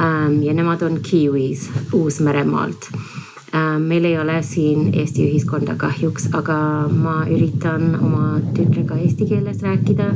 Ähm, 0.00 0.42
ja 0.42 0.54
nemad 0.54 0.82
on 0.82 1.00
Kiwis 1.02 1.70
Uus-Meremaalt 1.92 2.90
meil 3.78 4.04
ei 4.04 4.18
ole 4.18 4.42
siin 4.42 4.92
Eesti 4.94 5.24
ühiskonda 5.26 5.74
kahjuks, 5.78 6.28
aga 6.38 6.56
ma 6.90 7.24
üritan 7.26 7.96
oma 7.98 8.40
tütrega 8.54 8.98
eesti 9.02 9.26
keeles 9.26 9.62
rääkida. 9.62 10.14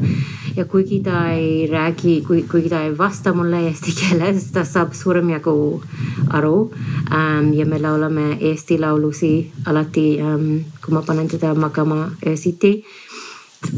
ja 0.56 0.64
kuigi 0.64 1.00
ta 1.02 1.30
ei 1.30 1.66
räägi, 1.66 2.22
kui, 2.26 2.42
kuigi 2.42 2.68
ta 2.68 2.82
ei 2.82 2.98
vasta 2.98 3.32
mulle 3.32 3.66
eesti 3.66 3.94
keeles, 4.00 4.44
ta 4.52 4.64
saab 4.64 4.92
suurem 4.92 5.30
jagu 5.30 5.82
aru. 6.28 6.70
Ähm, 7.10 7.52
ja 7.54 7.66
me 7.66 7.78
laulame 7.78 8.38
eesti 8.40 8.78
laulusi 8.78 9.50
alati, 9.66 10.20
ähm, 10.20 10.64
kui 10.84 10.94
ma 10.94 11.02
panen 11.02 11.28
teda 11.28 11.54
magama 11.54 12.10
öösiti 12.26 12.84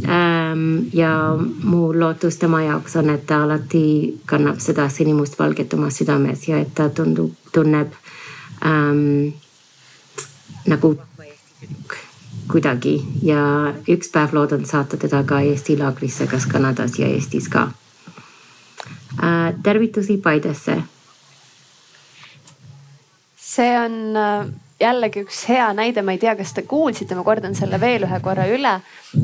ähm, 0.05 0.87
ja 0.93 1.39
mu 1.63 1.93
lootus 2.01 2.37
tema 2.37 2.63
jaoks 2.63 2.97
on, 2.97 3.11
et 3.11 3.27
ta 3.27 3.43
alati 3.43 4.21
kannab 4.27 4.61
seda 4.61 4.89
sinimustvalget 4.89 5.75
oma 5.75 5.91
südames 5.91 6.49
ja 6.49 6.59
et 6.59 6.75
ta 6.75 6.89
tundub, 6.89 7.33
tunneb 7.53 7.93
ähm, 8.65 9.35
nagu 10.67 10.97
kuidagi 12.51 12.97
ja 13.23 13.75
üks 13.89 14.11
päev 14.13 14.35
loodan 14.35 14.67
saata 14.67 14.97
teda 14.97 15.23
ka 15.25 15.41
Eesti 15.41 15.79
laagrisse, 15.79 16.27
kas 16.27 16.47
Kanadas 16.47 16.99
ja 16.99 17.07
Eestis 17.07 17.49
ka 17.49 17.71
äh,. 19.23 19.55
tervitusi 19.63 20.17
Paidesse. 20.17 20.83
see 23.37 23.79
on 23.81 24.17
äh, 24.17 24.47
jällegi 24.81 25.23
üks 25.25 25.39
hea 25.49 25.67
näide, 25.77 26.03
ma 26.05 26.13
ei 26.13 26.21
tea, 26.21 26.35
kas 26.37 26.53
te 26.57 26.63
kuulsite, 26.69 27.17
ma 27.17 27.25
kordan 27.25 27.55
selle 27.57 27.79
veel 27.81 28.05
ühe 28.05 28.19
korra 28.25 28.45
üle. 28.53 28.75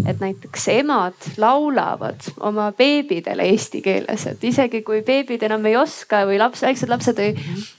et 0.09 0.23
näiteks 0.23 0.69
emad 0.73 1.27
laulavad 1.37 2.25
oma 2.41 2.71
beebidele 2.73 3.45
eesti 3.53 3.83
keeles, 3.85 4.25
et 4.27 4.45
isegi 4.49 4.81
kui 4.87 5.03
beebid 5.05 5.43
enam 5.45 5.67
ei 5.69 5.77
oska 5.77 6.23
või 6.29 6.39
laps, 6.41 6.63
väiksed 6.65 6.89
lapsed 6.89 7.21
ei, 7.21 7.35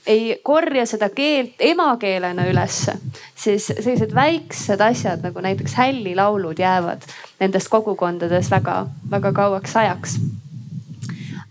ei 0.06 0.22
korja 0.42 0.86
seda 0.86 1.08
keelt 1.10 1.58
emakeelena 1.58 2.46
ülesse, 2.46 2.94
siis 3.34 3.66
sellised 3.72 4.14
väiksed 4.14 4.80
asjad 4.80 5.26
nagu 5.26 5.42
näiteks 5.42 5.74
hällilaulud 5.80 6.62
jäävad 6.62 7.02
nendes 7.40 7.68
kogukondades 7.68 8.50
väga-väga 8.54 9.34
kauaks 9.34 9.76
ajaks 9.82 10.18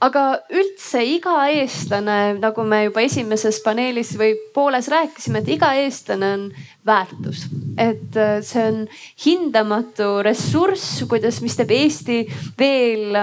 aga 0.04 0.24
üldse 0.52 1.04
iga 1.08 1.36
eestlane, 1.54 2.36
nagu 2.42 2.66
me 2.68 2.84
juba 2.88 3.04
esimeses 3.06 3.62
paneelis 3.64 4.14
või 4.20 4.36
pooles 4.56 4.90
rääkisime, 4.92 5.44
et 5.44 5.52
iga 5.56 5.74
eestlane 5.80 6.32
on 6.38 6.46
väärtus. 6.86 7.48
et 7.78 8.18
äh, 8.18 8.42
see 8.44 8.64
on 8.70 8.88
hindamatu 9.26 10.22
ressurss, 10.26 11.04
kuidas, 11.10 11.42
mis 11.42 11.56
teeb 11.58 11.72
Eesti 11.74 12.24
veel, 12.60 13.18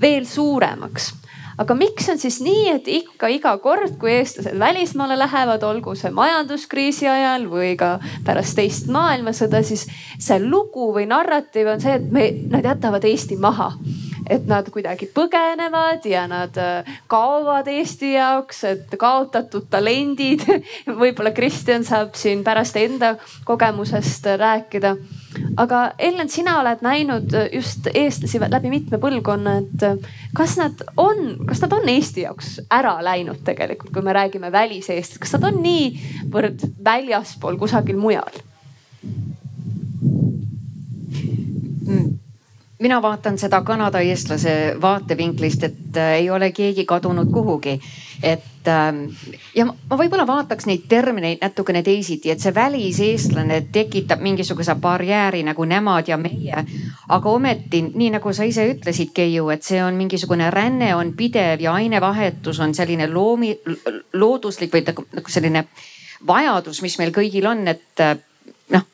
veel 0.00 0.26
suuremaks 0.26 1.12
aga 1.60 1.74
miks 1.76 2.08
on 2.08 2.18
siis 2.18 2.38
nii, 2.40 2.68
et 2.72 2.88
ikka 2.88 3.28
iga 3.28 3.52
kord, 3.60 3.98
kui 4.00 4.14
eestlased 4.16 4.56
välismaale 4.58 5.18
lähevad, 5.20 5.62
olgu 5.66 5.94
see 5.98 6.12
majanduskriisi 6.16 7.08
ajal 7.10 7.44
või 7.52 7.74
ka 7.80 7.98
pärast 8.24 8.56
teist 8.56 8.88
maailmasõda, 8.92 9.60
siis 9.66 9.84
see 10.16 10.40
lugu 10.40 10.88
või 10.96 11.04
narratiiv 11.10 11.74
on 11.74 11.84
see, 11.84 11.98
et 12.00 12.08
me, 12.14 12.30
nad 12.48 12.64
jätavad 12.64 13.04
Eesti 13.04 13.36
maha 13.40 13.74
et 14.28 14.46
nad 14.48 14.66
kuidagi 14.72 15.08
põgenevad 15.14 16.04
ja 16.08 16.26
nad 16.30 16.56
äh, 16.60 16.88
kaovad 17.10 17.68
Eesti 17.70 18.14
jaoks, 18.14 18.62
et 18.68 18.96
kaotatud 19.00 19.68
talendid 19.70 20.44
võib-olla 21.02 21.32
Kristjan 21.36 21.84
saab 21.86 22.14
siin 22.18 22.44
pärast 22.46 22.76
enda 22.80 23.14
kogemusest 23.48 24.26
rääkida. 24.40 24.96
aga 25.56 25.92
Ellen, 25.98 26.28
sina 26.28 26.58
oled 26.60 26.82
näinud 26.82 27.34
just 27.52 27.86
eestlasi 27.94 28.40
läbi 28.40 28.70
mitme 28.70 28.98
põlvkonna, 28.98 29.56
et 29.62 29.86
äh, 29.86 30.12
kas 30.36 30.56
nad 30.60 30.84
on, 30.96 31.46
kas 31.46 31.62
nad 31.64 31.72
on 31.78 31.88
Eesti 31.88 32.26
jaoks 32.26 32.60
ära 32.70 32.98
läinud 33.04 33.44
tegelikult, 33.44 33.92
kui 33.94 34.02
me 34.02 34.14
räägime 34.16 34.52
väliseestist, 34.52 35.20
kas 35.22 35.38
nad 35.38 35.50
on 35.52 35.62
niivõrd 35.64 36.68
väljaspool 36.84 37.58
kusagil 37.60 37.98
mujal? 38.00 38.49
Mina 42.80 43.02
vaatan 43.02 43.38
seda 43.38 43.60
Kanada 43.62 44.00
eestlase 44.00 44.74
vaatevinklist, 44.80 45.62
et 45.62 45.96
äh, 45.96 46.12
ei 46.22 46.30
ole 46.30 46.52
keegi 46.52 46.84
kadunud 46.84 47.32
kuhugi. 47.32 47.80
et 48.22 48.68
äh, 48.68 48.94
ja 49.54 49.64
ma 49.66 49.96
võib-olla 49.96 50.26
vaataks 50.26 50.66
neid 50.68 50.86
termineid 50.88 51.40
natukene 51.42 51.82
teisiti, 51.82 52.30
et 52.30 52.40
see 52.40 52.54
väliseestlane 52.54 53.60
tekitab 53.72 54.20
mingisuguse 54.24 54.74
barjääri 54.74 55.42
nagu 55.44 55.64
nemad 55.64 56.08
ja 56.08 56.16
meie. 56.16 56.64
aga 57.08 57.30
ometi, 57.30 57.82
nii 57.94 58.10
nagu 58.16 58.32
sa 58.32 58.48
ise 58.48 58.66
ütlesid, 58.72 59.12
Keiu, 59.14 59.50
et 59.50 59.62
see 59.62 59.82
on 59.84 59.94
mingisugune 59.94 60.50
ränne 60.50 60.94
on 60.96 61.12
pidev 61.16 61.60
ja 61.60 61.74
ainevahetus 61.74 62.60
on 62.60 62.74
selline 62.74 63.08
loomi, 63.12 63.58
looduslik 64.12 64.72
või 64.72 64.86
nagu, 64.86 65.04
nagu 65.12 65.28
selline 65.28 65.66
vajadus, 66.26 66.82
mis 66.82 66.98
meil 66.98 67.12
kõigil 67.12 67.46
on, 67.48 67.68
et 67.68 68.04
äh, 68.04 68.16
noh, 68.72 68.88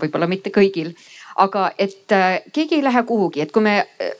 võib-olla 0.00 0.28
mitte 0.28 0.52
kõigil 0.54 0.94
aga 1.36 1.70
et 1.78 2.12
äh, 2.12 2.42
keegi 2.52 2.80
ei 2.80 2.84
lähe 2.84 3.02
kuhugi, 3.02 3.40
et 3.44 3.52
kui 3.52 3.62
me 3.62 3.78
äh, 3.78 4.10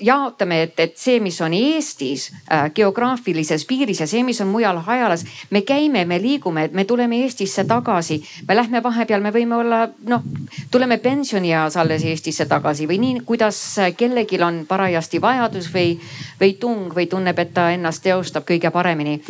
jaotame, 0.00 0.62
et, 0.62 0.80
et 0.80 0.96
see, 0.96 1.18
mis 1.20 1.40
on 1.42 1.54
Eestis 1.56 2.28
äh, 2.52 2.68
geograafilises 2.74 3.64
piiris 3.66 4.02
ja 4.02 4.06
see, 4.06 4.22
mis 4.26 4.40
on 4.44 4.50
mujal 4.52 4.78
hajalas, 4.86 5.24
me 5.50 5.62
käime, 5.66 6.04
me 6.08 6.20
liigume, 6.22 6.68
me 6.72 6.84
tuleme 6.84 7.22
Eestisse 7.24 7.64
tagasi. 7.68 8.20
me 8.48 8.56
lähme 8.56 8.82
vahepeal, 8.82 9.24
me 9.24 9.32
võime 9.34 9.56
olla 9.56 9.80
noh, 10.06 10.22
tuleme 10.70 10.98
pensionieas 11.02 11.76
alles 11.76 12.04
Eestisse 12.04 12.46
tagasi 12.46 12.86
või 12.88 13.00
nii, 13.02 13.20
kuidas 13.26 13.58
kellelgi 13.96 14.40
on 14.42 14.64
parajasti 14.68 15.20
vajadus 15.20 15.72
või, 15.74 15.98
või 16.40 16.54
tung 16.60 16.94
või 16.94 17.06
tunneb, 17.06 17.38
et 17.38 17.54
ta 17.54 17.70
ennast 17.72 18.02
teostab 18.02 18.46
kõige 18.48 18.70
paremini. 18.70 19.20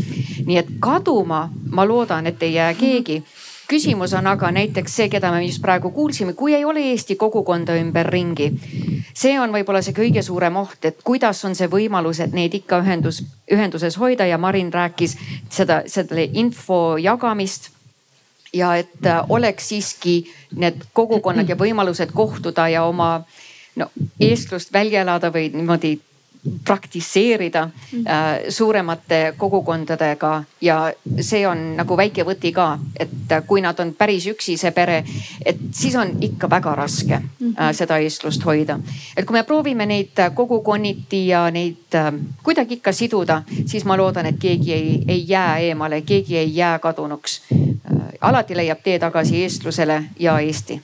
nii 0.47 0.57
et 0.59 0.79
kaduma 0.81 1.49
ma 1.71 1.87
loodan, 1.87 2.27
et 2.27 2.43
ei 2.43 2.55
jää 2.55 2.75
keegi 2.75 3.23
küsimus 3.69 4.15
on 4.17 4.27
aga 4.27 4.51
näiteks 4.55 4.97
see, 4.97 5.09
keda 5.13 5.31
me 5.33 5.43
just 5.45 5.63
praegu 5.63 5.91
kuulsime, 5.91 6.33
kui 6.33 6.55
ei 6.57 6.65
ole 6.65 6.81
Eesti 6.91 7.17
kogukonda 7.17 7.77
ümberringi. 7.77 8.53
see 9.15 9.41
on 9.41 9.53
võib-olla 9.53 9.83
see 9.83 9.95
kõige 9.97 10.23
suurem 10.23 10.57
oht, 10.57 10.85
et 10.85 11.03
kuidas 11.05 11.45
on 11.45 11.55
see 11.55 11.69
võimalus, 11.69 12.21
et 12.21 12.33
neid 12.33 12.55
ikka 12.55 12.81
ühendus, 12.85 13.23
ühenduses 13.51 13.99
hoida 13.99 14.27
ja 14.27 14.39
Marin 14.39 14.73
rääkis 14.73 15.17
seda, 15.51 15.83
selle 15.87 16.29
info 16.33 16.97
jagamist 16.97 17.71
ja 18.53 18.75
et 18.77 19.07
äh, 19.07 19.21
oleks 19.29 19.69
siiski 19.69 20.23
need 20.57 20.87
kogukonnad 20.93 21.49
ja 21.49 21.57
võimalused 21.57 22.13
kohtuda 22.15 22.69
ja 22.69 22.85
oma 22.89 23.25
no 23.77 23.91
eestlust 24.21 24.73
välja 24.73 25.03
elada 25.05 25.31
või 25.35 25.51
niimoodi 25.53 25.99
praktiseerida 26.65 27.63
äh, 27.63 28.27
suuremate 28.49 29.35
kogukondadega 29.37 30.45
ja 30.61 30.93
see 31.21 31.47
on 31.49 31.77
nagu 31.77 31.97
väike 31.97 32.25
võti 32.27 32.53
ka, 32.55 32.79
et 33.01 33.35
kui 33.47 33.63
nad 33.65 33.79
on 33.81 33.93
päris 33.99 34.27
üksi, 34.31 34.57
see 34.61 34.73
pere, 34.77 35.03
et 35.45 35.61
siis 35.75 35.97
on 35.99 36.15
ikka 36.23 36.51
väga 36.51 36.75
raske 36.79 37.21
äh, 37.21 37.71
seda 37.73 37.99
eestlust 37.99 38.45
hoida. 38.45 38.79
et 39.17 39.27
kui 39.27 39.37
me 39.37 39.43
proovime 39.43 39.87
neid 39.87 40.21
kogukonniti 40.35 41.27
ja 41.29 41.49
neid 41.51 41.95
äh, 41.95 42.13
kuidagi 42.43 42.79
ikka 42.79 42.93
siduda, 42.93 43.43
siis 43.67 43.85
ma 43.85 43.97
loodan, 43.97 44.27
et 44.27 44.39
keegi 44.39 44.73
ei, 44.73 45.03
ei 45.09 45.25
jää 45.29 45.59
eemale, 45.59 46.03
keegi 46.03 46.37
ei 46.37 46.57
jää 46.57 46.79
kadunuks 46.79 47.43
äh,. 47.53 48.15
alati 48.21 48.57
leiab 48.57 48.79
tee 48.85 48.99
tagasi 48.99 49.43
eestlusele 49.43 50.05
ja 50.19 50.39
Eesti 50.39 50.81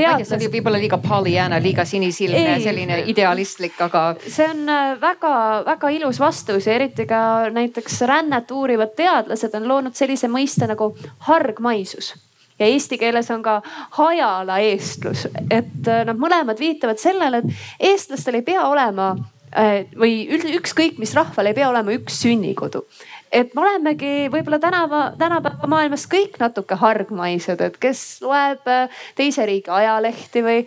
teadlased. 0.00 0.30
see 0.32 0.38
oli 0.40 0.52
võib-olla 0.56 0.80
liiga 0.82 0.98
Pollyanna, 1.02 1.60
liiga 1.62 1.84
sinisilmne, 1.88 2.56
selline 2.64 3.02
idealistlik, 3.12 3.76
aga. 3.86 4.06
see 4.26 4.48
on 4.48 4.64
väga-väga 5.02 5.92
äh, 5.92 5.98
ilus 6.00 6.20
vastus 6.22 6.66
ja 6.68 6.74
eriti 6.78 7.06
ka 7.10 7.22
näiteks 7.54 8.00
rännet 8.10 8.50
uurivad 8.54 8.96
teadlased 8.98 9.54
on 9.60 9.68
loonud 9.70 9.96
sellise 9.98 10.30
mõiste 10.32 10.68
nagu 10.70 10.92
hargmaisus 11.28 12.14
ja 12.60 12.68
eesti 12.68 12.98
keeles 13.00 13.30
on 13.32 13.42
ka 13.42 13.60
hajala 13.98 14.60
eestlus, 14.64 15.26
et 15.50 15.88
äh, 15.88 16.04
nad 16.08 16.20
mõlemad 16.20 16.60
viitavad 16.60 17.00
sellele, 17.00 17.42
et 17.42 17.90
eestlastel 17.92 18.40
ei 18.40 18.46
pea 18.46 18.66
olema 18.68 19.12
äh, 19.56 19.86
või 19.98 20.26
ükskõik 20.58 21.00
mis 21.00 21.14
rahval 21.16 21.50
ei 21.50 21.56
pea 21.56 21.70
olema 21.72 21.96
üks 21.96 22.20
sünnikodu 22.24 22.84
et 23.32 23.52
me 23.54 23.62
olemegi 23.62 24.28
võib-olla 24.32 24.58
tänava, 24.62 25.00
tänapäeva 25.18 25.68
maailmas 25.70 26.06
kõik 26.10 26.38
natuke 26.40 26.76
hargmaised, 26.80 27.60
et 27.62 27.76
kes 27.82 28.02
loeb 28.24 28.66
äh, 28.70 29.02
teise 29.18 29.46
riigi 29.48 29.70
ajalehti 29.74 30.42
või 30.44 30.64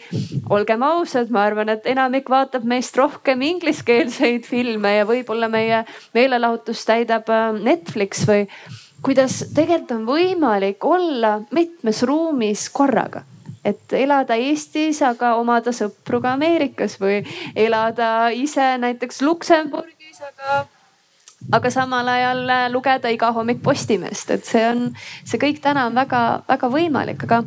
olgem 0.53 0.85
ausad, 0.87 1.31
ma 1.33 1.43
arvan, 1.49 1.73
et 1.75 1.87
enamik 1.91 2.31
vaatab 2.31 2.65
meist 2.67 2.95
rohkem 2.97 3.43
ingliskeelseid 3.49 4.47
filme 4.47 4.95
ja 4.99 5.09
võib-olla 5.09 5.51
meie 5.51 5.83
meelelahutust 6.15 6.87
täidab 6.87 7.29
äh, 7.33 7.51
Netflix 7.59 8.23
või 8.29 8.47
kuidas 9.03 9.41
tegelikult 9.55 9.97
on 9.97 10.07
võimalik 10.07 10.85
olla 10.87 11.37
mitmes 11.51 12.03
ruumis 12.07 12.69
korraga. 12.71 13.25
Et 13.63 13.93
elada 13.95 14.35
Eestis, 14.35 14.99
aga 15.07 15.37
omada 15.39 15.71
sõpru 15.75 16.19
ka 16.23 16.33
Ameerikas 16.35 16.97
või 16.99 17.21
elada 17.55 18.27
ise 18.35 18.73
näiteks 18.79 19.21
Luksemburgis, 19.23 20.19
aga 20.19 20.65
aga 21.51 21.71
samal 21.71 22.07
ajal 22.07 22.49
äh, 22.49 22.67
lugeda 22.71 23.11
iga 23.11 23.31
hommik 23.35 23.63
Postimeest, 23.63 24.31
et 24.31 24.45
see 24.47 24.63
on, 24.67 24.91
see 25.25 25.41
kõik 25.41 25.61
täna 25.63 25.87
on 25.89 25.97
väga-väga 25.97 26.69
võimalik, 26.71 27.25
aga 27.27 27.43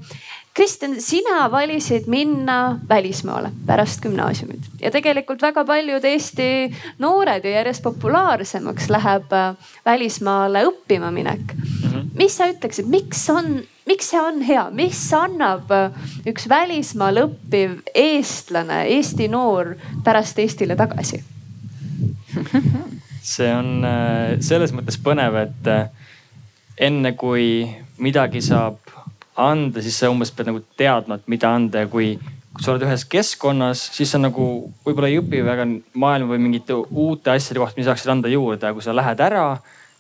Kristjan, 0.57 0.95
sina 1.05 1.51
valisid 1.53 2.07
minna 2.09 2.81
välismaale 2.89 3.51
pärast 3.67 4.01
gümnaasiumit 4.01 4.71
ja 4.81 4.91
tegelikult 4.91 5.43
väga 5.45 5.67
paljud 5.69 6.05
Eesti 6.05 6.49
noored 6.99 7.45
ja 7.45 7.59
järjest 7.59 7.85
populaarsemaks 7.85 8.89
läheb 8.89 9.33
äh, 9.37 9.71
välismaale 9.85 10.65
õppima 10.71 11.11
minek 11.13 11.53
mm. 11.53 11.91
-hmm. 11.91 12.11
mis 12.15 12.37
sa 12.37 12.49
ütleksid, 12.49 12.89
miks 12.89 13.29
on, 13.31 13.61
miks 13.87 14.11
see 14.11 14.21
on 14.21 14.41
hea, 14.43 14.71
mis 14.71 15.13
annab 15.13 15.71
äh, 15.71 15.91
üks 16.27 16.49
välismaal 16.49 17.27
õppiv 17.27 17.81
eestlane, 17.95 18.85
Eesti 18.97 19.29
noor 19.29 19.75
pärast 20.05 20.39
Eestile 20.39 20.77
tagasi 20.77 21.25
see 23.27 23.51
on 23.51 23.85
äh, 23.87 24.37
selles 24.45 24.73
mõttes 24.75 24.99
põnev, 25.03 25.37
et 25.41 25.71
äh, 25.71 25.89
enne 26.87 27.13
kui 27.19 27.67
midagi 28.03 28.43
saab 28.45 28.79
anda, 29.37 29.83
siis 29.85 29.99
sa 30.01 30.11
umbes 30.13 30.33
pead 30.33 30.51
nagu 30.51 30.63
teadma, 30.79 31.19
et 31.19 31.29
mida 31.31 31.51
anda. 31.53 31.85
Ja 31.85 31.91
kui, 31.93 32.15
kui 32.55 32.65
sa 32.65 32.73
oled 32.73 32.87
ühes 32.87 33.05
keskkonnas, 33.13 33.83
siis 33.97 34.15
sa 34.15 34.21
nagu 34.21 34.47
võib-olla 34.87 35.11
ei 35.13 35.19
õpi 35.21 35.43
väga 35.45 35.67
maailma 35.99 36.33
või 36.35 36.45
mingite 36.47 36.77
uute 36.77 37.35
asjade 37.35 37.61
kohta, 37.61 37.81
mis 37.81 37.89
saaksid 37.91 38.15
anda 38.15 38.33
juurde, 38.33 38.73
kui 38.73 38.85
sa 38.85 38.97
lähed 38.97 39.21
ära, 39.27 39.49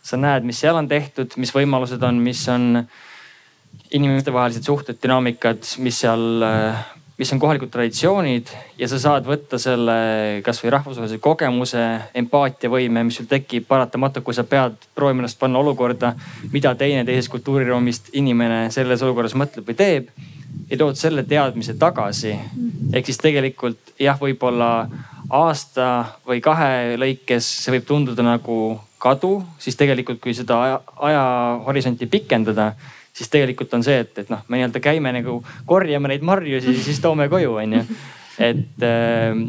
sa 0.06 0.20
näed, 0.20 0.46
mis 0.46 0.62
seal 0.62 0.78
on 0.78 0.88
tehtud, 0.88 1.34
mis 1.40 1.52
võimalused 1.54 2.02
on, 2.06 2.22
mis 2.22 2.44
on 2.52 2.86
inimestevahelised 3.96 4.66
suhted, 4.66 4.98
dünaamikad, 5.02 5.66
mis 5.84 6.00
seal, 6.04 6.42
mis 7.18 7.32
on 7.32 7.40
kohalikud 7.40 7.70
traditsioonid 7.72 8.50
ja 8.78 8.88
sa 8.90 8.98
saad 9.00 9.24
võtta 9.28 9.58
selle 9.60 9.96
kasvõi 10.44 10.72
rahvusvahelise 10.74 11.18
kogemuse, 11.24 11.84
empaatiavõime, 12.20 13.06
mis 13.08 13.16
sul 13.20 13.28
tekib 13.30 13.64
paratamatult, 13.68 14.24
kui 14.26 14.36
sa 14.36 14.44
pead 14.44 14.76
proovima 14.94 15.24
ennast 15.24 15.40
panna 15.40 15.62
olukorda, 15.62 16.12
mida 16.52 16.74
teine 16.76 17.06
teisest 17.08 17.32
kultuuriruumist 17.32 18.12
inimene 18.20 18.66
selles 18.74 19.04
olukorras 19.06 19.36
mõtleb 19.38 19.68
või 19.70 19.78
teeb 19.78 20.10
ja 20.70 20.76
tood 20.76 20.98
selle 21.00 21.24
teadmise 21.24 21.76
tagasi. 21.80 22.36
ehk 22.92 23.06
siis 23.06 23.18
tegelikult 23.22 23.94
jah, 23.98 24.18
võib-olla 24.20 24.88
aasta 25.30 26.18
või 26.26 26.42
kahe 26.44 26.96
lõikes 27.00 27.48
see 27.64 27.76
võib 27.76 27.86
tunduda 27.88 28.22
nagu 28.22 28.58
kadu, 28.98 29.42
siis 29.58 29.76
tegelikult, 29.76 30.20
kui 30.20 30.34
seda 30.34 30.60
aja, 30.62 30.76
ajahorisonti 31.08 32.08
pikendada, 32.10 32.72
siis 33.16 33.32
tegelikult 33.32 33.72
on 33.76 33.84
see, 33.86 33.96
et, 34.04 34.12
et 34.22 34.30
noh, 34.32 34.44
me 34.48 34.60
nii-öelda 34.60 34.82
käime 34.84 35.12
nagu 35.16 35.38
korjame 35.68 36.12
neid 36.12 36.26
marju, 36.26 36.60
siis, 36.64 36.84
siis 36.84 37.00
toome 37.04 37.30
koju, 37.32 37.56
onju. 37.62 37.82
et, 38.44 38.84
ähm, 38.84 39.42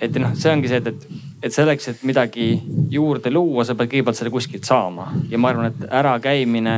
et 0.00 0.16
noh, 0.22 0.34
see 0.38 0.52
ongi 0.54 0.70
see, 0.70 0.78
et, 0.78 0.90
et, 0.92 1.28
et 1.48 1.54
selleks, 1.54 1.90
et 1.90 2.02
midagi 2.06 2.52
juurde 2.92 3.32
luua, 3.34 3.66
sa 3.66 3.74
pead 3.74 3.90
kõigepealt 3.90 4.20
selle 4.20 4.34
kuskilt 4.34 4.68
saama 4.68 5.10
ja 5.30 5.40
ma 5.40 5.50
arvan, 5.50 5.72
et 5.72 5.86
ärakäimine 6.00 6.76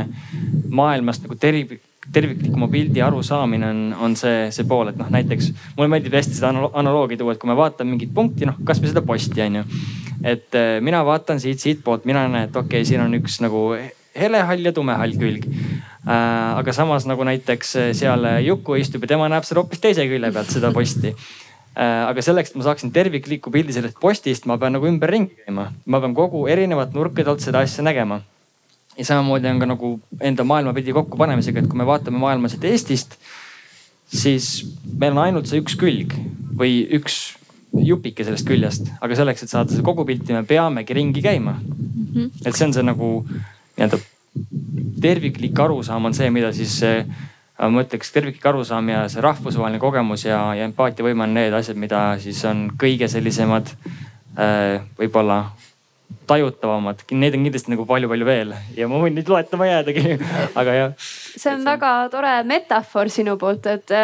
maailmast 0.72 1.26
nagu 1.26 1.36
tervik 1.36 1.80
terviklikuma 2.12 2.66
pildi 2.68 2.98
arusaamine 3.02 3.66
on, 3.68 3.82
on 4.00 4.14
see, 4.18 4.48
see 4.50 4.66
pool, 4.68 4.90
et 4.90 4.96
noh, 4.98 5.06
näiteks 5.12 5.52
mulle 5.76 5.86
meeldib 5.92 6.16
hästi 6.18 6.34
seda 6.34 6.50
analoogi 6.50 7.16
tuua, 7.20 7.36
et 7.36 7.40
kui 7.40 7.50
me 7.50 7.54
vaatame 7.56 7.94
mingit 7.94 8.10
punkti, 8.14 8.48
noh 8.48 8.58
kasvõi 8.66 8.90
seda 8.90 9.04
posti 9.06 9.44
on 9.44 9.60
ju. 9.60 9.64
et 10.34 10.58
äh, 10.58 10.76
mina 10.82 11.04
vaatan 11.06 11.40
siit, 11.40 11.62
siitpoolt, 11.62 12.08
mina 12.08 12.26
näen, 12.26 12.48
et 12.48 12.56
okei 12.56 12.80
okay,, 12.80 12.88
siin 12.88 13.04
on 13.04 13.14
üks 13.20 13.38
nagu 13.44 13.68
helehall 14.18 14.66
ja 14.68 14.72
tumehall 14.76 15.14
külg 15.20 15.46
äh,. 15.48 16.58
aga 16.58 16.74
samas 16.76 17.06
nagu 17.08 17.24
näiteks 17.28 17.76
äh, 17.76 17.92
seal 17.96 18.26
Juku 18.46 18.76
istub 18.80 19.04
ja 19.04 19.14
tema 19.14 19.30
näeb 19.32 19.46
seda 19.48 19.62
hoopis 19.62 19.82
teise 19.82 20.06
külje 20.10 20.32
pealt, 20.34 20.50
seda 20.52 20.72
posti 20.74 21.12
äh,. 21.12 22.02
aga 22.08 22.24
selleks, 22.24 22.52
et 22.52 22.60
ma 22.60 22.68
saaksin 22.68 22.92
tervikliku 22.94 23.52
pildi 23.54 23.76
sellest 23.76 24.00
postist, 24.00 24.46
ma 24.50 24.58
pean 24.58 24.76
nagu 24.76 24.88
ümberringi 24.90 25.46
käima. 25.46 25.70
ma 25.86 26.02
pean 26.02 26.14
kogu 26.18 26.46
erinevat 26.52 26.94
nurkade 26.96 27.32
alt 27.32 27.44
seda 27.44 27.64
asja 27.64 27.84
nägema 27.86 28.22
ja 28.98 29.04
samamoodi 29.04 29.48
on 29.48 29.60
ka 29.60 29.66
nagu 29.66 29.92
enda 30.20 30.44
maailmapildi 30.44 30.92
kokkupanemisega, 30.96 31.62
et 31.62 31.70
kui 31.70 31.80
me 31.80 31.86
vaatame 31.88 32.20
maailma 32.20 32.50
siit 32.52 32.64
Eestist, 32.68 33.16
siis 34.12 34.50
meil 34.98 35.16
on 35.16 35.22
ainult 35.24 35.48
see 35.48 35.62
üks 35.62 35.76
külg 35.80 36.12
või 36.58 36.82
üks 36.98 37.22
jupike 37.72 38.24
sellest 38.26 38.44
küljest, 38.48 38.90
aga 39.00 39.16
selleks, 39.16 39.44
et 39.44 39.52
saada 39.52 39.72
seda 39.72 39.84
kogupilti, 39.86 40.34
me 40.36 40.44
peamegi 40.44 40.94
ringi 40.98 41.22
käima. 41.24 41.56
-hmm. 42.12 42.30
et 42.44 42.54
see 42.54 42.66
on 42.66 42.72
see 42.72 42.84
nagu 42.84 43.10
nii-öelda 43.76 44.00
terviklik 45.02 45.58
arusaam 45.60 46.08
on 46.08 46.14
see, 46.16 46.30
mida 46.32 46.52
siis 46.56 46.78
ma 47.70 47.84
ütleks, 47.84 48.10
terviklik 48.14 48.46
arusaam 48.48 48.88
ja 48.90 49.02
see 49.12 49.22
rahvusvaheline 49.22 49.80
kogemus 49.82 50.24
ja, 50.26 50.40
ja 50.56 50.66
empaatiavõime 50.68 51.26
on 51.26 51.36
need 51.36 51.54
asjad, 51.54 51.78
mida 51.78 52.04
siis 52.22 52.40
on 52.48 52.64
kõige 52.80 53.08
sellisemad 53.12 53.74
äh, 54.38 54.80
võib-olla 54.98 55.44
tajutavamad, 56.30 57.02
neid 57.16 57.36
on 57.36 57.46
kindlasti 57.46 57.72
nagu 57.72 57.86
palju-palju 57.88 58.28
veel. 58.28 58.54
Ja 58.76 58.88
ma 58.90 59.00
võin 59.02 59.16
neid 59.16 59.28
loetama 59.30 59.68
jäädagi, 59.68 60.16
aga 60.60 60.76
jah. 60.76 60.94
see 61.36 61.52
on 61.52 61.66
väga 61.66 61.92
tore 62.12 62.32
metafoor 62.48 63.10
sinu 63.12 63.36
poolt, 63.40 63.68
et, 63.72 63.94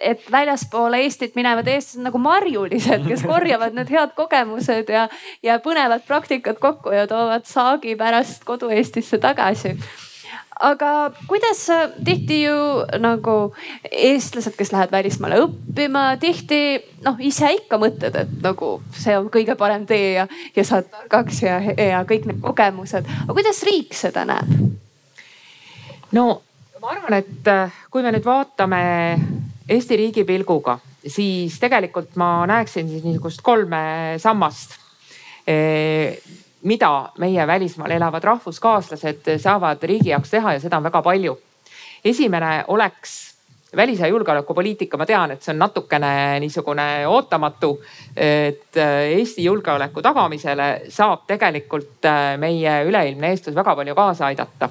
et 0.00 0.26
väljaspoole 0.32 1.02
Eestit 1.04 1.36
minevad 1.38 1.68
eestlased 1.70 2.04
nagu 2.06 2.20
marjulised, 2.22 3.06
kes 3.08 3.26
korjavad 3.32 3.76
need 3.76 3.92
head 3.92 4.16
kogemused 4.18 4.92
ja, 4.92 5.06
ja 5.44 5.60
põnevad 5.64 6.06
praktikad 6.08 6.60
kokku 6.62 6.94
ja 6.94 7.06
toovad 7.10 7.48
saagi 7.48 7.96
pärast 7.98 8.44
kodu 8.48 8.72
Eestisse 8.74 9.20
tagasi 9.22 9.76
aga 10.60 11.10
kuidas 11.28 11.66
tihti 12.04 12.42
ju 12.42 12.56
nagu 13.02 13.36
eestlased, 13.90 14.56
kes 14.56 14.72
lähevad 14.72 14.94
välismaale 14.94 15.40
õppima, 15.44 16.04
tihti 16.20 16.60
noh, 17.04 17.18
ise 17.20 17.50
ikka 17.58 17.78
mõtled, 17.80 18.16
et 18.16 18.32
nagu 18.44 18.70
see 18.96 19.16
on 19.18 19.28
kõige 19.32 19.56
parem 19.58 19.84
tee 19.88 20.14
ja, 20.16 20.26
ja 20.56 20.64
saad 20.64 20.88
targaks 20.92 21.42
ja, 21.44 21.58
ja 21.60 22.02
kõik 22.08 22.28
need 22.30 22.40
kogemused. 22.44 23.04
aga 23.04 23.36
kuidas 23.36 23.62
riik 23.68 23.94
seda 23.96 24.24
näeb? 24.28 24.54
no 26.16 26.26
ma 26.80 26.94
arvan, 26.94 27.18
et 27.20 27.52
äh, 27.52 27.84
kui 27.90 28.04
me 28.04 28.14
nüüd 28.14 28.24
vaatame 28.26 28.82
Eesti 29.66 29.96
riigi 29.98 30.22
pilguga, 30.22 30.76
siis 31.02 31.56
tegelikult 31.58 32.14
ma 32.20 32.46
näeksin 32.46 32.88
siis 32.88 33.02
niisugust 33.02 33.42
kolme 33.42 34.14
sammast 34.22 34.76
mida 36.66 37.08
meie 37.18 37.46
välismaal 37.46 37.94
elavad 37.94 38.24
rahvuskaaslased 38.24 39.36
saavad 39.38 39.82
riigi 39.82 40.10
jaoks 40.10 40.34
teha 40.34 40.56
ja 40.56 40.60
seda 40.60 40.80
on 40.80 40.88
väga 40.88 41.02
palju. 41.02 41.38
esimene 42.04 42.64
oleks 42.68 43.36
välis- 43.76 44.00
ja 44.00 44.06
julgeolekupoliitika, 44.06 44.96
ma 44.96 45.06
tean, 45.06 45.30
et 45.30 45.42
see 45.42 45.52
on 45.52 45.58
natukene 45.58 46.40
niisugune 46.40 47.06
ootamatu. 47.06 47.82
et 48.16 48.76
Eesti 48.76 49.44
julgeoleku 49.44 50.02
tagamisele 50.02 50.82
saab 50.88 51.26
tegelikult 51.26 52.08
meie 52.38 52.82
üleilmne 52.84 53.30
eestlus 53.30 53.54
väga 53.54 53.76
palju 53.76 53.94
kaasa 53.94 54.26
aidata. 54.26 54.68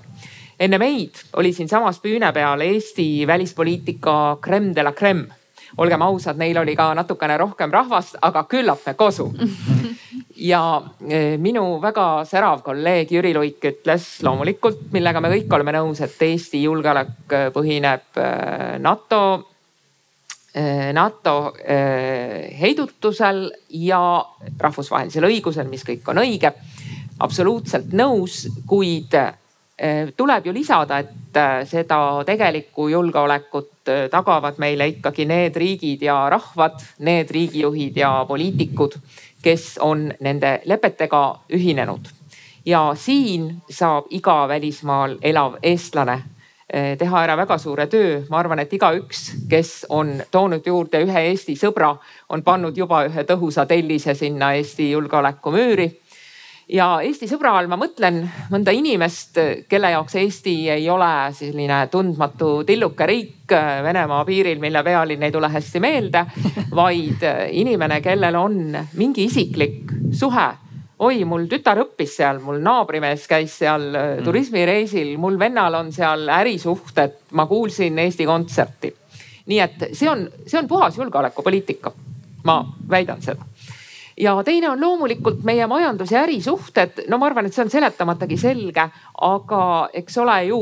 enne 0.60 0.78
meid 0.78 1.24
oli 1.34 1.54
siinsamas 1.54 2.00
püüne 2.00 2.34
peal 2.34 2.62
Eesti 2.62 3.28
välispoliitika 3.28 4.38
creme 4.42 4.76
de 4.76 4.84
la 4.84 4.92
creme 4.92 5.45
olgem 5.78 6.02
ausad, 6.02 6.38
neil 6.40 6.58
oli 6.58 6.76
ka 6.76 6.92
natukene 6.96 7.38
rohkem 7.38 7.72
rahvast, 7.74 8.20
aga 8.22 8.46
küllap 8.50 8.86
me 8.86 8.94
kosu 8.98 9.28
ja 10.52 10.62
e, 11.08 11.38
minu 11.42 11.80
väga 11.84 12.26
särav 12.28 12.64
kolleeg 12.66 13.12
Jüri 13.12 13.34
Luik 13.36 13.64
ütles 13.72 14.08
loomulikult, 14.26 14.88
millega 14.96 15.22
me 15.24 15.32
kõik 15.34 15.58
oleme 15.58 15.76
nõus, 15.78 16.02
et 16.04 16.22
Eesti 16.28 16.64
julgeolek 16.66 17.36
e, 17.36 17.44
põhineb 17.56 18.22
e, 18.22 18.32
NATO, 18.84 19.22
NATO 20.96 21.32
heidutusel 22.56 23.42
ja 23.76 24.00
rahvusvahelisel 24.56 25.28
õigusel, 25.28 25.68
mis 25.68 25.84
kõik 25.84 26.08
on 26.08 26.22
õige. 26.22 26.54
absoluutselt 27.20 27.92
nõus, 27.92 28.46
kuid 28.64 29.12
tuleb 30.18 30.46
ju 30.48 30.54
lisada, 30.56 31.02
et 31.04 31.38
seda 31.68 31.98
tegelikku 32.26 32.88
julgeolekut 32.88 33.92
tagavad 34.12 34.56
meile 34.64 34.88
ikkagi 34.88 35.26
need 35.28 35.58
riigid 35.60 36.06
ja 36.08 36.30
rahvad, 36.32 36.80
need 37.04 37.32
riigijuhid 37.36 37.98
ja 38.00 38.14
poliitikud 38.28 38.96
kes 39.46 39.78
on 39.82 40.14
nende 40.20 40.62
lepetega 40.66 41.40
ühinenud. 41.54 42.06
ja 42.66 42.96
siin 42.98 43.62
saab 43.70 44.06
iga 44.10 44.48
välismaal 44.48 45.18
elav 45.22 45.60
eestlane 45.64 46.16
eh, 46.74 46.98
teha 46.98 47.22
ära 47.24 47.36
väga 47.38 47.58
suure 47.58 47.86
töö. 47.88 48.24
ma 48.30 48.40
arvan, 48.40 48.60
et 48.60 48.74
igaüks, 48.74 49.22
kes 49.50 49.86
on 49.90 50.16
toonud 50.32 50.66
juurde 50.66 51.04
ühe 51.06 51.22
Eesti 51.30 51.54
sõbra, 51.62 51.92
on 52.30 52.44
pannud 52.44 52.78
juba 52.78 53.04
ühe 53.06 53.24
tõhusa 53.24 53.68
tellise 53.70 54.18
sinna 54.18 54.54
Eesti 54.58 54.90
julgeolekumüüri 54.92 55.90
ja 56.70 56.88
Eesti 57.06 57.28
sõbra 57.30 57.56
all 57.60 57.70
ma 57.70 57.78
mõtlen 57.80 58.24
mõnda 58.52 58.74
inimest, 58.74 59.38
kelle 59.70 59.92
jaoks 59.94 60.18
Eesti 60.22 60.56
ei 60.74 60.90
ole 60.90 61.12
selline 61.38 61.86
tundmatu 61.92 62.58
tilluke 62.66 63.08
riik 63.10 63.54
Venemaa 63.86 64.24
piiril, 64.26 64.58
mille 64.60 64.82
pealinn 64.84 65.24
ei 65.28 65.32
tule 65.32 65.50
hästi 65.54 65.80
meelde, 65.84 66.24
vaid 66.74 67.26
inimene, 67.54 68.00
kellel 68.02 68.38
on 68.40 68.62
mingi 68.98 69.28
isiklik 69.30 69.92
suhe 70.18 70.48
oi, 71.04 71.24
mul 71.28 71.48
tütar 71.52 71.80
õppis 71.84 72.16
seal, 72.20 72.40
mul 72.44 72.62
naabrimees 72.64 73.28
käis 73.30 73.58
seal 73.60 73.90
mm. 73.92 74.24
turismireisil, 74.26 75.16
mul 75.22 75.40
vennal 75.40 75.82
on 75.82 75.92
seal 75.96 76.30
ärisuhted, 76.40 77.20
ma 77.36 77.48
kuulsin 77.50 78.00
Eesti 78.00 78.26
Kontserti. 78.26 78.94
nii 79.46 79.60
et 79.62 79.90
see 79.94 80.10
on, 80.10 80.26
see 80.48 80.58
on 80.60 80.68
puhas 80.68 80.98
julgeolekupoliitika. 80.98 81.92
ma 82.46 82.60
väidan 82.90 83.22
seda 83.22 83.46
ja 84.18 84.36
teine 84.44 84.70
on 84.70 84.82
loomulikult 84.82 85.44
meie 85.44 85.68
majandus 85.68 86.12
ja 86.12 86.24
ärisuhted. 86.24 87.06
no 87.08 87.18
ma 87.18 87.26
arvan, 87.26 87.46
et 87.46 87.54
see 87.54 87.66
on 87.66 87.72
seletamatagi 87.72 88.38
selge, 88.38 88.90
aga 89.22 89.64
eks 89.94 90.18
ole 90.24 90.38
ju 90.50 90.60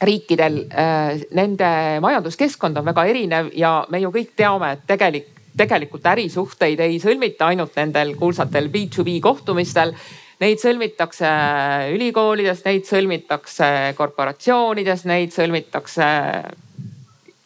riikidel 0.00 0.62
äh, 0.72 1.20
nende 1.36 2.00
majanduskeskkond 2.00 2.76
on 2.80 2.88
väga 2.88 3.04
erinev 3.04 3.52
ja 3.54 3.84
me 3.90 4.00
ju 4.00 4.10
kõik 4.14 4.32
teame, 4.36 4.72
et 4.72 4.86
tegelik, 4.88 5.28
tegelikult 5.56 6.06
ärisuhteid 6.06 6.80
ei 6.80 6.98
sõlmita 7.02 7.50
ainult 7.50 7.76
nendel 7.76 8.14
kuulsatel 8.16 8.70
B2B 8.72 9.20
kohtumistel 9.20 9.94
Neid 10.40 10.56
sõlmitakse 10.56 11.30
ülikoolides, 11.92 12.62
neid 12.64 12.86
sõlmitakse 12.88 13.66
korporatsioonides, 13.98 15.02
neid 15.04 15.34
sõlmitakse 15.36 16.06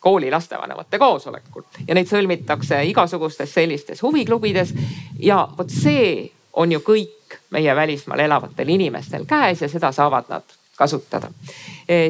kooli 0.04 0.30
lastevanemate 0.30 0.98
koosolekul 1.00 1.64
ja 1.88 1.96
neid 1.96 2.10
sõlmitakse 2.10 2.82
igasugustes 2.90 3.54
sellistes 3.54 4.02
huviklubides. 4.04 4.74
ja 5.18 5.46
vot 5.58 5.70
see 5.70 6.30
on 6.52 6.72
ju 6.72 6.82
kõik 6.84 7.38
meie 7.54 7.76
välismaal 7.76 8.20
elavatel 8.26 8.68
inimestel 8.68 9.24
käes 9.26 9.64
ja 9.64 9.68
seda 9.68 9.92
saavad 9.92 10.28
nad 10.28 10.44
kasutada. 10.76 11.30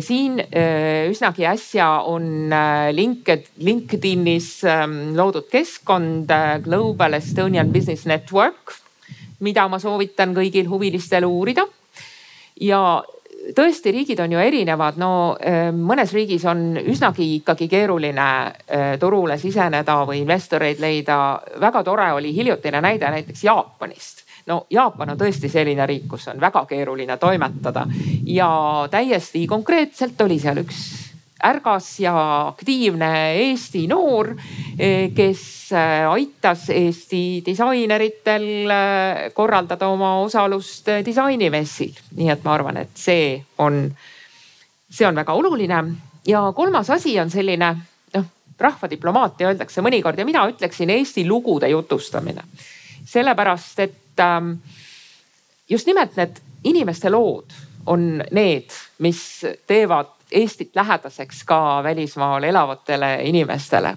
siin 0.01 0.41
üsnagi 1.11 1.47
äsja 1.47 1.89
on 2.09 2.51
Linked, 2.93 3.51
LinkedInis 3.57 4.65
ähm, 4.65 5.17
loodud 5.17 5.51
keskkond 5.53 6.31
Global 6.65 7.13
Estonian 7.13 7.73
Business 7.73 8.07
Network, 8.07 8.73
mida 9.41 9.69
ma 9.69 9.79
soovitan 9.79 10.35
kõigil 10.35 10.69
huvilistel 10.69 11.27
uurida. 11.29 11.67
ja 12.61 13.05
tõesti, 13.57 13.93
riigid 13.93 14.21
on 14.25 14.33
ju 14.33 14.41
erinevad, 14.41 14.99
no 15.01 15.11
mõnes 15.77 16.13
riigis 16.15 16.45
on 16.49 16.79
üsnagi 16.81 17.27
ikkagi 17.41 17.69
keeruline 17.69 18.29
turule 19.01 19.39
siseneda 19.39 20.01
või 20.09 20.23
investoreid 20.23 20.81
leida. 20.81 21.19
väga 21.61 21.83
tore 21.85 22.13
oli 22.13 22.35
hiljutine 22.35 22.81
näide 22.81 23.11
näiteks 23.11 23.45
Jaapanist. 23.45 24.25
No 24.47 24.67
Jaapan 24.71 25.15
on 25.15 25.19
tõesti 25.19 25.49
selline 25.49 25.87
riik, 25.87 26.09
kus 26.09 26.29
on 26.29 26.41
väga 26.41 26.67
keeruline 26.69 27.17
toimetada. 27.17 27.87
Ja 28.27 28.89
täiesti 28.91 29.47
konkreetselt 29.47 30.21
oli 30.21 30.39
seal 30.39 30.61
üks 30.65 31.14
ärgas 31.43 32.01
ja 32.01 32.15
aktiivne 32.49 33.35
Eesti 33.35 33.87
noor, 33.87 34.35
eh, 34.79 35.11
kes 35.15 35.73
eh, 35.73 36.07
aitas 36.11 36.69
Eesti 36.71 37.43
disaineritel 37.47 38.47
eh, 38.71 39.33
korraldada 39.35 39.89
oma 39.89 40.17
osalust 40.23 40.89
disainimessil. 41.05 41.93
nii 42.17 42.31
et 42.31 42.45
ma 42.45 42.55
arvan, 42.55 42.77
et 42.77 42.95
see 42.95 43.43
on, 43.59 43.89
see 44.91 45.07
on 45.07 45.15
väga 45.15 45.33
oluline. 45.33 45.83
ja 46.27 46.53
kolmas 46.57 46.91
asi 46.91 47.19
on 47.21 47.31
selline 47.31 47.75
noh, 48.15 48.31
rahvadiplomaatia 48.59 49.49
öeldakse 49.49 49.83
mõnikord 49.83 50.19
ja 50.19 50.25
mina 50.25 50.47
ütleksin 50.49 50.91
Eesti 50.91 51.27
lugude 51.29 51.69
jutustamine. 51.69 52.43
sellepärast, 53.05 53.79
et 53.79 54.21
ähm, 54.21 54.53
just 55.69 55.87
nimelt 55.87 56.17
need 56.17 56.41
inimeste 56.65 57.11
lood 57.11 57.53
on 57.87 58.23
need, 58.31 58.71
mis 58.99 59.45
teevad 59.67 60.14
Eestit 60.35 60.75
lähedaseks 60.77 61.45
ka 61.47 61.83
välismaal 61.83 62.45
elavatele 62.45 63.19
inimestele. 63.23 63.97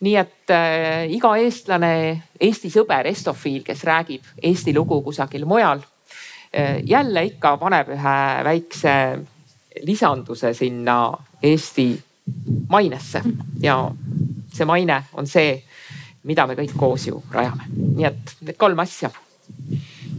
nii 0.00 0.16
et 0.16 0.50
äh, 0.54 1.10
iga 1.10 1.32
eestlane, 1.36 2.22
Eesti 2.40 2.70
sõber, 2.70 3.08
estofiil, 3.10 3.64
kes 3.66 3.80
räägib 3.84 4.28
Eesti 4.42 4.74
lugu 4.74 5.00
kusagil 5.02 5.44
mujal 5.44 5.80
äh,, 6.54 6.78
jälle 6.86 7.24
ikka 7.24 7.56
paneb 7.58 7.88
ühe 7.88 8.18
väikse 8.44 8.94
lisanduse 9.82 10.54
sinna 10.54 11.12
Eesti 11.42 11.88
mainesse 12.68 13.22
ja 13.60 13.90
see 14.54 14.66
maine 14.66 15.02
on 15.12 15.26
see, 15.26 15.62
mida 16.22 16.46
me 16.46 16.54
kõik 16.54 16.76
koos 16.78 17.08
ju 17.08 17.22
rajame. 17.32 17.66
nii 17.96 18.06
et 18.06 18.36
need 18.40 18.56
kolm 18.56 18.78
asja 18.78 19.10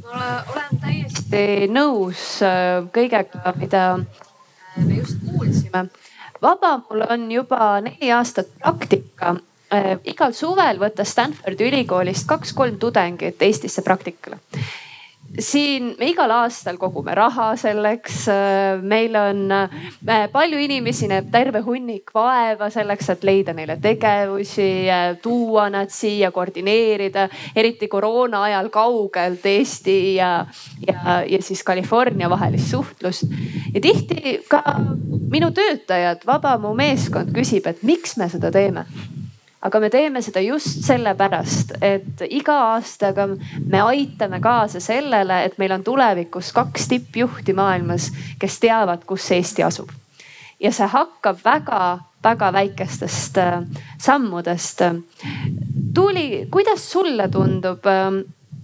olen 0.09 0.79
täiesti 0.81 1.67
nõus 1.71 2.39
äh, 2.45 2.85
kõigega, 2.93 3.53
mida 3.59 3.83
me 4.85 4.99
just 4.99 5.17
kuulsime. 5.25 5.85
Vabamul 6.41 7.03
on 7.09 7.31
juba 7.31 7.81
neli 7.81 8.11
aastat 8.11 8.51
praktika. 8.59 9.35
Igal 10.09 10.33
suvel 10.33 10.79
võttes 10.81 11.11
Stanfordi 11.13 11.67
ülikoolist 11.67 12.25
kaks-kolm 12.29 12.79
tudengit 12.81 13.41
Eestisse 13.45 13.83
praktikale 13.85 14.39
siin 15.37 15.93
me 15.99 16.09
igal 16.09 16.31
aastal 16.33 16.77
kogume 16.81 17.13
raha 17.15 17.51
selleks. 17.59 18.25
meil 18.81 19.15
on 19.15 19.51
äh, 19.51 20.25
palju 20.31 20.57
inimesi, 20.59 21.07
näeb 21.11 21.29
terve 21.31 21.61
hunnik 21.65 22.13
vaeva 22.15 22.69
selleks, 22.73 23.09
et 23.13 23.23
leida 23.27 23.53
neile 23.53 23.77
tegevusi, 23.81 24.87
tuua 25.21 25.69
nad 25.69 25.91
siia, 25.93 26.31
koordineerida, 26.31 27.27
eriti 27.55 27.87
koroona 27.87 28.43
ajal 28.49 28.71
kaugelt 28.73 29.45
Eesti 29.45 29.99
ja, 30.15 30.45
ja, 30.87 31.21
ja 31.27 31.41
siis 31.43 31.63
California 31.65 32.29
vahelist 32.29 32.71
suhtlust. 32.71 33.29
ja 33.73 33.81
tihti 33.81 34.39
ka 34.49 34.63
minu 35.31 35.51
töötajad, 35.51 36.25
Vabamu 36.25 36.73
meeskond 36.77 37.33
küsib, 37.35 37.67
et 37.69 37.83
miks 37.83 38.17
me 38.17 38.29
seda 38.29 38.51
teeme 38.51 38.85
aga 39.61 39.79
me 39.79 39.89
teeme 39.89 40.21
seda 40.23 40.41
just 40.43 40.83
sellepärast, 40.87 41.75
et 41.83 42.23
iga 42.29 42.55
aastaga 42.73 43.27
me 43.29 43.81
aitame 43.91 44.39
kaasa 44.43 44.79
sellele, 44.83 45.43
et 45.45 45.57
meil 45.59 45.75
on 45.75 45.83
tulevikus 45.83 46.53
kaks 46.55 46.87
tippjuhti 46.93 47.55
maailmas, 47.57 48.09
kes 48.39 48.59
teavad, 48.63 49.03
kus 49.07 49.31
Eesti 49.35 49.63
asub. 49.63 49.91
ja 50.59 50.71
see 50.75 50.87
hakkab 50.91 51.37
väga-väga 51.43 52.49
väikestest 52.53 53.37
äh, 53.39 53.61
sammudest. 53.97 54.81
Tuuli, 55.95 56.47
kuidas 56.51 56.91
sulle 56.91 57.29
tundub 57.31 57.85
ähm, 57.87 58.19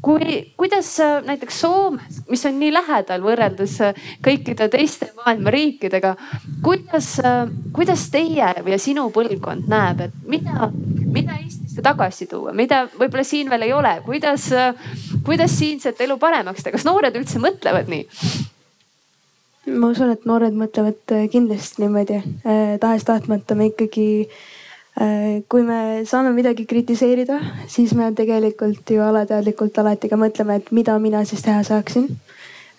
kui, 0.05 0.53
kuidas 0.57 0.99
äh, 0.99 1.23
näiteks 1.25 1.61
Soomes, 1.61 2.21
mis 2.29 2.45
on 2.45 2.59
nii 2.61 2.71
lähedal 2.73 3.23
võrreldes 3.25 3.75
äh, 3.83 4.07
kõikide 4.23 4.67
teiste 4.71 5.09
maailma 5.17 5.53
riikidega, 5.53 6.13
kuidas, 6.65 7.15
äh, 7.25 7.45
kuidas 7.75 8.07
teie 8.13 8.51
ja 8.53 8.79
sinu 8.81 9.07
põlvkond 9.15 9.69
näeb, 9.71 10.05
et 10.07 10.17
mida, 10.29 10.69
mida 11.01 11.39
Eestisse 11.41 11.83
tagasi 11.85 12.29
tuua, 12.29 12.53
mida 12.53 12.85
võib-olla 12.93 13.25
siin 13.25 13.49
veel 13.49 13.65
ei 13.67 13.73
ole, 13.73 13.95
kuidas, 14.05 14.49
kuidas 15.25 15.57
siinset 15.57 16.01
elu 16.05 16.19
paremaks 16.21 16.63
teha, 16.63 16.75
kas 16.77 16.85
noored 16.87 17.17
üldse 17.17 17.41
mõtlevad 17.41 17.89
nii? 17.91 18.05
ma 19.73 19.89
usun, 19.89 20.11
et 20.13 20.27
noored 20.29 20.53
mõtlevad 20.53 21.15
kindlasti 21.33 21.81
niimoodi, 21.81 22.19
tahes-tahtmata 22.83 23.57
me 23.57 23.71
ikkagi 23.71 24.05
Äh, 24.27 24.54
kui 25.51 25.63
me 25.67 26.05
saame 26.07 26.31
midagi 26.31 26.63
kritiseerida, 26.65 27.41
siis 27.67 27.91
me 27.97 28.07
tegelikult 28.15 28.91
ju 28.95 29.03
alateadlikult 29.03 29.75
alati 29.81 30.07
ka 30.07 30.15
mõtleme, 30.19 30.61
et 30.61 30.69
mida 30.71 30.95
mina 31.03 31.25
siis 31.27 31.43
teha 31.43 31.65
saaksin. 31.67 32.07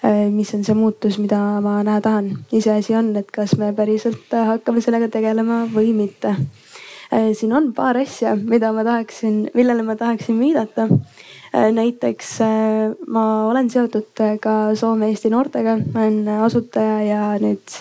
Äh, 0.04 0.30
mis 0.32 0.52
on 0.54 0.64
see 0.64 0.76
muutus, 0.76 1.18
mida 1.20 1.38
ma 1.60 1.82
näha 1.84 2.00
tahan. 2.00 2.30
iseasi 2.52 2.94
on, 2.96 3.14
et 3.16 3.30
kas 3.32 3.56
me 3.60 3.72
päriselt 3.76 4.32
hakkame 4.32 4.80
sellega 4.80 5.08
tegelema 5.12 5.64
või 5.72 5.92
mitte. 5.96 6.32
Äh, 7.12 7.32
siin 7.36 7.52
on 7.52 7.72
paar 7.76 7.96
asja, 8.00 8.32
mida 8.36 8.72
ma 8.72 8.84
tahaksin, 8.84 9.50
millele 9.54 9.82
ma 9.82 9.96
tahaksin 9.96 10.40
viidata. 10.40 10.88
näiteks 11.56 12.38
ma 13.08 13.48
olen 13.48 13.70
seotud 13.70 14.20
ka 14.40 14.74
Soome-Eesti 14.76 15.30
noortega, 15.32 15.78
ma 15.94 16.02
olen 16.04 16.28
asutaja 16.44 16.98
ja 17.06 17.20
nüüd 17.40 17.76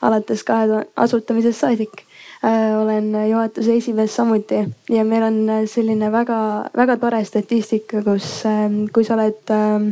alates 0.00 0.44
kahe 0.48 0.84
asutamisest 0.96 1.60
saadik 1.60 2.07
Äh, 2.07 2.07
olen 2.82 3.30
juhatuse 3.30 3.76
esimees 3.76 4.14
samuti 4.16 4.60
ja 4.90 5.04
meil 5.04 5.22
on 5.26 5.38
äh, 5.50 5.64
selline 5.66 6.12
väga-väga 6.12 6.96
tore 7.00 7.24
statistika, 7.24 8.02
kus, 8.06 8.44
ähm, 8.46 8.84
kui 8.94 9.04
sa 9.04 9.16
oled 9.16 9.50
ähm, 9.50 9.90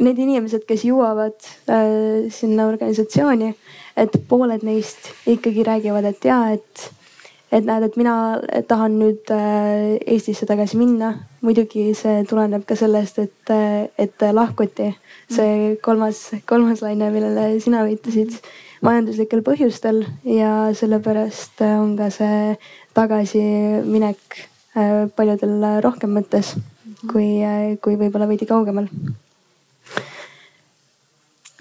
need 0.00 0.18
inimesed, 0.24 0.64
kes 0.68 0.86
jõuavad 0.88 1.36
äh, 1.68 2.30
sinna 2.32 2.68
organisatsiooni, 2.70 3.52
et 4.00 4.16
pooled 4.28 4.64
neist 4.64 5.12
ikkagi 5.28 5.66
räägivad, 5.68 6.08
et 6.08 6.24
ja, 6.24 6.40
et, 6.56 6.88
et 7.52 7.68
näed, 7.68 7.90
et 7.90 8.00
mina 8.00 8.16
tahan 8.68 8.96
nüüd 8.98 9.30
Eestisse 9.34 10.48
tagasi 10.48 10.80
minna. 10.80 11.12
muidugi 11.44 11.90
see 11.92 12.22
tuleneb 12.24 12.64
ka 12.64 12.72
sellest, 12.74 13.18
et, 13.20 13.50
et 14.00 14.22
lahkuti. 14.32 14.94
See 15.28 15.74
kolmas, 15.84 16.30
kolmas 16.48 16.80
laine, 16.80 17.10
millele 17.12 17.60
sina 17.60 17.84
viitasid 17.84 18.32
majanduslikel 18.84 19.42
põhjustel 19.46 20.04
ja 20.28 20.52
sellepärast 20.76 21.62
on 21.66 21.96
ka 21.98 22.10
see 22.12 22.54
tagasiminek 22.96 24.38
äh, 24.76 25.04
paljudel 25.16 25.82
rohkem 25.84 26.14
mõttes 26.18 26.54
kui, 27.10 27.42
äh, 27.44 27.76
kui 27.82 27.98
võib-olla 28.00 28.28
veidi 28.30 28.48
kaugemal 28.48 28.88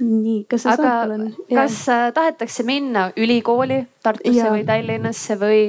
nii, 0.01 0.45
kas 0.49 0.63
sa 0.65 0.73
aga 0.73 0.83
saad 0.83 1.11
palun? 1.11 1.25
kas 1.49 1.75
äh, 1.91 2.07
tahetakse 2.15 2.63
minna 2.65 3.11
ülikooli 3.19 3.83
Tartusse 4.03 4.41
ja. 4.41 4.49
või 4.51 4.65
Tallinnasse 4.67 5.37
või 5.39 5.59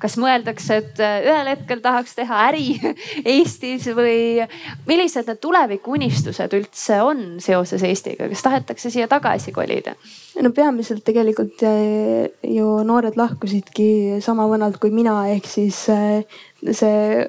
kas 0.00 0.16
mõeldakse, 0.18 0.78
et 0.80 1.02
äh, 1.04 1.18
ühel 1.28 1.50
hetkel 1.52 1.82
tahaks 1.84 2.16
teha 2.16 2.40
äri 2.48 2.78
Eestis 3.34 3.90
või 3.94 4.40
millised 4.88 5.28
need 5.28 5.42
tulevikuunistused 5.44 6.56
üldse 6.56 7.00
on 7.04 7.24
seoses 7.44 7.84
Eestiga, 7.84 8.28
kas 8.32 8.44
tahetakse 8.46 8.92
siia 8.94 9.08
tagasi 9.10 9.52
kolida? 9.52 9.94
no 10.40 10.50
peamiselt 10.56 11.04
tegelikult 11.04 11.62
äh, 11.68 12.32
ju 12.56 12.78
noored 12.88 13.20
lahkusidki 13.20 14.22
sama 14.24 14.48
vanalt 14.48 14.80
kui 14.80 14.94
mina, 14.94 15.26
ehk 15.36 15.48
siis 15.48 15.84
see 15.84 17.28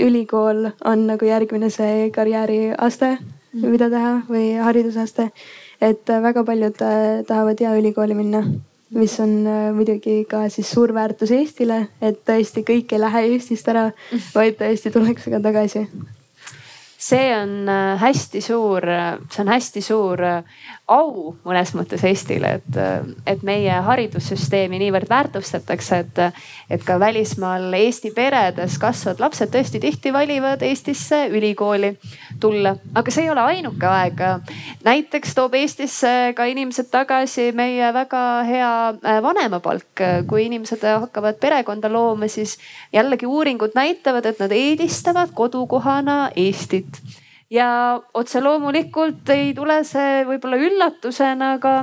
ülikool 0.00 0.68
on 0.84 1.06
nagu 1.10 1.26
järgmine 1.26 1.70
see 1.72 2.10
karjääriaste, 2.14 3.16
mm. 3.18 3.70
mida 3.74 3.90
teha 3.90 4.18
või 4.30 4.50
haridusaste 4.62 5.32
et 5.80 6.10
äh, 6.10 6.22
väga 6.22 6.44
paljud 6.44 6.82
äh, 6.82 7.22
tahavad 7.28 7.60
hea 7.60 7.76
ülikooli 7.78 8.16
minna, 8.18 8.42
mis 8.96 9.18
on 9.20 9.38
äh, 9.46 9.70
muidugi 9.76 10.24
ka 10.30 10.46
siis 10.52 10.70
suur 10.72 10.94
väärtus 10.96 11.32
Eestile, 11.36 11.86
et 12.00 12.22
tõesti 12.28 12.64
kõik 12.66 12.92
ei 12.92 13.02
lähe 13.02 13.24
Eestist 13.32 13.68
ära, 13.72 13.90
vaid 14.36 14.60
tõesti 14.60 14.94
tullakse 14.94 15.32
ka 15.32 15.42
tagasi 15.42 15.86
see 16.98 17.42
on 17.42 17.68
äh, 17.68 18.00
hästi 18.00 18.40
suur, 18.40 18.82
see 19.30 19.42
on 19.42 19.50
hästi 19.52 19.80
suur 19.84 20.22
äh, 20.24 20.44
au 20.88 21.34
mõnes 21.44 21.72
mõttes 21.76 22.04
Eestile, 22.08 22.56
et, 22.60 22.78
äh, 22.80 23.04
et 23.28 23.42
meie 23.44 23.74
haridussüsteemi 23.84 24.78
niivõrd 24.80 25.10
väärtustatakse, 25.10 25.98
et, 26.04 26.20
et 26.72 26.86
ka 26.86 26.96
välismaal 27.00 27.74
Eesti 27.76 28.12
peredes 28.16 28.78
kasvavad 28.80 29.20
lapsed 29.20 29.52
tõesti 29.52 29.80
tihti 29.82 30.12
valivad 30.14 30.64
Eestisse 30.64 31.26
ülikooli 31.28 31.92
tulla. 32.40 32.76
aga 32.94 33.12
see 33.12 33.26
ei 33.26 33.30
ole 33.30 33.44
ainuke 33.44 33.86
aeg. 33.86 34.24
näiteks 34.84 35.34
toob 35.34 35.54
Eestisse 35.54 36.32
ka 36.36 36.48
inimesed 36.48 36.88
tagasi 36.90 37.50
meie 37.52 37.92
väga 37.92 38.24
hea 38.48 38.72
vanemapalk. 39.22 40.04
kui 40.28 40.46
inimesed 40.46 40.82
hakkavad 40.86 41.40
perekonda 41.40 41.92
looma, 41.92 42.28
siis 42.28 42.56
jällegi 42.92 43.26
uuringud 43.26 43.74
näitavad, 43.74 44.26
et 44.26 44.40
nad 44.40 44.52
eelistavad 44.52 45.34
kodukohana 45.34 46.30
Eestit 46.36 46.85
ja 47.50 48.00
otse 48.14 48.40
loomulikult 48.42 49.28
ei 49.30 49.52
tule 49.54 49.78
see 49.86 50.24
võib-olla 50.26 50.58
üllatusena, 50.58 51.52
aga 51.58 51.74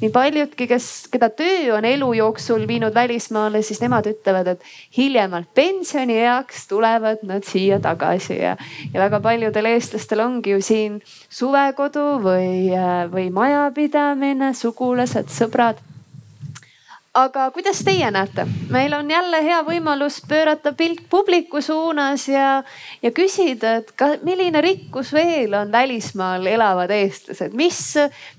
nii 0.00 0.10
paljudki, 0.14 0.66
kes, 0.70 0.86
keda 1.12 1.28
töö 1.36 1.74
on 1.76 1.84
elu 1.84 2.08
jooksul 2.16 2.64
viinud 2.68 2.94
välismaale, 2.96 3.60
siis 3.66 3.82
nemad 3.84 4.08
ütlevad, 4.08 4.54
et 4.54 4.64
hiljemalt 4.96 5.50
pensionieaks 5.54 6.66
tulevad 6.70 7.24
nad 7.28 7.44
siia 7.48 7.80
tagasi. 7.84 8.38
Ja, 8.40 8.56
ja 8.94 9.04
väga 9.04 9.20
paljudel 9.24 9.68
eestlastel 9.74 10.24
ongi 10.24 10.56
ju 10.56 10.64
siin 10.64 10.98
suvekodu 11.28 12.06
või, 12.24 12.72
või 13.12 13.28
majapidamine, 13.34 14.54
sugulased, 14.56 15.28
sõbrad 15.32 15.84
aga 17.20 17.50
kuidas 17.50 17.80
teie 17.84 18.08
näete, 18.10 18.46
meil 18.72 18.92
on 18.96 19.10
jälle 19.10 19.40
hea 19.44 19.58
võimalus 19.66 20.20
pöörata 20.28 20.72
pilk 20.76 21.02
publiku 21.10 21.60
suunas 21.62 22.26
ja, 22.28 22.62
ja 23.02 23.10
küsida, 23.14 23.74
et 23.80 23.92
ka 23.98 24.12
milline 24.24 24.60
rikkus 24.64 25.12
veel 25.12 25.54
on 25.58 25.72
välismaal 25.72 26.46
elavad 26.46 26.92
eestlased, 26.94 27.54
mis, 27.56 27.80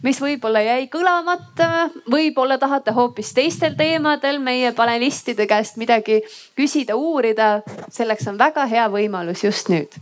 mis 0.04 0.22
võib-olla 0.22 0.64
jäi 0.66 0.88
kõlamata, 0.94 1.90
võib-olla 2.12 2.58
tahate 2.62 2.94
hoopis 2.96 3.34
teistel 3.38 3.76
teemadel 3.80 4.40
meie 4.44 4.74
panelistide 4.78 5.48
käest 5.50 5.78
midagi 5.82 6.22
küsida, 6.58 6.96
uurida. 6.96 7.52
selleks 7.90 8.28
on 8.32 8.40
väga 8.40 8.66
hea 8.66 8.88
võimalus 8.90 9.44
just 9.46 9.70
nüüd. 9.70 10.00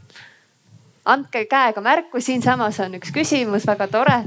andke 1.06 1.46
käega 1.50 1.82
märku, 1.82 2.22
siinsamas 2.22 2.80
on 2.80 3.00
üks 3.00 3.12
küsimus, 3.12 3.68
väga 3.68 3.88
tore. 3.88 4.24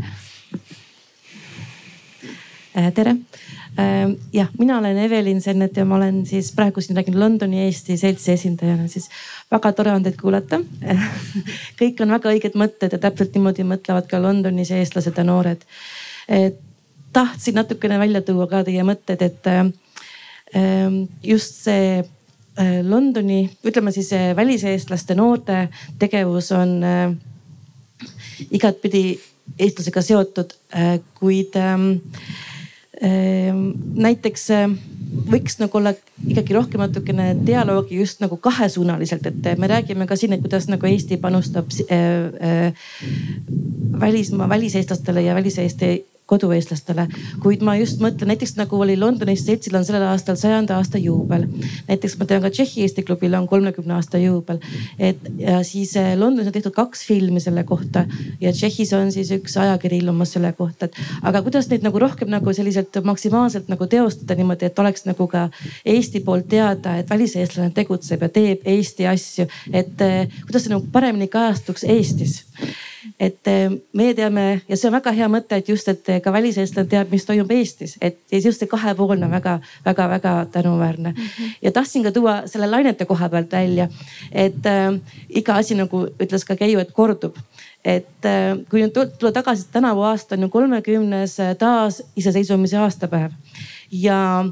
tere 2.95 3.17
jah, 4.33 4.49
mina 4.59 4.79
olen 4.79 4.99
Evelin 4.99 5.41
Sennet 5.41 5.77
ja 5.77 5.85
ma 5.89 5.97
olen 5.97 6.27
siis 6.27 6.51
praegu 6.53 6.81
siin 6.81 6.97
räägin 6.97 7.21
Londoni 7.21 7.63
Eesti 7.65 7.97
seltsi 7.97 8.33
esindajana, 8.33 8.89
siis 8.89 9.09
väga 9.51 9.73
tore 9.73 9.95
on 9.97 10.03
teid 10.05 10.19
kuulata 10.21 10.61
kõik 11.81 12.03
on 12.05 12.13
väga 12.13 12.35
õiged 12.35 12.59
mõtted 12.59 12.93
ja 12.93 13.01
täpselt 13.01 13.33
niimoodi 13.37 13.65
mõtlevad 13.65 14.11
ka 14.11 14.21
Londonis 14.23 14.71
eestlased 14.77 15.17
ja 15.17 15.25
noored. 15.25 15.65
tahtsin 17.13 17.55
natukene 17.55 17.99
välja 17.99 18.23
tuua 18.23 18.47
ka 18.47 18.65
teie 18.65 18.85
mõtted, 18.85 19.23
et 19.23 19.47
ehm, 19.47 21.03
just 21.23 21.65
see 21.65 21.99
eh, 21.99 22.79
Londoni, 22.85 23.51
ütleme 23.65 23.93
siis 23.93 24.13
eh, 24.13 24.37
väliseestlaste 24.37 25.15
noorte 25.15 25.69
tegevus 25.99 26.53
on 26.53 26.79
eh, 26.85 27.13
igatpidi 28.51 29.21
eestlasega 29.59 30.03
seotud, 30.03 30.53
kuid 31.19 31.57
Ehm, 31.59 31.97
näiteks 33.03 34.51
äh, 34.55 34.75
võiks 35.33 35.59
nagu 35.61 35.79
olla 35.79 35.93
ikkagi 36.29 36.55
rohkem 36.55 36.83
natukene 36.83 37.33
dialoogi 37.47 37.99
just 37.99 38.23
nagu 38.23 38.37
kahesuunaliselt, 38.43 39.27
et 39.27 39.59
me 39.59 39.69
räägime 39.71 40.07
ka 40.07 40.17
siin, 40.17 40.37
et 40.37 40.45
kuidas 40.45 40.69
nagu 40.71 40.87
Eesti 40.87 41.19
panustab 41.23 41.73
äh, 41.83 41.99
äh, 42.39 42.87
välismaa, 44.01 44.49
väliseestlastele 44.49 45.23
ja 45.27 45.35
väliseesti 45.35 45.93
kodueestlastele. 46.33 47.07
kuid 47.43 47.63
ma 47.65 47.75
just 47.77 48.01
mõtlen 48.03 48.33
näiteks 48.33 48.57
nagu 48.57 48.81
oli 48.81 48.97
Londonis 48.97 49.45
seltsil 49.47 49.77
on 49.77 49.85
sellel 49.85 50.07
aastal 50.09 50.39
sajanda 50.41 50.79
aasta 50.79 51.01
juubel. 51.01 51.47
näiteks 51.89 52.17
ma 52.19 52.29
tean 52.29 52.43
ka 52.45 52.51
Tšehhi 52.51 52.87
Eesti 52.87 53.05
klubil 53.07 53.35
on 53.39 53.49
kolmekümne 53.49 53.95
aasta 53.99 54.21
juubel. 54.23 54.61
et 54.99 55.21
ja 55.39 55.61
siis 55.67 55.95
eh, 56.01 56.15
Londonis 56.19 56.49
on 56.49 56.57
tehtud 56.57 56.77
kaks 56.77 57.05
filmi 57.09 57.41
selle 57.41 57.65
kohta 57.69 58.07
ja 58.41 58.53
Tšehhis 58.53 58.93
on 58.97 59.13
siis 59.13 59.33
üks 59.37 59.57
ajakiri 59.61 60.01
ilmumas 60.03 60.33
selle 60.37 60.53
kohta, 60.57 60.89
et 60.89 60.97
aga 61.23 61.43
kuidas 61.43 61.69
neid 61.71 61.85
nagu 61.85 62.01
rohkem 62.01 62.31
nagu 62.33 62.55
selliselt 62.57 62.97
maksimaalselt 63.05 63.69
nagu 63.73 63.87
teostada 63.87 64.39
niimoodi, 64.39 64.71
et 64.71 64.79
oleks 64.79 65.07
nagu 65.09 65.27
ka 65.29 65.49
Eesti 65.85 66.21
poolt 66.25 66.49
teada, 66.49 66.97
et 66.97 67.11
väliseestlane 67.11 67.75
tegutseb 67.77 68.23
ja 68.23 68.29
teeb 68.33 68.65
Eesti 68.77 69.07
asju, 69.11 69.49
et 69.73 70.01
eh, 70.07 70.41
kuidas 70.47 70.67
see 70.67 70.73
nagu 70.75 70.89
paremini 70.93 71.29
kajastuks 71.33 71.85
Eestis 71.85 72.41
et 73.23 73.51
eh, 73.51 73.71
meie 73.95 74.15
teame 74.19 74.45
ja 74.69 74.77
see 74.77 74.89
on 74.89 74.97
väga 74.97 75.13
hea 75.15 75.29
mõte, 75.31 75.59
et 75.61 75.69
just, 75.71 75.89
et 75.93 76.09
ka 76.25 76.33
väliseestlane 76.35 76.91
teab, 76.91 77.11
mis 77.15 77.27
toimub 77.29 77.51
Eestis, 77.55 77.95
et 78.03 78.19
just 78.35 78.63
see 78.63 78.71
kahepoolne 78.71 79.29
on 79.29 79.35
väga-väga-väga 79.37 80.33
tänuväärne 80.53 81.13
mm. 81.13 81.23
-hmm. 81.27 81.53
ja 81.63 81.73
tahtsin 81.73 82.03
ka 82.03 82.13
tuua 82.13 82.43
selle 82.47 82.71
lainete 82.71 83.07
koha 83.07 83.29
pealt 83.29 83.53
välja, 83.53 83.89
et 84.33 84.67
äh, 84.67 84.99
iga 85.29 85.55
asi 85.55 85.75
nagu 85.79 86.07
ütles 86.19 86.47
ka 86.47 86.57
Keiu, 86.57 86.81
et 86.81 86.93
kordub 86.93 87.39
et 87.85 88.27
äh, 88.27 88.59
kui 88.71 88.83
nüüd 88.83 88.93
tulla 89.19 89.33
tagasi, 89.33 89.69
tänavu 89.73 90.03
aasta 90.03 90.35
on 90.35 90.43
ju 90.43 90.49
kolmekümnes 90.49 91.37
taasiseseisvumise 91.59 92.77
aastapäev 92.79 93.31
ja 93.93 94.45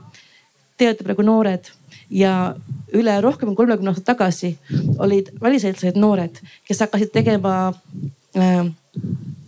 te 0.77 0.89
olete 0.89 1.05
praegu 1.05 1.23
noored 1.23 1.71
ja 2.11 2.55
üle 2.93 3.21
rohkem 3.21 3.51
kui 3.51 3.63
kolmekümne 3.63 3.93
aastat 3.93 4.09
tagasi 4.13 4.57
olid 4.99 5.31
väliseestlased 5.43 5.99
noored, 5.99 6.41
kes 6.67 6.81
hakkasid 6.81 7.13
tegema 7.15 7.73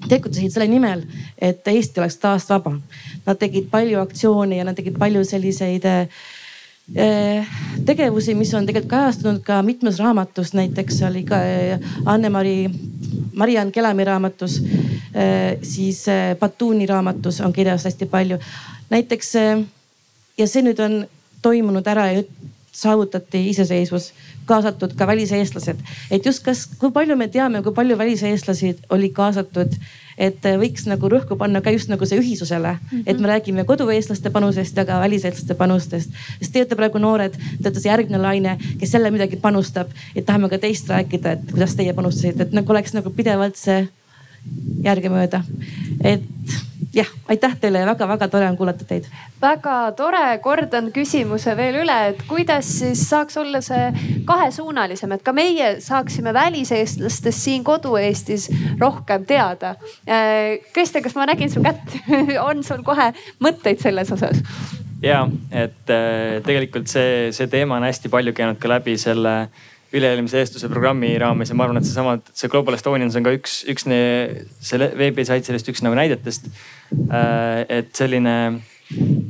tegutsesid 0.08 0.52
selle 0.52 0.68
nimel, 0.70 1.04
et 1.38 1.66
Eesti 1.68 2.00
oleks 2.00 2.16
taas 2.22 2.48
vaba. 2.50 2.74
Nad 3.26 3.38
tegid 3.38 3.68
palju 3.70 4.00
aktsioone 4.02 4.58
ja 4.58 4.66
nad 4.66 4.78
tegid 4.78 4.98
palju 4.98 5.24
selliseid 5.26 5.86
äh, 5.86 7.52
tegevusi, 7.86 8.34
mis 8.34 8.54
on 8.54 8.66
tegelikult 8.66 8.90
kajastunud 8.90 9.42
ka 9.46 9.60
mitmes 9.66 10.00
raamatus, 10.02 10.54
näiteks 10.58 11.02
oli 11.08 11.24
ka 11.28 11.38
äh, 11.42 11.92
Anne-Mari, 12.04 12.70
Mariann 13.38 13.72
Kelami 13.72 14.04
raamatus, 14.04 14.58
siis 15.62 16.06
Batuuni 16.40 16.86
raamatus 16.88 17.40
on 17.44 17.52
kirjas 17.52 17.84
hästi 17.84 18.06
palju. 18.06 18.38
näiteks 18.90 19.34
ja 20.38 20.46
see 20.48 20.62
nüüd 20.64 20.80
on 20.80 21.02
toimunud 21.42 21.86
ära 21.86 22.06
ja 22.12 22.22
saavutati 22.72 23.48
iseseisvus 23.50 24.12
kaasatud 24.46 24.94
ka 24.98 25.06
väliseestlased. 25.06 25.76
et 26.10 26.26
just 26.26 26.44
kas, 26.44 26.66
kui 26.78 26.90
palju 26.90 27.16
me 27.16 27.28
teame, 27.28 27.62
kui 27.62 27.72
palju 27.72 27.98
väliseestlasi 27.98 28.76
oli 28.90 29.10
kaasatud, 29.14 29.76
et 30.18 30.44
võiks 30.60 30.86
nagu 30.86 31.08
rõhku 31.08 31.36
panna 31.38 31.62
ka 31.64 31.72
just 31.72 31.88
nagu 31.88 32.06
see 32.06 32.20
ühisusele 32.20 32.74
mm, 32.74 32.88
-hmm. 32.90 33.02
et 33.06 33.20
me 33.20 33.28
räägime 33.28 33.64
kodueestlaste 33.64 34.30
panusest 34.30 34.76
ja 34.76 34.84
ka 34.84 35.00
väliseestlaste 35.00 35.54
panustest. 35.54 36.10
sest 36.40 36.52
te 36.52 36.58
olete 36.58 36.76
praegu 36.76 36.98
noored, 36.98 37.32
te 37.32 37.68
olete 37.68 37.80
see 37.80 37.90
järgmine 37.90 38.18
laine, 38.18 38.58
kes 38.78 38.94
jälle 38.94 39.10
midagi 39.10 39.36
panustab 39.36 39.88
ja 40.14 40.22
tahame 40.22 40.48
ka 40.48 40.58
teist 40.58 40.88
rääkida, 40.88 41.32
et 41.32 41.50
kuidas 41.50 41.74
teie 41.74 41.92
panustasite, 41.92 42.42
et 42.42 42.52
nagu 42.52 42.72
oleks 42.72 42.92
nagu 42.92 43.10
pidevalt 43.10 43.56
see 43.56 43.88
järgemööda. 44.84 45.42
et 46.04 46.22
jah, 46.94 47.08
aitäh 47.28 47.54
teile 47.60 47.82
ja 47.82 47.86
väga-väga 47.86 48.28
tore 48.28 48.48
on 48.50 48.56
kuulata 48.56 48.84
teid. 48.84 49.06
väga 49.40 49.92
tore, 49.96 50.38
kordan 50.42 50.90
küsimuse 50.92 51.56
veel 51.56 51.80
üle, 51.82 51.98
et 52.12 52.22
kuidas 52.28 52.68
siis 52.78 53.04
saaks 53.08 53.36
olla 53.40 53.62
see 53.64 53.88
kahesuunalisem, 54.28 55.12
et 55.16 55.24
ka 55.24 55.32
meie 55.36 55.74
saaksime 55.80 56.34
väliseestlastest 56.34 57.38
siin 57.38 57.64
kodu-Eestis 57.64 58.48
rohkem 58.80 59.26
teada. 59.26 59.74
Äh, 60.08 60.60
Kristjan, 60.72 61.04
kas 61.04 61.16
ma 61.16 61.26
nägin 61.30 61.50
su 61.50 61.62
kätt 61.64 61.98
on 62.48 62.64
sul 62.64 62.84
kohe 62.86 63.12
mõtteid 63.42 63.82
selles 63.82 64.12
osas? 64.12 64.42
ja, 65.02 65.24
et 65.50 65.90
äh, 65.90 66.38
tegelikult 66.46 66.90
see, 66.90 67.30
see 67.34 67.48
teema 67.50 67.80
on 67.80 67.88
hästi 67.88 68.12
palju 68.12 68.34
käinud 68.36 68.60
ka 68.62 68.70
läbi 68.70 68.98
selle 69.00 69.36
üle-eelmise 69.92 70.40
eestluse 70.40 70.70
programmi 70.72 71.12
raames 71.20 71.52
ja 71.52 71.56
ma 71.58 71.66
arvan, 71.66 71.80
et 71.80 71.88
seesama, 71.88 72.16
see 72.36 72.50
Global 72.52 72.76
Estonians 72.78 73.16
on 73.18 73.26
ka 73.26 73.34
üks, 73.36 73.62
üks 73.70 73.84
selle 73.84 74.90
veebisait 74.98 75.48
sellest 75.48 75.68
üks 75.72 75.84
nagu 75.84 75.98
näidetest. 75.98 76.48
Äh, 77.08 77.64
et 77.80 77.92
selline 77.96 78.36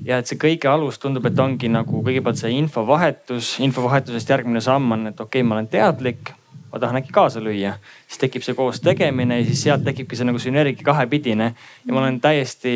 ja 0.06 0.18
et 0.18 0.30
see 0.30 0.38
kõige 0.40 0.70
alus 0.70 0.98
tundub, 1.02 1.26
et 1.28 1.38
ongi 1.38 1.70
nagu 1.70 2.02
kõigepealt 2.02 2.40
see 2.40 2.54
infovahetus, 2.58 3.56
infovahetusest 3.62 4.30
järgmine 4.34 4.62
samm 4.64 4.94
on, 4.96 5.10
et 5.12 5.18
okei 5.20 5.42
okay,, 5.42 5.48
ma 5.48 5.58
olen 5.58 5.70
teadlik 5.72 6.32
ma 6.72 6.80
tahan 6.80 6.96
äkki 7.02 7.12
kaasa 7.12 7.40
lüüa. 7.44 7.74
siis 8.08 8.18
tekib 8.18 8.44
see 8.44 8.56
koos 8.56 8.80
tegemine 8.80 9.38
ja 9.40 9.44
siis 9.44 9.62
sealt 9.66 9.84
tekibki 9.84 10.16
see 10.16 10.24
nagu 10.24 10.40
sünergia 10.40 10.84
kahepidine. 10.84 11.52
ja 11.86 11.92
ma 11.92 12.00
olen 12.00 12.20
täiesti 12.20 12.72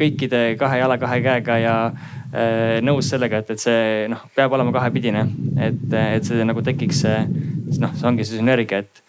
kõikide 0.00 0.56
kahe 0.58 0.80
jala, 0.80 0.96
kahe 0.98 1.20
käega 1.20 1.58
ja 1.60 1.74
nõus 2.82 3.06
sellega, 3.12 3.38
et, 3.44 3.50
et 3.54 3.62
see 3.62 4.06
noh, 4.10 4.24
peab 4.34 4.56
olema 4.56 4.72
kahepidine. 4.74 5.20
et, 5.62 5.84
et 5.94 6.26
see 6.26 6.46
nagu 6.46 6.64
tekiks 6.66 7.04
see, 7.04 7.20
noh, 7.78 7.94
see 7.94 8.08
ongi 8.10 8.26
see 8.26 8.40
sünergia, 8.40 8.82
et, 8.82 9.02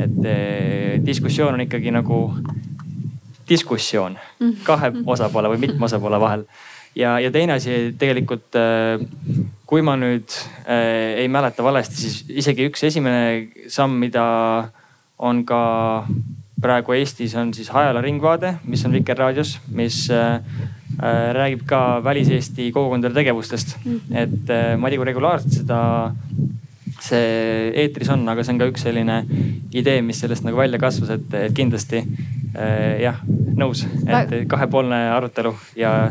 et 0.00 0.18
äh, 0.24 0.96
diskussioon 1.04 1.58
on 1.58 1.64
ikkagi 1.66 1.92
nagu 1.92 2.22
diskussioon 3.50 4.16
kahe 4.64 4.92
osapoole 5.04 5.50
või 5.52 5.64
mitme 5.66 5.88
osapoole 5.90 6.20
vahel 6.22 6.46
ja, 6.96 7.18
ja 7.20 7.30
teine 7.30 7.56
asi 7.58 7.94
tegelikult, 7.98 8.56
äh, 8.58 9.02
kui 9.66 9.82
ma 9.86 9.96
nüüd 10.00 10.30
äh, 10.64 11.20
ei 11.22 11.28
mäleta 11.28 11.64
valesti, 11.64 11.96
siis 12.00 12.24
isegi 12.42 12.68
üks 12.70 12.84
esimene 12.88 13.66
samm, 13.70 13.98
mida 14.02 14.24
on 15.20 15.44
ka 15.46 15.62
praegu 16.60 16.94
Eestis 16.96 17.34
on 17.38 17.54
siis 17.56 17.70
Ajala 17.72 18.02
Ringvaade, 18.04 18.56
mis 18.68 18.84
on 18.84 18.94
Vikerraadios, 18.96 19.58
mis 19.72 20.08
äh, 20.12 20.40
äh, 20.40 20.79
räägib 20.98 21.64
ka 21.66 22.00
väliseesti 22.04 22.70
kogukondade 22.72 23.14
tegevustest. 23.14 23.76
et 24.12 24.50
äh, 24.50 24.76
ma 24.76 24.88
ei 24.88 24.94
tea, 24.94 25.00
kui 25.00 25.08
regulaarselt 25.08 25.54
seda, 25.62 25.78
see 27.00 27.70
eetris 27.84 28.10
on, 28.12 28.26
aga 28.28 28.44
see 28.44 28.54
on 28.54 28.60
ka 28.60 28.68
üks 28.70 28.84
selline 28.84 29.22
idee, 29.72 30.02
mis 30.02 30.20
sellest 30.20 30.44
nagu 30.44 30.58
välja 30.60 30.80
kasvas, 30.82 31.14
et, 31.16 31.32
et 31.34 31.56
kindlasti 31.56 32.04
jah, 33.00 33.20
nõus, 33.56 33.84
et 34.10 34.32
kahepoolne 34.50 34.96
arutelu 35.14 35.52
ja 35.78 36.10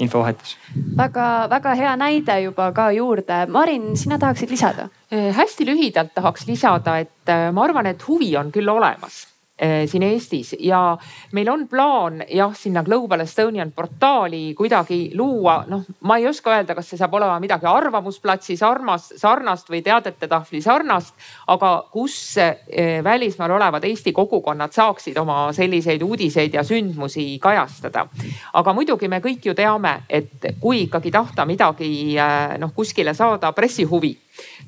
infovahetus. 0.00 0.56
väga-väga 0.96 1.74
hea 1.76 1.92
näide 2.00 2.38
juba 2.46 2.70
ka 2.72 2.88
juurde. 2.96 3.42
Marin, 3.52 3.92
sina 3.96 4.18
tahaksid 4.18 4.50
lisada? 4.50 4.88
hästi 5.12 5.68
lühidalt 5.68 6.14
tahaks 6.16 6.48
lisada, 6.48 6.96
et 7.04 7.34
ma 7.52 7.68
arvan, 7.68 7.92
et 7.92 8.08
huvi 8.08 8.32
on 8.40 8.48
küll 8.56 8.72
olemas 8.72 9.26
siin 9.56 10.02
Eestis. 10.02 10.54
Ja 10.60 10.98
meil 11.32 11.48
on 11.48 11.64
plaan 11.68 12.20
jah, 12.28 12.52
sinna 12.54 12.82
Global 12.84 13.20
Estonian 13.24 13.72
portaali 13.72 14.54
kuidagi 14.54 15.10
luua, 15.16 15.62
noh, 15.68 15.84
ma 16.00 16.18
ei 16.20 16.26
oska 16.28 16.52
öelda, 16.52 16.74
kas 16.76 16.90
see 16.90 17.00
saab 17.00 17.14
olema 17.16 17.38
midagi 17.40 17.66
arvamusplatsi 17.70 18.56
sarnast, 18.60 19.14
sarnast 19.20 19.70
või 19.72 19.80
teadete 19.86 20.28
tahvli 20.28 20.60
sarnast, 20.64 21.14
aga 21.52 21.70
kus 21.92 22.18
eh, 22.42 23.00
välismaal 23.04 23.56
olevad 23.56 23.84
Eesti 23.88 24.12
kogukonnad 24.12 24.76
saaksid 24.76 25.16
oma 25.22 25.52
selliseid 25.56 26.02
uudiseid 26.02 26.54
ja 26.54 26.64
sündmusi 26.64 27.38
kajastada. 27.40 28.06
aga 28.52 28.72
muidugi 28.76 29.08
me 29.08 29.20
kõik 29.24 29.48
ju 29.48 29.54
teame, 29.54 30.02
et 30.08 30.52
kui 30.60 30.84
ikkagi 30.84 31.10
tahta 31.10 31.46
midagi 31.48 31.90
eh, 32.18 32.56
noh 32.60 32.74
kuskile 32.76 33.14
saada 33.14 33.52
pressihuvi, 33.52 34.12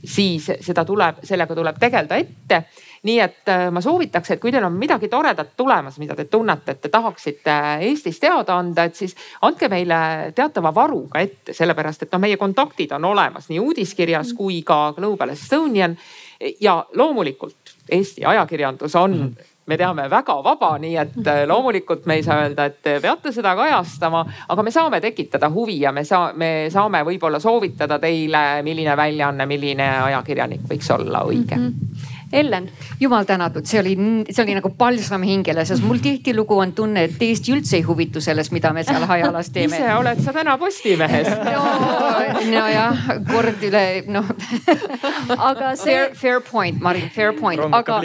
siis 0.04 0.50
seda 0.60 0.84
tuleb, 0.84 1.24
sellega 1.28 1.54
tuleb 1.54 1.78
tegeleda 1.78 2.16
ette 2.16 2.64
nii 3.02 3.18
et 3.20 3.50
äh, 3.52 3.66
ma 3.74 3.82
soovitaks, 3.84 4.34
et 4.34 4.40
kui 4.40 4.52
teil 4.54 4.64
on 4.66 4.78
midagi 4.78 5.08
toredat 5.08 5.54
tulemas, 5.56 5.98
mida 6.02 6.16
te 6.18 6.24
tunnete, 6.30 6.74
et 6.74 6.80
te 6.82 6.92
tahaksite 6.92 7.58
Eestis 7.88 8.20
teada 8.20 8.58
anda, 8.58 8.88
et 8.88 8.98
siis 8.98 9.16
andke 9.46 9.68
meile 9.68 10.32
teatava 10.34 10.72
varuga 10.74 11.22
ette, 11.22 11.54
sellepärast 11.56 12.06
et 12.06 12.12
noh, 12.12 12.22
meie 12.26 12.40
kontaktid 12.40 12.92
on 12.96 13.10
olemas 13.12 13.50
nii 13.50 13.60
uudiskirjas 13.62 14.34
kui 14.38 14.62
ka 14.66 14.92
Global 14.96 15.36
Estonian. 15.36 15.96
ja 16.60 16.84
loomulikult 16.94 17.76
Eesti 17.90 18.24
ajakirjandus 18.24 18.94
on 18.96 19.10
mm 19.10 19.22
-hmm 19.22 19.56
me 19.68 19.76
teame 19.76 20.08
väga 20.10 20.38
vaba, 20.44 20.70
nii 20.80 20.96
et 20.96 21.26
äh, 21.26 21.42
loomulikult 21.48 22.06
me 22.08 22.14
ei 22.18 22.22
saa 22.24 22.40
öelda, 22.42 22.64
et 22.70 22.78
te 22.82 22.96
peate 23.04 23.32
seda 23.32 23.54
kajastama, 23.56 24.24
aga 24.48 24.62
me 24.64 24.72
saame 24.72 25.00
tekitada 25.04 25.50
huvi 25.52 25.80
ja 25.80 25.92
me 25.92 26.04
saa-, 26.08 26.32
me 26.32 26.68
saame 26.72 27.02
võib-olla 27.04 27.40
soovitada 27.40 27.98
teile, 27.98 28.62
milline 28.66 28.96
väljaanne, 28.96 29.46
milline 29.46 29.88
ajakirjanik 30.06 30.64
võiks 30.70 30.88
olla 30.94 31.24
õige 31.28 31.56
mm. 31.56 31.66
-hmm 31.66 32.16
Ellen. 32.32 32.70
jumal 33.00 33.24
tänatud, 33.24 33.66
see 33.66 33.80
oli, 33.80 33.96
see 34.30 34.42
oli 34.44 34.56
nagu 34.58 34.70
palsam 34.78 35.22
hingele, 35.22 35.64
sest 35.64 35.84
mul 35.84 36.02
tihtilugu 36.02 36.58
on 36.58 36.72
tunne, 36.76 37.04
et 37.08 37.22
Eesti 37.22 37.54
üldse 37.56 37.78
ei 37.78 37.86
huvitu 37.86 38.20
sellest, 38.20 38.52
mida 38.52 38.72
me 38.72 38.84
seal 38.84 39.06
Hajalas 39.08 39.50
teeme. 39.54 39.76
ise 39.76 39.94
oled 39.94 40.20
sa 40.24 40.32
täna 40.36 40.58
Postimehes 40.58 41.28
no,. 41.48 41.62
nojah, 42.52 43.06
kord 43.30 43.64
üle 43.68 43.84
noh 44.08 44.28
aga 45.36 45.74
see. 45.76 45.84
Fair, 45.84 46.14
fair 46.14 46.40
point, 46.40 46.80
Marin, 46.80 47.08
fair 47.10 47.32
point, 47.32 47.60
aga. 47.72 48.00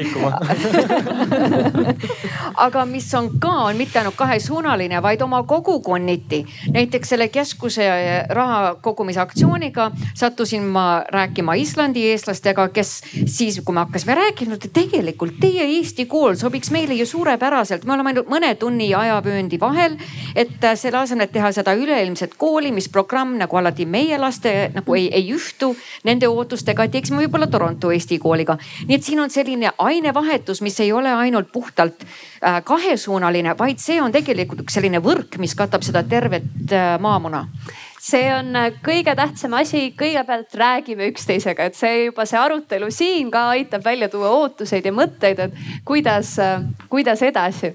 aga 2.65 2.85
mis 2.85 3.07
on 3.17 3.29
ka, 3.39 3.51
on 3.69 3.77
mitte 3.77 3.99
ainult 3.99 4.17
kahesuunaline, 4.19 5.01
vaid 5.03 5.21
oma 5.21 5.43
kogukonniti. 5.43 6.43
näiteks 6.73 7.13
selle 7.13 7.27
keskuse 7.27 7.87
raha 8.29 8.75
kogumise 8.81 9.21
aktsiooniga 9.21 9.91
sattusin 10.13 10.63
ma 10.63 11.03
rääkima 11.09 11.53
Islandi 11.59 12.05
eestlastega, 12.11 12.67
kes 12.73 13.01
siis, 13.25 13.61
kui 13.65 13.75
me 13.75 13.85
hakkasime 13.85 14.12
me 14.13 14.19
rääkinud, 14.21 14.61
et 14.61 14.73
tegelikult 14.73 15.39
teie 15.41 15.63
Eesti 15.77 16.05
kool 16.09 16.35
sobiks 16.37 16.69
meile 16.73 16.93
ju 16.93 17.05
suurepäraselt, 17.09 17.85
me 17.87 17.95
oleme 17.95 18.11
ainult 18.11 18.29
mõne 18.29 18.51
tunni 18.61 18.91
ajavööndi 18.93 19.57
vahel. 19.59 19.97
et 20.35 20.63
äh, 20.63 20.75
selle 20.77 20.99
asemel, 21.01 21.25
et 21.25 21.33
teha 21.33 21.51
seda 21.55 21.73
üleilmset 21.73 22.35
kooli, 22.37 22.71
mis 22.71 22.89
programm 22.89 23.37
nagu 23.39 23.57
alati 23.57 23.85
meie 23.85 24.17
laste 24.17 24.69
nagu 24.73 24.95
ei, 24.95 25.07
ei 25.13 25.31
ühtu 25.33 25.73
nende 26.03 26.29
ootustega, 26.29 26.87
teeksime 26.87 27.23
võib-olla 27.23 27.47
Toronto 27.47 27.91
Eesti 27.91 28.19
kooliga. 28.19 28.57
nii 28.87 28.97
et 28.97 29.03
siin 29.03 29.19
on 29.23 29.33
selline 29.33 29.71
ainevahetus, 29.77 30.61
mis 30.61 30.79
ei 30.79 30.91
ole 30.93 31.09
ainult 31.09 31.49
puhtalt 31.51 32.05
äh, 32.05 32.61
kahesuunaline, 32.63 33.57
vaid 33.57 33.81
see 33.81 34.01
on 34.01 34.11
tegelikult 34.11 34.61
üks 34.61 34.77
selline 34.77 35.01
võrk, 35.01 35.39
mis 35.41 35.55
katab 35.55 35.81
seda 35.81 36.03
tervet 36.03 36.69
äh, 36.69 36.99
maamuna 37.01 37.47
see 38.03 38.27
on 38.35 38.51
äh, 38.59 38.71
kõige 38.83 39.13
tähtsam 39.15 39.53
asi, 39.55 39.85
kõigepealt 39.95 40.55
räägime 40.59 41.07
üksteisega, 41.11 41.69
et 41.69 41.77
see 41.77 42.07
juba 42.07 42.25
see 42.27 42.39
arutelu 42.39 42.89
siin 42.91 43.29
ka 43.31 43.45
aitab 43.53 43.85
välja 43.85 44.09
tuua 44.11 44.31
ootuseid 44.41 44.85
ja 44.87 44.91
mõtteid, 44.95 45.39
et 45.45 45.55
kuidas, 45.87 46.33
äh, 46.43 46.65
kuidas 46.91 47.23
edasi. 47.23 47.71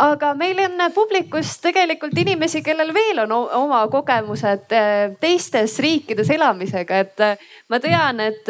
aga 0.00 0.32
meil 0.38 0.62
on 0.64 0.86
publikus 0.94 1.58
tegelikult 1.60 2.16
inimesi, 2.18 2.62
kellel 2.64 2.94
veel 2.96 3.24
on 3.26 3.36
oma 3.60 3.82
kogemused 3.92 4.72
äh, 4.72 5.12
teistes 5.20 5.76
riikides 5.84 6.32
elamisega, 6.32 7.04
et 7.04 7.24
ma 7.68 7.80
tean, 7.80 8.20
et 8.20 8.48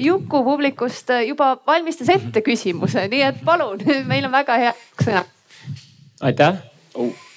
Juku 0.00 0.42
publikust 0.44 1.10
juba 1.26 1.54
valmistas 1.66 2.10
ette 2.10 2.42
küsimuse, 2.42 3.06
nii 3.10 3.24
et 3.30 3.42
palun, 3.44 3.78
meil 4.10 4.26
on 4.26 4.34
väga 4.34 4.60
hea 4.66 4.76
sõna. 4.98 5.24
aitäh 6.20 6.58
oh 6.94 7.29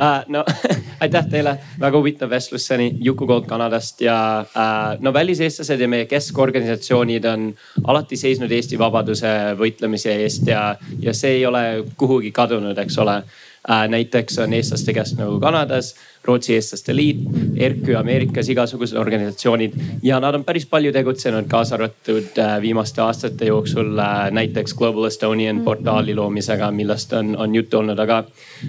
uh,. 0.00 0.24
no 0.28 0.44
aitäh 1.02 1.26
teile, 1.30 1.56
väga 1.80 1.98
huvitav 1.98 2.30
vestlus 2.30 2.66
seni 2.66 2.90
Juku 3.00 3.26
Gold 3.26 3.46
Kanadast 3.46 4.00
ja 4.00 4.18
uh, 4.44 4.94
no 5.00 5.12
väliseestlased 5.12 5.80
ja 5.80 5.88
meie 5.88 6.06
keskorganisatsioonid 6.10 7.24
on 7.24 7.50
alati 7.84 8.16
seisnud 8.16 8.52
Eesti 8.52 8.78
vabaduse 8.78 9.34
võitlemise 9.58 10.16
eest 10.24 10.48
ja, 10.48 10.76
ja 11.00 11.14
see 11.14 11.38
ei 11.38 11.46
ole 11.46 11.64
kuhugi 11.96 12.32
kadunud, 12.32 12.78
eks 12.78 12.98
ole 12.98 13.20
uh,. 13.22 13.84
näiteks 13.88 14.38
on 14.44 14.56
eestlaste 14.58 14.94
kesknõukogu 14.96 15.40
Kanadas, 15.44 15.94
Rootsi 16.28 16.54
Eestlaste 16.54 16.96
Liit, 16.96 17.22
ERKÜ 17.56 17.96
Ameerikas, 17.96 18.50
igasugused 18.52 18.98
organisatsioonid. 19.00 19.78
Ja 20.04 20.20
nad 20.20 20.36
on 20.36 20.44
päris 20.44 20.66
palju 20.68 20.92
tegutsenud, 20.92 21.48
kaasa 21.48 21.78
arvatud 21.78 22.36
uh, 22.36 22.58
viimaste 22.62 23.02
aastate 23.04 23.48
jooksul 23.48 23.94
uh, 23.96 24.28
näiteks 24.36 24.76
Global 24.76 25.08
Estonian 25.08 25.64
portaali 25.64 26.14
loomisega, 26.14 26.70
millest 26.70 27.16
on, 27.16 27.34
on 27.36 27.56
juttu 27.56 27.80
olnud, 27.80 27.98
aga 28.04 28.22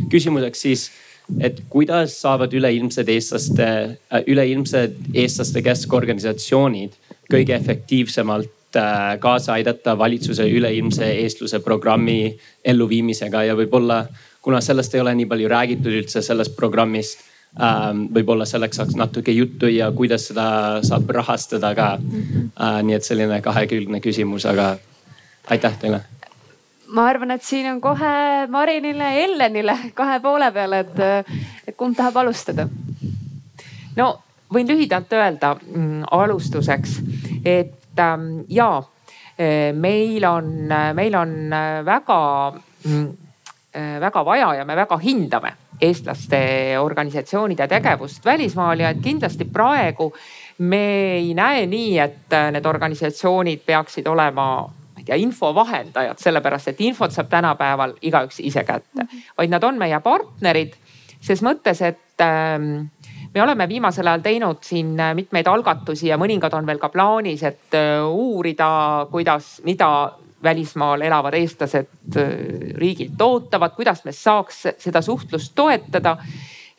küsimuseks 0.10 0.68
siis 0.68 0.90
et 1.38 1.62
kuidas 1.70 2.16
saavad 2.22 2.54
üleilmsed 2.56 3.10
eestlaste, 3.12 3.68
äh, 4.10 4.24
üleilmsed 4.28 5.12
eestlaste 5.14 5.62
keskorganisatsioonid 5.66 6.96
kõige 7.30 7.54
efektiivsemalt 7.56 8.80
äh, 8.80 9.20
kaasa 9.22 9.58
aidata 9.60 9.98
valitsuse 9.98 10.48
üleilmse 10.50 11.12
eestluse 11.24 11.62
programmi 11.66 12.34
elluviimisega? 12.66 13.44
Ja 13.52 13.58
võib-olla 13.60 14.06
kuna 14.42 14.62
sellest 14.64 14.96
ei 14.96 15.04
ole 15.04 15.14
nii 15.20 15.30
palju 15.30 15.52
räägitud 15.52 16.00
üldse 16.02 16.24
sellest 16.26 16.56
programmist. 16.58 17.26
Võib-olla 18.14 18.46
selleks 18.46 18.78
saaks 18.78 18.96
natuke 18.96 19.34
juttu 19.34 19.68
ja 19.68 19.90
kuidas 19.92 20.28
seda 20.30 20.84
saab 20.86 21.10
rahastada 21.10 21.74
ka 21.76 21.88
äh,. 21.98 22.82
nii 22.84 22.96
et 22.96 23.04
selline 23.04 23.42
kahekülgne 23.42 24.00
küsimus, 24.06 24.46
aga 24.46 24.76
aitäh 25.50 25.78
teile 25.82 26.04
ma 26.94 27.08
arvan, 27.10 27.32
et 27.32 27.44
siin 27.44 27.68
on 27.72 27.82
kohe 27.82 28.48
Marinile 28.50 29.04
ja 29.04 29.26
Ellenile 29.26 29.78
kahe 29.98 30.20
poole 30.20 30.52
peal, 30.52 30.74
et, 30.74 31.02
et 31.68 31.78
kumb 31.78 31.98
tahab 31.98 32.22
alustada? 32.22 32.68
no 33.98 34.10
võin 34.54 34.70
lühidalt 34.70 35.14
öelda 35.14 35.54
mm, 35.56 36.04
alustuseks, 36.12 37.00
et 37.46 38.02
ähm, 38.02 38.30
ja 38.50 38.70
e, 39.38 39.72
meil 39.74 40.26
on, 40.26 40.54
meil 40.98 41.18
on 41.18 41.36
väga 41.86 42.20
mm, 42.86 43.10
e, 43.74 43.84
väga 44.02 44.26
vaja 44.26 44.54
ja 44.62 44.66
me 44.66 44.78
väga 44.80 44.98
hindame 45.04 45.54
eestlaste 45.82 46.42
organisatsioonide 46.80 47.68
tegevust 47.68 48.26
välismaal 48.26 48.80
ja 48.80 48.90
et 48.90 49.02
kindlasti 49.04 49.46
praegu 49.46 50.12
me 50.60 50.84
ei 51.16 51.34
näe 51.34 51.66
nii, 51.72 51.98
et 52.00 52.36
need 52.52 52.66
organisatsioonid 52.66 53.64
peaksid 53.66 54.08
olema 54.08 54.50
ja 55.08 55.16
infovahendajad, 55.16 56.20
sellepärast 56.20 56.74
et 56.74 56.82
infot 56.86 57.14
saab 57.16 57.30
tänapäeval 57.32 57.96
igaüks 58.02 58.42
ise 58.44 58.64
kätte, 58.68 59.08
vaid 59.38 59.50
nad 59.50 59.64
on 59.64 59.80
meie 59.80 60.00
partnerid 60.04 60.76
ses 61.22 61.42
mõttes, 61.44 61.82
et 61.84 62.24
ähm, 62.24 62.88
me 63.34 63.44
oleme 63.44 63.68
viimasel 63.70 64.08
ajal 64.08 64.24
teinud 64.24 64.64
siin 64.66 64.96
mitmeid 65.16 65.48
algatusi 65.48 66.10
ja 66.10 66.18
mõningad 66.20 66.54
on 66.56 66.68
veel 66.68 66.80
ka 66.82 66.92
plaanis, 66.94 67.44
et 67.48 67.78
äh, 67.78 68.04
uurida, 68.08 69.08
kuidas, 69.12 69.58
mida 69.68 69.90
välismaal 70.44 71.02
elavad 71.02 71.36
eestlased 71.40 72.16
äh, 72.16 72.32
riigilt 72.78 73.22
ootavad, 73.22 73.76
kuidas 73.76 74.06
me 74.06 74.12
saaks 74.16 74.66
seda 74.78 75.02
suhtlust 75.02 75.56
toetada 75.56 76.18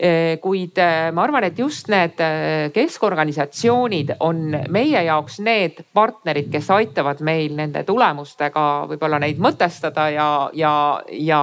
Eh, 0.01 0.39
kuid 0.41 0.79
eh, 0.81 1.11
ma 1.13 1.27
arvan, 1.27 1.45
et 1.45 1.59
just 1.61 1.91
need 1.93 2.17
keskorganisatsioonid 2.73 4.15
on 4.25 4.39
meie 4.73 5.03
jaoks 5.05 5.43
need 5.45 5.83
partnerid, 5.93 6.49
kes 6.49 6.71
aitavad 6.73 7.21
meil 7.21 7.53
nende 7.59 7.83
tulemustega 7.85 8.63
võib-olla 8.89 9.19
neid 9.21 9.43
mõtestada 9.45 10.07
ja, 10.15 10.29
ja, 10.57 10.73
ja 11.13 11.41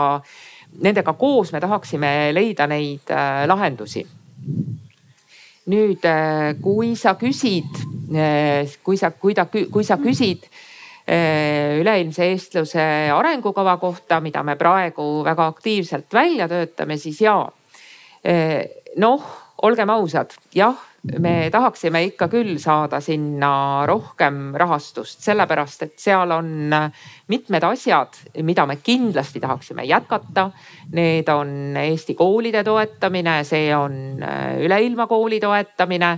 nendega 0.81 1.13
koos 1.21 1.53
me 1.53 1.61
tahaksime 1.61 2.31
leida 2.33 2.65
neid 2.71 3.13
lahendusi. 3.45 4.01
nüüd, 5.69 6.09
kui 6.63 6.95
sa 6.95 7.13
küsid, 7.19 7.77
kui 8.81 8.97
sa, 8.97 9.11
kui 9.11 9.37
ta, 9.37 9.45
kui 9.45 9.85
sa 9.85 9.99
küsid 10.01 10.49
üleilmse 11.07 12.25
eestluse 12.27 12.83
arengukava 13.15 13.77
kohta, 13.79 14.19
mida 14.19 14.41
me 14.43 14.57
praegu 14.59 15.21
väga 15.23 15.45
aktiivselt 15.53 16.11
välja 16.13 16.49
töötame, 16.51 16.97
siis 16.99 17.21
jaa. 17.23 17.45
noh, 18.99 19.29
olgem 19.63 19.89
ausad, 19.93 20.35
jah 20.55 20.75
me 21.19 21.49
tahaksime 21.51 22.01
ikka 22.09 22.27
küll 22.31 22.57
saada 22.59 22.99
sinna 23.03 23.85
rohkem 23.87 24.51
rahastust, 24.57 25.21
sellepärast 25.23 25.85
et 25.85 25.93
seal 26.01 26.31
on 26.35 26.73
mitmed 27.31 27.63
asjad, 27.63 28.17
mida 28.47 28.65
me 28.67 28.77
kindlasti 28.83 29.39
tahaksime 29.43 29.85
jätkata. 29.87 30.49
Need 30.97 31.29
on 31.31 31.77
Eesti 31.81 32.15
koolide 32.15 32.63
toetamine, 32.63 33.39
see 33.47 33.69
on 33.75 34.23
äh, 34.23 34.57
üleilmakooli 34.63 35.39
toetamine. 35.39 36.17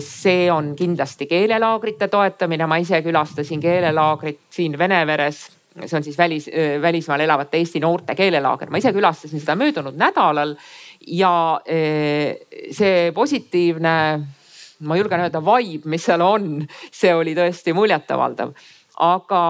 see 0.00 0.50
on 0.52 0.74
kindlasti 0.76 1.26
keelelaagrite 1.26 2.08
toetamine, 2.08 2.66
ma 2.66 2.76
ise 2.80 3.02
külastasin 3.02 3.60
keelelaagrit 3.60 4.40
siin 4.50 4.78
Veneveres 4.78 5.60
see 5.86 5.96
on 5.96 6.04
siis 6.04 6.18
välis, 6.18 6.48
äh, 6.48 6.82
välismaal 6.82 7.20
elavate 7.20 7.56
Eesti 7.56 7.80
noorte 7.80 8.14
keelelaager, 8.14 8.70
ma 8.70 8.80
ise 8.80 8.92
külastasin 8.92 9.40
seda 9.40 9.56
möödunud 9.56 9.96
nädalal 9.98 10.56
ja 11.06 11.60
eh, 11.64 12.36
see 12.72 13.12
positiivne, 13.12 13.94
ma 14.80 14.96
julgen 14.96 15.24
öelda 15.24 15.42
vibe, 15.44 15.88
mis 15.90 16.04
seal 16.04 16.24
on, 16.24 16.52
see 16.92 17.14
oli 17.14 17.34
tõesti 17.36 17.74
muljetavaldav. 17.76 18.52
aga 19.00 19.42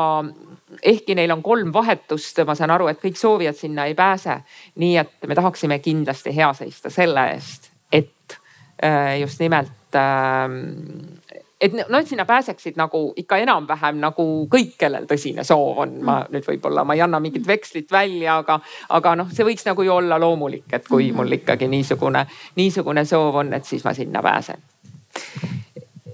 ehkki 0.87 1.17
neil 1.19 1.33
on 1.35 1.43
kolm 1.43 1.73
vahetust, 1.75 2.39
ma 2.47 2.55
saan 2.55 2.71
aru, 2.71 2.87
et 2.87 3.01
kõik 3.03 3.19
soovijad 3.19 3.57
sinna 3.59 3.89
ei 3.91 3.95
pääse. 3.95 4.41
nii 4.75 4.97
et 4.97 5.27
me 5.27 5.35
tahaksime 5.35 5.79
kindlasti 5.79 6.35
hea 6.37 6.53
seista 6.55 6.91
selle 6.91 7.27
eest, 7.35 7.71
et 7.93 8.39
eh, 8.83 9.21
just 9.21 9.41
nimelt 9.41 9.99
eh, 9.99 11.45
et 11.61 11.73
nad 11.89 12.07
sinna 12.09 12.25
pääseksid 12.25 12.79
nagu 12.81 13.13
ikka 13.17 13.37
enam-vähem 13.45 14.01
nagu 14.01 14.27
kõik, 14.51 14.75
kellel 14.81 15.07
tõsine 15.11 15.45
soov 15.45 15.83
on. 15.85 15.99
ma 16.05 16.21
nüüd 16.33 16.47
võib-olla 16.47 16.85
ma 16.85 16.97
ei 16.97 17.05
anna 17.05 17.21
mingit 17.21 17.47
vekslit 17.47 17.93
välja, 17.93 18.39
aga, 18.41 18.61
aga 18.89 19.15
noh, 19.23 19.31
see 19.33 19.45
võiks 19.45 19.67
nagu 19.69 19.85
ju 19.85 19.93
olla 19.93 20.19
loomulik, 20.21 20.69
et 20.73 20.89
kui 20.89 21.13
mul 21.13 21.39
ikkagi 21.41 21.69
niisugune, 21.69 22.27
niisugune 22.57 23.05
soov 23.05 23.43
on, 23.45 23.53
et 23.55 23.65
siis 23.65 23.85
ma 23.85 23.95
sinna 23.95 24.23
pääsen 24.25 24.69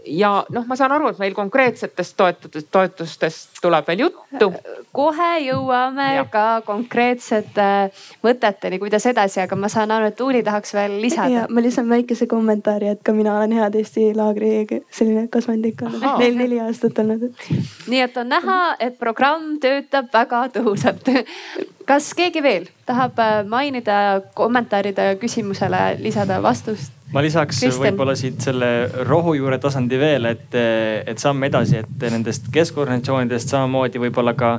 ja 0.07 0.31
noh, 0.51 0.67
ma 0.67 0.77
saan 0.79 0.93
aru, 0.97 1.11
et 1.11 1.21
meil 1.21 1.35
konkreetsetest 1.35 2.17
toetustest, 2.17 2.69
toetustest 2.73 3.61
tuleb 3.63 3.87
veel 3.89 4.07
juttu. 4.07 4.53
kohe 4.97 5.31
jõuame 5.45 6.09
ja. 6.17 6.25
ka 6.31 6.47
konkreetsete 6.67 7.69
mõteteni, 8.25 8.81
kuidas 8.83 9.07
edasi, 9.07 9.41
aga 9.45 9.59
ma 9.59 9.71
saan 9.73 9.95
aru, 9.95 10.11
et 10.11 10.17
Tuuli 10.17 10.43
tahaks 10.47 10.75
veel 10.75 10.99
lisada. 11.03 11.47
ma 11.51 11.63
lisan 11.63 11.89
väikese 11.89 12.27
kommentaari, 12.31 12.93
et 12.95 13.03
ka 13.03 13.13
mina 13.13 13.37
olen 13.39 13.53
Head 13.57 13.79
Eesti 13.81 14.13
laagri 14.17 14.83
selline 14.91 15.29
kasvandik 15.33 15.83
olnud, 15.83 16.05
neil 16.21 16.37
neli 16.39 16.61
aastat 16.61 16.99
olnud 17.05 17.31
nii 17.87 18.03
et 18.03 18.17
on 18.17 18.29
näha, 18.29 18.61
et 18.81 18.99
programm 18.99 19.57
töötab 19.63 20.13
väga 20.13 20.47
tõhusalt 20.57 21.11
kas 21.87 22.11
keegi 22.19 22.43
veel 22.43 22.67
tahab 22.87 23.19
äh, 23.23 23.41
mainida 23.49 24.21
kommentaaride 24.35 25.15
küsimusele, 25.23 25.97
lisada 26.03 26.41
vastust? 26.43 26.96
Ma 27.15 27.23
lisaks 27.23 27.61
võib-olla 27.79 28.17
siit 28.19 28.41
selle 28.43 28.71
rohujuure 29.07 29.59
tasandi 29.63 30.01
veel, 30.01 30.31
et, 30.33 30.57
et 30.57 31.23
samm 31.23 31.47
edasi, 31.47 31.83
et 31.85 32.09
nendest 32.11 32.51
keskorganisatsioonidest 32.55 33.55
samamoodi 33.55 34.03
võib-olla 34.03 34.35
ka 34.39 34.57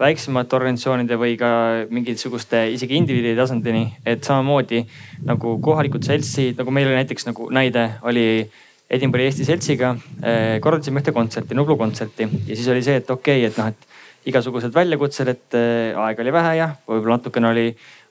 väiksemate 0.00 0.56
organisatsioonide 0.56 1.18
või 1.20 1.36
ka 1.40 1.50
mingisuguste 1.92 2.64
isegi 2.72 2.96
indiviidi 2.96 3.34
tasandini, 3.36 3.84
et 4.08 4.24
samamoodi 4.24 4.82
nagu 5.28 5.58
kohalikud 5.60 6.06
seltsid, 6.06 6.56
nagu 6.60 6.72
meil 6.72 6.88
oli 6.88 7.00
näiteks 7.02 7.28
nagu 7.28 7.50
näide 7.52 7.86
oli 8.08 8.26
Edinburgh'i 8.90 9.28
Eesti 9.28 9.46
Seltsiga 9.46 9.92
eh,. 9.94 10.58
korraldasime 10.64 11.02
ühte 11.02 11.12
kontserti, 11.14 11.54
Nublu 11.54 11.76
kontserti 11.78 12.26
ja 12.26 12.56
siis 12.56 12.68
oli 12.72 12.82
see, 12.82 12.96
et 13.02 13.10
okei 13.10 13.44
okay,, 13.44 13.50
et 13.52 13.60
noh, 13.60 13.70
et 13.70 14.30
igasugused 14.30 14.74
väljakutsed, 14.74 15.28
et 15.32 15.56
eh, 15.56 15.96
aega 15.96 16.24
oli 16.24 16.32
vähe 16.34 16.56
ja 16.58 16.72
võib-olla 16.88 17.20
natukene 17.20 17.52
oli 17.52 17.66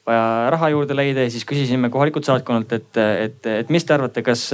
vaja 0.10 0.50
raha 0.56 0.72
juurde 0.74 0.98
leida 0.98 1.26
ja 1.26 1.34
siis 1.34 1.46
küsisime 1.48 1.92
kohalikult 1.94 2.28
saatkonnalt, 2.28 2.74
et, 2.74 3.02
et, 3.28 3.52
et 3.62 3.70
mis 3.74 3.86
te 3.86 3.96
arvate, 3.96 4.24
kas, 4.26 4.48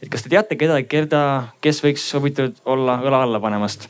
et 0.00 0.10
kas 0.12 0.26
te 0.26 0.32
teate 0.32 0.58
kedagi, 0.60 0.88
keda, 0.90 1.22
kes 1.64 1.80
võiks 1.84 2.04
huvitatud 2.18 2.60
olla 2.68 3.00
õla 3.06 3.24
alla 3.28 3.42
panemast? 3.42 3.88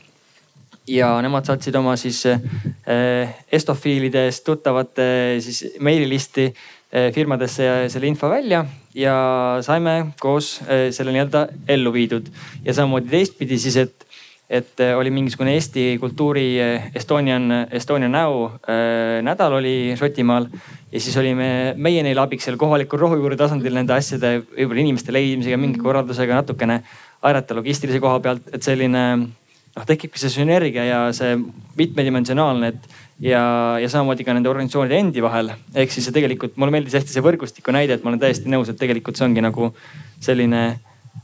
ja 0.89 1.13
nemad 1.23 1.45
saatsid 1.45 1.75
oma 1.77 1.93
siis 1.99 2.23
eh, 2.25 3.33
estofiilidest 3.53 4.43
tuttavate 4.45 5.05
siis 5.43 5.77
meililisti 5.79 6.47
eh, 6.49 7.11
firmadesse 7.13 7.67
selle 7.93 8.09
info 8.09 8.29
välja 8.31 8.63
ja 8.97 9.15
saime 9.63 10.13
koos 10.19 10.55
eh, 10.65 10.89
selle 10.91 11.13
nii-öelda 11.13 11.45
ellu 11.69 11.93
viidud. 11.93 12.31
ja 12.65 12.73
samamoodi 12.73 13.13
teistpidi 13.13 13.59
siis, 13.61 13.77
et 13.77 14.07
et 14.51 14.81
äh, 14.83 14.97
oli 14.99 15.11
mingisugune 15.15 15.53
Eesti 15.55 15.95
kultuuri 15.99 16.45
äh, 16.59 16.89
Estonian, 16.95 17.45
Estonian 17.71 18.11
Now 18.11 18.49
äh, 18.67 19.21
nädal 19.23 19.53
oli 19.61 19.93
Šotimaal. 19.95 20.49
ja 20.91 20.99
siis 20.99 21.15
olime 21.17 21.73
meie 21.77 22.03
neile 22.03 22.19
abiks 22.19 22.43
seal 22.49 22.57
kohalikul 22.59 22.99
rohujuure 22.99 23.37
tasandil 23.39 23.77
nende 23.77 23.95
asjade, 23.95 24.41
võib-olla 24.57 24.83
inimeste 24.83 25.13
leidmisega, 25.15 25.59
mingi 25.59 25.79
korraldusega 25.79 26.41
natukene 26.41 26.81
aidata 27.23 27.55
logistilise 27.55 28.01
koha 28.03 28.19
pealt, 28.19 28.49
et 28.51 28.65
selline 28.65 29.03
noh, 29.21 29.85
tekibki 29.87 30.19
see 30.19 30.33
sünergia 30.33 30.83
ja 30.83 30.99
see 31.15 31.37
mitmedimensionaalne, 31.79 32.73
et 32.73 32.91
ja, 33.23 33.43
ja 33.79 33.87
samamoodi 33.93 34.27
ka 34.27 34.35
nende 34.35 34.51
organisatsioonide 34.51 34.99
endi 34.99 35.23
vahel. 35.23 35.53
ehk 35.75 35.95
siis 35.95 36.09
see 36.09 36.17
tegelikult 36.17 36.59
mulle 36.59 36.75
meeldis 36.75 36.99
hästi 36.99 37.15
see 37.15 37.23
võrgustiku 37.23 37.71
näide, 37.71 37.95
et 37.95 38.03
ma 38.03 38.11
olen 38.11 38.25
täiesti 38.25 38.51
nõus, 38.51 38.67
et 38.67 38.81
tegelikult 38.81 39.15
see 39.15 39.29
ongi 39.29 39.47
nagu 39.47 39.71
selline 40.19 40.65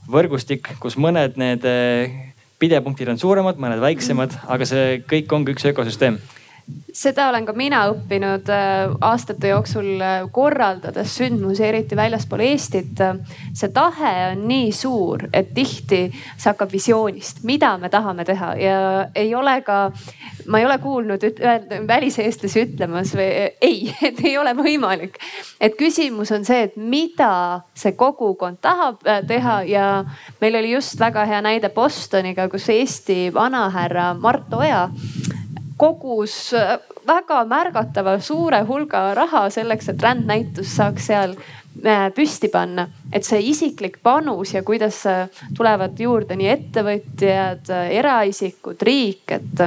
võrgustik, 0.08 0.72
kus 0.80 0.96
mõned 0.96 1.36
need 1.36 1.68
pidepunktid 2.58 3.08
on 3.12 3.20
suuremad, 3.20 3.60
mõned 3.60 3.80
väiksemad, 3.82 4.34
aga 4.50 4.66
see 4.66 4.98
kõik 5.08 5.32
ongi 5.34 5.54
üks 5.54 5.68
ökosüsteem 5.70 6.18
seda 6.98 7.28
olen 7.28 7.46
ka 7.46 7.52
mina 7.56 7.82
õppinud 7.92 8.48
äh, 8.52 8.90
aastate 9.04 9.52
jooksul 9.52 10.00
äh, 10.02 10.22
korraldades 10.34 11.14
sündmusi, 11.18 11.62
eriti 11.64 11.96
väljaspool 11.96 12.42
Eestit. 12.48 13.00
see 13.54 13.70
tahe 13.74 14.12
on 14.32 14.46
nii 14.48 14.72
suur, 14.72 15.28
et 15.32 15.52
tihti 15.54 16.00
see 16.10 16.48
hakkab 16.48 16.72
visioonist, 16.72 17.42
mida 17.48 17.76
me 17.78 17.90
tahame 17.92 18.24
teha 18.26 18.54
ja 18.58 18.78
ei 19.14 19.34
ole 19.34 19.60
ka, 19.66 19.78
ma 20.46 20.58
ei 20.58 20.66
ole 20.66 20.78
kuulnud 20.82 21.24
väliseestlasi 21.88 22.64
ütlemas 22.66 23.14
või 23.18 23.28
ei, 23.60 23.94
et 24.08 24.22
ei 24.24 24.36
ole 24.38 24.54
võimalik. 24.58 25.18
et 25.60 25.76
küsimus 25.78 26.32
on 26.34 26.44
see, 26.48 26.68
et 26.68 26.76
mida 26.76 27.62
see 27.78 27.94
kogukond 27.98 28.62
tahab 28.64 29.04
äh, 29.06 29.22
teha 29.26 29.60
ja 29.68 29.88
meil 30.40 30.58
oli 30.62 30.72
just 30.74 30.98
väga 31.00 31.26
hea 31.28 31.42
näide 31.44 31.70
Bostoniga, 31.74 32.48
kus 32.48 32.68
Eesti 32.72 33.28
vanahärra 33.34 34.14
Mart 34.18 34.52
Oja 34.54 34.88
kogus 35.78 36.52
äh, 36.54 36.78
väga 37.06 37.44
märgatava 37.48 38.18
suure 38.20 38.60
hulga 38.68 39.12
raha 39.16 39.46
selleks, 39.50 39.92
et 39.92 40.02
rändnäitus 40.02 40.74
saaks 40.76 41.08
seal 41.10 41.34
äh, 41.36 42.08
püsti 42.14 42.50
panna. 42.52 42.88
et 43.12 43.24
see 43.24 43.40
isiklik 43.50 44.00
panus 44.02 44.54
ja 44.54 44.62
kuidas 44.62 45.04
äh, 45.06 45.28
tulevad 45.56 46.00
juurde 46.00 46.36
nii 46.36 46.48
ettevõtjad, 46.52 47.70
eraisikud, 48.00 48.82
riik, 48.82 49.24
et, 49.38 49.62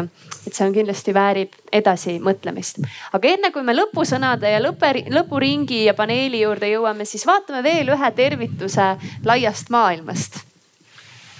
et 0.48 0.54
see 0.54 0.68
on 0.68 0.76
kindlasti 0.76 1.16
väärib 1.16 1.56
edasimõtlemist. 1.82 2.82
aga 3.14 3.36
enne 3.36 3.54
kui 3.56 3.64
me 3.64 3.76
lõpusõnade 3.78 4.52
ja 4.52 4.60
lõpe, 4.64 4.94
lõpuringi 5.10 5.86
ja 5.86 5.96
paneeli 5.98 6.44
juurde 6.44 6.74
jõuame, 6.74 7.08
siis 7.08 7.26
vaatame 7.28 7.64
veel 7.64 7.96
ühe 7.96 8.12
tervituse 8.18 8.92
laiast 9.26 9.72
maailmast. 9.72 10.44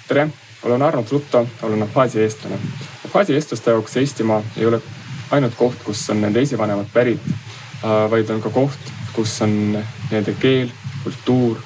tere, 0.08 0.30
olen 0.62 0.82
Arnold 0.82 1.10
Rutto, 1.10 1.46
olen 1.62 1.82
Abhaasia 1.82 2.22
eestlane 2.22 2.58
Abhaasia 3.12 3.34
eestlaste 3.36 3.70
jaoks 3.70 3.96
Eestimaa 3.96 4.42
ei 4.56 4.66
ole 4.66 4.78
ainult 5.30 5.54
koht, 5.54 5.82
kus 5.84 6.00
on 6.10 6.20
nende 6.20 6.40
esivanemad 6.40 6.86
pärit, 6.94 7.20
äh, 7.28 8.10
vaid 8.10 8.30
on 8.32 8.40
ka 8.40 8.48
koht, 8.50 8.92
kus 9.12 9.34
on 9.44 9.52
nende 10.10 10.32
keel, 10.40 10.70
kultuur. 11.04 11.58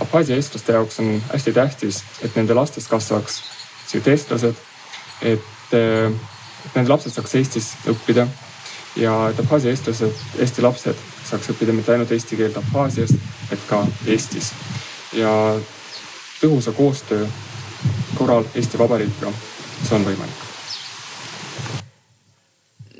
Abhaasia 0.00 0.38
eestlaste 0.40 0.72
jaoks 0.72 1.00
on 1.04 1.10
hästi 1.32 1.52
tähtis, 1.52 1.98
et 2.24 2.36
nende 2.36 2.56
lastest 2.56 2.88
kasvaks 2.88 3.42
siit 3.90 4.08
eestlased, 4.08 4.56
et, 5.20 5.76
äh, 5.76 6.08
et 6.64 6.78
nende 6.78 6.88
lapsed 6.94 7.12
saaks 7.12 7.36
Eestis 7.42 7.68
õppida 7.92 8.24
ja 8.96 9.18
et 9.28 9.44
Abhaasia 9.44 9.74
eestlased, 9.76 10.24
Eesti 10.38 10.64
lapsed 10.64 11.04
saaks 11.28 11.52
õppida 11.52 11.76
mitte 11.76 11.92
ainult 11.92 12.16
eesti 12.16 12.40
keelt 12.40 12.56
Abhaasias, 12.56 13.12
et 13.52 13.68
ka 13.68 13.84
Eestis. 14.06 14.54
ja 15.12 15.28
tõhusa 16.40 16.72
koostöö 16.72 17.26
korral 18.14 18.44
Eesti 18.54 18.78
Vabariigiga, 18.78 19.32
see 19.82 19.96
on 19.96 20.06
võimalik. 20.06 20.46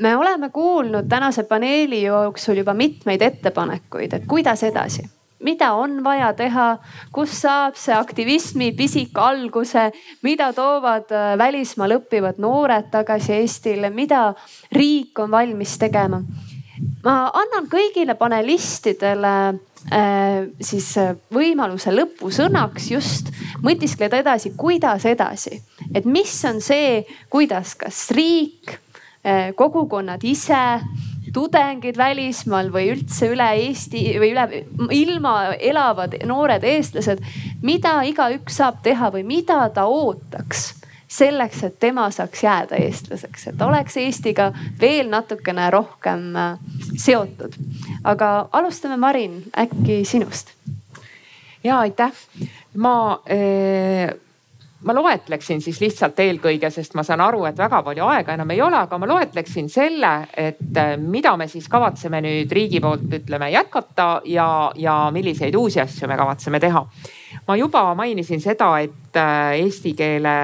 Me 0.01 0.17
oleme 0.17 0.49
kuulnud 0.51 1.09
tänase 1.09 1.43
paneeli 1.43 2.03
jooksul 2.03 2.57
juba 2.57 2.75
mitmeid 2.75 3.21
ettepanekuid, 3.23 4.13
et 4.13 4.27
kuidas 4.27 4.63
edasi. 4.65 5.05
Mida 5.45 5.73
on 5.73 6.05
vaja 6.05 6.33
teha, 6.37 6.79
kus 7.13 7.33
saab 7.43 7.77
see 7.81 7.95
aktivismi 7.97 8.73
pisik 8.77 9.17
alguse, 9.19 9.87
mida 10.23 10.51
toovad 10.53 11.13
äh, 11.13 11.33
välismaal 11.41 11.97
õppivad 11.97 12.41
noored 12.41 12.91
tagasi 12.93 13.39
Eestile, 13.39 13.89
mida 13.91 14.35
riik 14.73 15.19
on 15.19 15.31
valmis 15.31 15.79
tegema. 15.81 16.23
ma 17.05 17.15
annan 17.37 17.69
kõigile 17.69 18.15
panelistidele 18.17 19.33
siis 20.61 20.89
äh, 21.01 21.15
võimaluse 21.33 21.93
lõpusõnaks 21.95 22.91
just 22.93 23.31
mõtiskleda 23.65 24.21
edasi, 24.21 24.53
kuidas 24.57 25.07
edasi. 25.09 25.63
et 25.95 26.05
mis 26.05 26.33
on 26.45 26.61
see, 26.61 27.05
kuidas, 27.31 27.75
kas 27.81 28.11
riik, 28.15 28.77
äh, 29.25 29.55
kogukonnad 29.57 30.25
ise, 30.25 30.81
tudengid 31.33 31.97
välismaal 31.97 32.71
või 32.75 32.91
üldse 32.91 33.31
üle 33.31 33.47
Eesti 33.67 34.19
või 34.19 34.33
üle 34.35 34.65
ilma 34.91 35.55
elavad 35.55 36.17
noored 36.27 36.65
eestlased, 36.65 37.23
mida 37.63 38.01
igaüks 38.03 38.59
saab 38.61 38.83
teha 38.83 39.13
või 39.15 39.25
mida 39.25 39.63
ta 39.75 39.87
ootaks 39.87 40.80
selleks, 41.11 41.65
et 41.67 41.79
tema 41.83 42.07
saaks 42.15 42.45
jääda 42.45 42.79
eestlaseks, 42.79 43.49
et 43.51 43.63
oleks 43.67 43.97
Eestiga 43.99 44.51
veel 44.81 45.11
natukene 45.11 45.71
rohkem 45.71 46.37
äh, 46.37 46.59
seotud. 46.97 47.59
aga 48.05 48.49
alustame, 48.53 48.97
Marin, 48.97 49.43
äkki 49.59 50.05
sinust? 50.05 50.55
ja 51.65 51.79
aitäh, 51.79 52.13
ma 52.75 53.21
äh, 53.27 54.15
ma 54.85 54.95
loetleksin 54.95 55.61
siis 55.61 55.81
lihtsalt 55.81 56.19
eelkõige, 56.23 56.71
sest 56.73 56.95
ma 56.97 57.03
saan 57.05 57.21
aru, 57.21 57.45
et 57.49 57.59
väga 57.59 57.83
palju 57.85 58.07
aega 58.07 58.35
enam 58.35 58.51
ei 58.55 58.63
ole, 58.65 58.79
aga 58.81 58.99
ma 58.99 59.09
loetleksin 59.11 59.69
selle, 59.69 60.13
et 60.37 60.77
äh, 60.79 60.95
mida 60.97 61.35
me 61.37 61.49
siis 61.51 61.69
kavatseme 61.69 62.23
nüüd 62.25 62.53
riigi 62.53 62.81
poolt 62.81 63.05
ütleme 63.21 63.51
jätkata 63.53 64.11
ja, 64.31 64.49
ja 64.79 64.97
milliseid 65.13 65.59
uusi 65.59 65.83
asju 65.83 66.09
me 66.09 66.17
kavatseme 66.17 66.61
teha. 66.61 66.87
ma 67.49 67.57
juba 67.57 67.89
mainisin 67.95 68.41
seda, 68.41 68.77
et 68.79 69.17
äh, 69.19 69.59
eesti 69.61 69.95
keele 69.99 70.37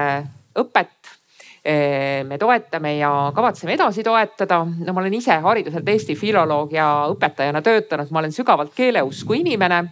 õpet 0.57 1.11
äh, 1.11 2.23
me 2.27 2.37
toetame 2.37 2.97
ja 2.97 3.31
kavatseme 3.35 3.75
edasi 3.77 4.03
toetada. 4.03 4.63
no 4.65 4.93
ma 4.93 5.01
olen 5.01 5.19
ise 5.19 5.39
hariduselt 5.43 5.89
Eesti 5.89 6.15
filoloog 6.15 6.73
ja 6.73 6.87
õpetajana 7.13 7.61
töötanud, 7.61 8.11
ma 8.11 8.23
olen 8.23 8.35
sügavalt 8.35 8.75
keeleusku 8.75 9.37
inimene 9.37 9.85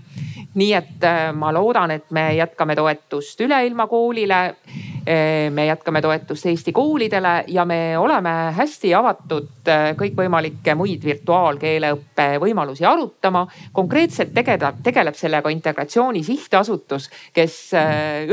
nii 0.56 0.74
et 0.74 1.04
äh, 1.04 1.30
ma 1.36 1.52
loodan, 1.54 1.92
et 1.92 2.12
me 2.16 2.30
jätkame 2.36 2.76
toetust 2.76 3.42
Üleilmakoolile. 3.42 4.56
Äh, 5.08 5.52
me 5.52 5.66
jätkame 5.66 6.02
toetust 6.02 6.46
Eesti 6.46 6.72
koolidele 6.74 7.44
ja 7.48 7.66
me 7.66 7.98
oleme 7.98 8.30
hästi 8.58 8.94
avatud 8.98 9.70
äh, 9.70 9.92
kõikvõimalikke 10.00 10.74
muid 10.76 11.04
virtuaalkeeleõppe 11.06 12.26
võimalusi 12.42 12.88
arutama. 12.90 13.44
konkreetselt 13.72 14.34
tegeleb, 14.34 14.80
tegeleb 14.84 15.14
sellega 15.14 15.50
Integratsiooni 15.50 16.24
Sihtasutus, 16.24 17.10
kes 17.34 17.58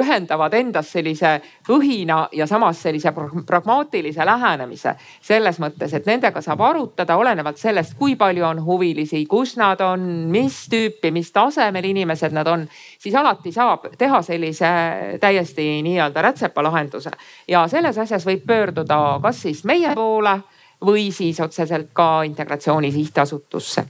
ühendavad 0.00 0.54
endas 0.54 0.92
sellise 0.92 1.34
õhina 1.68 2.28
ja 2.32 2.46
samas 2.46 2.80
sellise 2.82 3.12
pragmaatilise 3.46 4.24
lähenemise. 4.24 4.94
selles 5.20 5.60
mõttes, 5.60 5.92
et 5.94 6.06
nendega 6.06 6.40
saab 6.40 6.60
arutada 6.60 7.16
olenevalt 7.16 7.58
sellest, 7.58 7.94
kui 7.98 8.16
palju 8.16 8.44
on 8.44 8.64
huvilisi, 8.64 9.26
kus 9.26 9.56
nad 9.56 9.80
on, 9.80 10.00
mis 10.30 10.68
tüüpi, 10.72 11.12
mis 11.12 11.32
tasemel 11.32 11.84
inimesed 11.84 12.32
nad 12.32 12.46
on, 12.46 12.66
siis 12.98 13.14
alati 13.14 13.52
saab 13.52 13.90
teha 13.98 14.22
sellise 14.22 14.72
täiesti 15.20 15.82
nii-öelda 15.82 16.22
rätsepalahenduse. 16.62 17.10
ja 17.48 17.66
selles 17.68 17.98
asjas 17.98 18.26
võib 18.26 18.46
pöörduda 18.46 19.20
kas 19.22 19.42
siis 19.42 19.64
meie 19.64 19.94
poole 19.94 20.40
või 20.84 21.10
siis 21.12 21.40
otseselt 21.40 21.90
ka 21.92 22.22
Integratsiooni 22.22 22.92
Sihtasutusse 22.92 23.84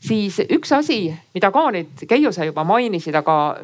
siis 0.00 0.40
üks 0.50 0.72
asi, 0.72 1.14
mida 1.34 1.50
ka 1.50 1.70
nüüd 1.70 2.06
Keiu 2.08 2.32
sa 2.32 2.44
juba 2.44 2.64
mainisid, 2.64 3.14
aga 3.14 3.56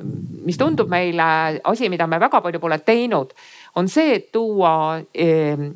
mis 0.45 0.59
tundub 0.59 0.89
meile 0.89 1.61
asi, 1.65 1.89
mida 1.89 2.07
me 2.07 2.21
väga 2.21 2.41
palju 2.41 2.61
pole 2.61 2.79
teinud, 2.79 3.35
on 3.77 3.89
see, 3.89 4.15
et 4.15 4.33
tuua 4.33 5.01
ehm, 5.15 5.71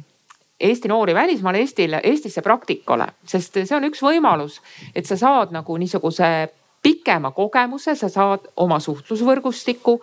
Eesti 0.62 0.86
noori 0.88 1.14
välismaale 1.14 1.58
Eestile, 1.58 2.00
Eestisse 2.04 2.42
praktikale, 2.42 3.08
sest 3.26 3.56
see 3.64 3.74
on 3.74 3.88
üks 3.88 3.98
võimalus, 3.98 4.60
et 4.94 5.06
sa 5.06 5.16
saad 5.18 5.50
nagu 5.50 5.74
niisuguse 5.76 6.28
pikema 6.82 7.32
kogemuse, 7.34 7.96
sa 7.98 8.08
saad 8.08 8.46
oma 8.62 8.78
suhtlusvõrgustiku 8.78 9.96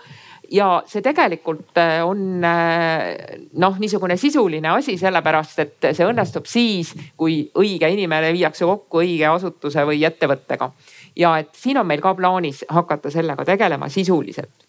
ja 0.51 0.67
see 0.89 1.01
tegelikult 1.05 1.77
äh, 1.77 1.99
on 2.05 2.43
äh, 2.45 3.15
noh, 3.61 3.77
niisugune 3.79 4.17
sisuline 4.17 4.71
asi, 4.71 4.97
sellepärast 4.97 5.59
et 5.63 5.89
see 5.91 6.07
õnnestub 6.07 6.47
siis, 6.49 6.93
kui 7.17 7.41
õige 7.59 7.89
inimene 7.93 8.31
viiakse 8.35 8.67
kokku 8.67 9.03
õige 9.03 9.27
asutuse 9.29 9.85
või 9.87 10.01
ettevõttega. 10.07 10.71
ja 11.15 11.37
et 11.41 11.53
siin 11.57 11.77
on 11.77 11.87
meil 11.87 12.01
ka 12.01 12.13
plaanis 12.15 12.63
hakata 12.69 13.11
sellega 13.11 13.45
tegelema 13.45 13.89
sisuliselt 13.89 14.67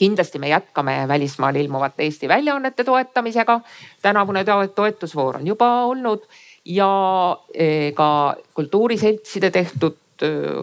kindlasti 0.00 0.38
me 0.40 0.48
jätkame 0.48 1.04
välismaal 1.08 1.56
ilmuvate 1.60 2.02
Eesti 2.02 2.28
väljaannete 2.28 2.84
toetamisega. 2.84 3.60
tänavune 4.02 4.44
toetusvoor 4.74 5.36
on 5.36 5.46
juba 5.46 5.84
olnud 5.84 6.24
ja 6.64 6.92
äh, 7.32 7.92
ka 7.94 8.36
kultuuriseltside 8.54 9.50
tehtud 9.50 9.96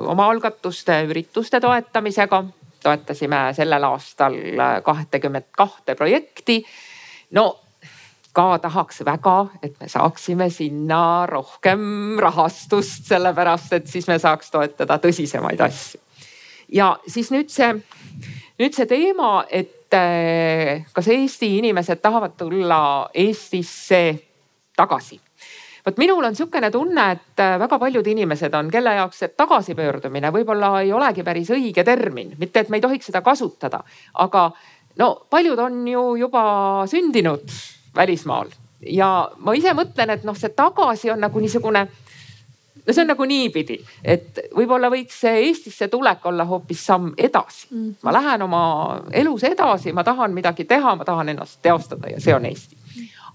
omaalgatuste 0.06 1.04
ürituste 1.10 1.60
toetamisega. 1.60 2.44
Toetasime 2.88 3.42
sellel 3.58 3.88
aastal 3.92 4.36
kahtekümmet 4.84 5.52
kahte 5.56 5.96
projekti. 5.96 6.64
no 7.32 7.48
ka 8.38 8.60
tahaks 8.62 9.02
väga, 9.06 9.38
et 9.66 9.80
me 9.82 9.90
saaksime 9.90 10.50
sinna 10.54 11.26
rohkem 11.26 12.20
rahastust, 12.22 13.08
sellepärast 13.10 13.74
et 13.80 13.88
siis 13.90 14.08
me 14.08 14.20
saaks 14.22 14.52
toetada 14.54 15.00
tõsisemaid 15.02 15.64
asju. 15.66 16.02
ja 16.72 16.96
siis 17.08 17.32
nüüd 17.34 17.52
see, 17.54 17.74
nüüd 18.62 18.78
see 18.78 18.90
teema, 18.90 19.46
et 19.50 19.74
kas 20.94 21.08
Eesti 21.08 21.54
inimesed 21.62 22.04
tahavad 22.04 22.36
tulla 22.38 22.82
Eestisse 23.16 24.02
tagasi 24.76 25.22
vot 25.88 25.98
minul 25.98 26.26
on 26.28 26.36
sihukene 26.36 26.72
tunne, 26.72 27.12
et 27.16 27.40
äh, 27.40 27.56
väga 27.60 27.80
paljud 27.80 28.08
inimesed 28.08 28.54
on, 28.60 28.72
kelle 28.72 28.96
jaoks 28.98 29.24
see 29.24 29.34
tagasipöördumine 29.40 30.32
võib-olla 30.36 30.74
ei 30.84 30.92
olegi 30.94 31.24
päris 31.24 31.52
õige 31.56 31.86
termin, 31.88 32.34
mitte 32.40 32.64
et 32.64 32.72
me 32.72 32.82
ei 32.82 32.84
tohiks 32.84 33.08
seda 33.12 33.22
kasutada, 33.24 33.80
aga 34.26 34.50
no 35.00 35.14
paljud 35.30 35.60
on 35.64 35.86
ju 35.88 36.04
juba 36.24 36.44
sündinud 36.92 37.48
välismaal 37.96 38.52
ja 38.82 39.30
ma 39.40 39.56
ise 39.56 39.74
mõtlen, 39.78 40.12
et 40.14 40.28
noh, 40.28 40.36
see 40.38 40.52
tagasi 40.56 41.12
on 41.14 41.24
nagu 41.24 41.40
niisugune 41.40 41.86
no 41.88 42.94
see 42.94 43.04
on 43.04 43.12
nagu 43.14 43.28
niipidi, 43.28 43.78
et 44.04 44.42
võib-olla 44.56 44.92
võiks 44.92 45.22
see 45.24 45.46
Eestisse 45.48 45.88
tulek 45.92 46.26
olla 46.28 46.46
hoopis 46.48 46.84
samm 46.88 47.14
edasi. 47.18 47.68
Mm. 47.72 47.96
ma 48.04 48.14
lähen 48.16 48.44
oma 48.44 48.64
elus 49.12 49.48
edasi, 49.48 49.96
ma 49.96 50.04
tahan 50.08 50.36
midagi 50.36 50.68
teha, 50.68 50.96
ma 50.96 51.08
tahan 51.08 51.32
ennast 51.36 51.62
teostada 51.62 52.12
ja 52.12 52.20
see 52.24 52.36
on 52.36 52.52
Eesti 52.52 52.87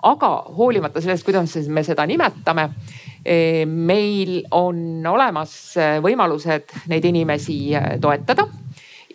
aga 0.02 0.30
hoolimata 0.56 1.00
sellest, 1.00 1.24
kuidas 1.24 1.56
me 1.68 1.84
seda 1.86 2.06
nimetame, 2.06 2.68
eh, 3.24 3.66
meil 3.66 4.42
on 4.50 5.06
olemas 5.06 5.54
eh, 5.76 5.98
võimalused 6.02 6.74
neid 6.90 7.04
inimesi 7.04 7.58
eh, 7.74 7.94
toetada 8.00 8.48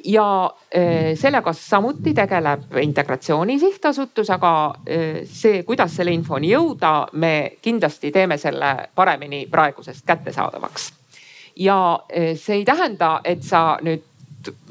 ja 0.08 0.24
sellega 0.72 1.52
samuti 1.58 2.14
tegeleb 2.16 2.78
Integratsiooni 2.80 3.58
Sihtasutus, 3.60 4.30
aga 4.32 4.52
see, 5.28 5.64
kuidas 5.68 5.98
selle 5.98 6.14
infoni 6.16 6.54
jõuda, 6.54 6.92
me 7.20 7.58
kindlasti 7.66 8.12
teeme 8.16 8.38
selle 8.40 8.70
paremini 8.96 9.42
praegusest 9.52 10.06
kättesaadavaks. 10.08 10.86
ja 11.66 12.00
see 12.38 12.62
ei 12.62 12.64
tähenda, 12.66 13.20
et 13.26 13.44
sa 13.44 13.80
nüüd 13.84 14.06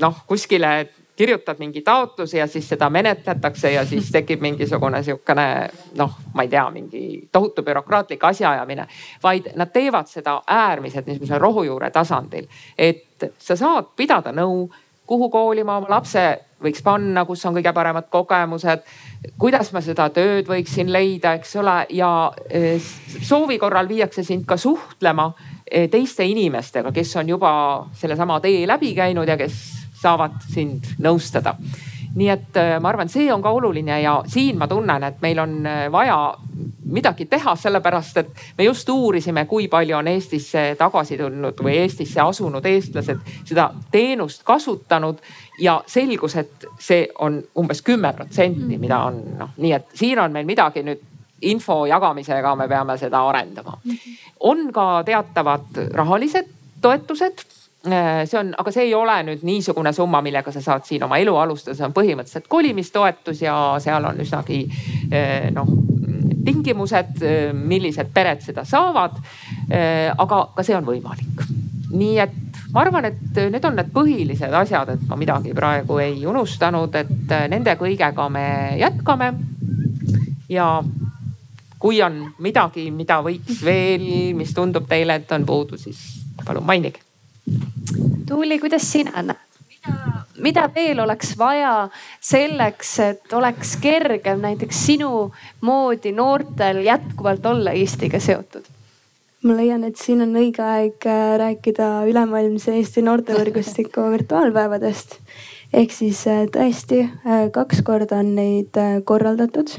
noh, 0.01 0.23
kuskile 0.31 0.73
kirjutad 1.17 1.59
mingi 1.59 1.83
taotluse 1.83 2.39
ja 2.39 2.47
siis 2.47 2.69
seda 2.69 2.91
menetletakse 2.91 3.73
ja 3.73 3.85
siis 3.87 4.11
tekib 4.13 4.41
mingisugune 4.41 5.03
sihukene 5.03 5.47
noh, 5.97 6.17
ma 6.35 6.45
ei 6.45 6.49
tea, 6.53 6.65
mingi 6.71 7.29
tohutu 7.33 7.63
bürokraatlik 7.63 8.25
asjaajamine. 8.25 8.87
vaid 9.23 9.53
nad 9.57 9.73
teevad 9.73 10.07
seda 10.07 10.43
äärmiselt 10.47 11.07
niisugusel 11.07 11.39
rohujuure 11.39 11.91
tasandil, 11.91 12.49
et 12.79 13.31
sa 13.39 13.57
saad 13.57 13.95
pidada 13.97 14.33
nõu, 14.33 14.69
kuhu 15.07 15.31
kooli 15.31 15.65
ma 15.65 15.77
oma 15.77 15.89
lapse 15.91 16.27
võiks 16.63 16.83
panna, 16.85 17.25
kus 17.25 17.45
on 17.47 17.57
kõige 17.57 17.73
paremad 17.73 18.09
kogemused. 18.11 18.85
kuidas 19.39 19.73
ma 19.73 19.81
seda 19.81 20.09
tööd 20.11 20.49
võiksin 20.49 20.93
leida, 20.93 21.35
eks 21.35 21.57
ole, 21.57 21.87
ja 21.91 22.33
e, 22.51 22.79
soovi 23.23 23.59
korral 23.59 23.89
viiakse 23.89 24.25
sind 24.25 24.45
ka 24.47 24.57
suhtlema 24.57 25.33
e, 25.65 25.89
teiste 25.89 26.25
inimestega, 26.25 26.93
kes 26.93 27.17
on 27.17 27.29
juba 27.29 27.53
sellesama 27.95 28.41
tee 28.41 28.67
läbi 28.67 28.95
käinud 28.95 29.29
ja 29.29 29.37
kes 29.37 29.86
saavad 29.97 30.41
sind 30.53 30.97
nõustada. 31.03 31.57
nii 32.17 32.29
et 32.33 32.57
äh, 32.57 32.79
ma 32.81 32.89
arvan, 32.89 33.11
see 33.13 33.27
on 33.33 33.43
ka 33.45 33.51
oluline 33.53 33.99
ja 34.01 34.23
siin 34.27 34.57
ma 34.57 34.67
tunnen, 34.69 35.03
et 35.05 35.19
meil 35.21 35.39
on 35.39 35.67
äh, 35.67 35.83
vaja 35.93 36.17
midagi 36.87 37.27
teha, 37.27 37.53
sellepärast 37.57 38.17
et 38.17 38.31
me 38.59 38.65
just 38.65 38.89
uurisime, 38.89 39.45
kui 39.45 39.69
palju 39.69 39.97
on 39.99 40.09
Eestisse 40.09 40.63
tagasi 40.79 41.19
tulnud 41.19 41.61
või 41.63 41.75
Eestisse 41.83 42.23
asunud 42.23 42.65
eestlased 42.65 43.21
seda 43.45 43.67
teenust 43.93 44.47
kasutanud 44.49 45.21
ja 45.61 45.81
selgus, 45.87 46.39
et 46.41 46.65
see 46.79 47.05
on 47.19 47.43
umbes 47.59 47.83
kümme 47.83 48.13
protsenti, 48.17 48.79
mida 48.79 49.03
on 49.11 49.21
noh, 49.37 49.53
nii 49.57 49.75
et 49.77 49.93
siin 49.95 50.23
on 50.23 50.33
meil 50.33 50.49
midagi 50.49 50.87
nüüd 50.87 51.05
info 51.43 51.85
jagamisega 51.87 52.55
me 52.57 52.69
peame 52.69 52.97
seda 52.99 53.21
arendama. 53.29 53.79
on 54.41 54.73
ka 54.73 55.03
teatavad 55.05 55.85
rahalised 55.93 56.49
toetused 56.81 57.45
see 57.87 58.39
on, 58.39 58.53
aga 58.59 58.73
see 58.75 58.87
ei 58.89 58.95
ole 58.95 59.17
nüüd 59.29 59.45
niisugune 59.47 59.93
summa, 59.95 60.23
millega 60.25 60.53
sa 60.55 60.63
saad 60.65 60.87
siin 60.89 61.05
oma 61.07 61.19
elu 61.23 61.35
alustada, 61.39 61.77
see 61.79 61.87
on 61.87 61.95
põhimõtteliselt 61.97 62.49
kolimistoetus 62.51 63.43
ja 63.45 63.57
seal 63.83 64.09
on 64.09 64.23
üsnagi 64.25 64.63
äh, 65.11 65.49
noh 65.55 65.71
tingimused, 66.47 67.23
äh, 67.27 67.53
millised 67.53 68.13
pered 68.15 68.43
seda 68.45 68.65
saavad. 68.65 69.17
aga 70.19 70.37
ka 70.55 70.63
see 70.63 70.77
on 70.77 70.87
võimalik. 70.87 71.47
nii 71.91 72.19
et 72.23 72.61
ma 72.75 72.83
arvan, 72.83 73.07
et 73.09 73.41
need 73.51 73.65
on 73.65 73.77
need 73.79 73.91
põhilised 73.95 74.55
asjad, 74.61 74.91
et 74.95 75.09
ma 75.09 75.19
midagi 75.19 75.55
praegu 75.55 75.99
ei 76.03 76.27
unustanud, 76.27 76.95
et 76.95 77.35
nende 77.51 77.75
kõigega 77.79 78.29
me 78.31 78.47
jätkame. 78.81 79.33
ja 80.49 80.69
kui 81.79 82.03
on 82.03 82.23
midagi, 82.43 82.91
mida 82.91 83.21
võiks 83.23 83.61
veel, 83.65 84.07
mis 84.37 84.55
tundub 84.55 84.89
teile, 84.89 85.21
et 85.21 85.33
on 85.33 85.47
puudu, 85.47 85.79
siis 85.79 86.01
palun 86.47 86.67
mainige. 86.67 87.06
Tuuli, 88.29 88.59
kuidas 88.59 88.93
sina 88.93 89.23
näed? 89.23 89.43
mida 90.43 90.67
veel 90.75 90.99
oleks 91.01 91.37
vaja 91.39 91.89
selleks, 92.21 92.99
et 93.01 93.33
oleks 93.33 93.77
kergem 93.81 94.43
näiteks 94.43 94.81
sinu 94.89 95.11
moodi 95.65 96.13
noortel 96.13 96.83
jätkuvalt 96.85 97.47
olla 97.47 97.73
Eestiga 97.73 98.21
seotud? 98.21 98.67
ma 99.47 99.55
leian, 99.55 99.85
et 99.87 99.99
siin 100.01 100.25
on 100.25 100.35
õige 100.39 100.65
aeg 100.65 101.07
äh, 101.07 101.37
rääkida 101.39 101.87
ülemaailmse 102.11 102.75
Eesti 102.81 103.05
noortevõrgustiku 103.07 104.09
virtuaalpäevadest. 104.17 105.21
ehk 105.73 105.95
siis 105.95 106.25
äh, 106.31 106.47
tõesti 106.51 107.05
äh, 107.07 107.47
kaks 107.55 107.83
korda 107.87 108.21
on 108.25 108.35
neid 108.39 108.79
korraldatud. 109.05 109.71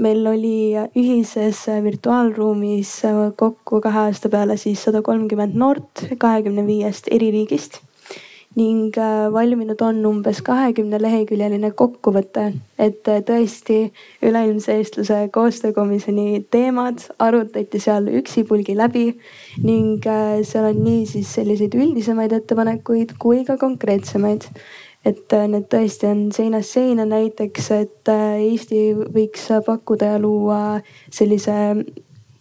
Meil 0.00 0.26
oli 0.26 0.72
ühises 0.96 1.66
virtuaalruumis 1.84 2.94
kokku 3.36 3.80
kahe 3.84 4.06
aasta 4.06 4.32
peale 4.32 4.56
siis 4.60 4.82
sada 4.88 5.02
kolmkümmend 5.04 5.54
noort 5.60 6.06
kahekümne 6.18 6.66
viiest 6.66 7.12
eri 7.12 7.30
riigist 7.36 7.80
ning 8.58 8.96
äh, 8.98 9.28
valminud 9.30 9.78
on 9.86 10.00
umbes 10.08 10.40
kahekümne 10.42 10.98
leheküljeline 10.98 11.70
kokkuvõte, 11.78 12.48
et 12.82 13.06
tõesti 13.06 13.92
üleilmse 14.26 14.74
eestluse 14.80 15.20
koostöökomisjoni 15.32 16.42
teemad 16.50 17.04
arutati 17.22 17.78
seal 17.82 18.08
üksipulgi 18.10 18.74
läbi 18.74 19.06
ning 19.62 20.06
äh, 20.10 20.40
seal 20.42 20.72
on 20.72 20.82
nii 20.82 21.06
siis 21.12 21.30
selliseid 21.38 21.78
üldisemaid 21.78 22.34
ettepanekuid 22.40 23.14
kui 23.22 23.44
ka 23.46 23.54
konkreetsemaid 23.60 24.48
et 25.04 25.32
need 25.48 25.66
tõesti 25.72 26.10
on 26.10 26.26
seinast 26.34 26.76
seina 26.76 27.06
näiteks, 27.08 27.70
et 27.72 28.10
Eesti 28.12 28.82
võiks 29.14 29.48
pakkuda 29.66 30.14
ja 30.14 30.20
luua 30.20 30.60
sellise 31.08 31.56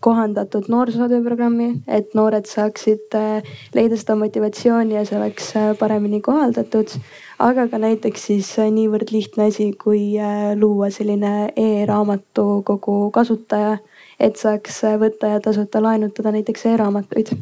kohandatud 0.03 0.69
noorsootööprogrammi, 0.71 1.69
et 1.91 2.13
noored 2.15 2.47
saaksid 2.47 3.15
äh, 3.19 3.47
leida 3.75 3.97
seda 3.99 4.15
motivatsiooni 4.19 4.95
ja 4.95 5.03
see 5.07 5.17
oleks 5.19 5.51
äh, 5.59 5.71
paremini 5.79 6.21
kohaldatud. 6.23 6.95
aga 7.39 7.67
ka 7.71 7.79
näiteks 7.83 8.25
siis 8.31 8.51
äh, 8.59 8.71
niivõrd 8.71 9.11
lihtne 9.11 9.49
asi, 9.51 9.71
kui 9.83 10.15
luua 10.59 10.89
selline 10.91 11.51
e-raamatukogu 11.55 12.99
kasutaja, 13.15 13.77
et 14.19 14.39
saaks 14.39 14.83
võtta 14.99 15.35
ja 15.35 15.43
tasuta 15.43 15.83
laenutada 15.83 16.31
näiteks 16.35 16.65
e-raamatuid 16.73 17.35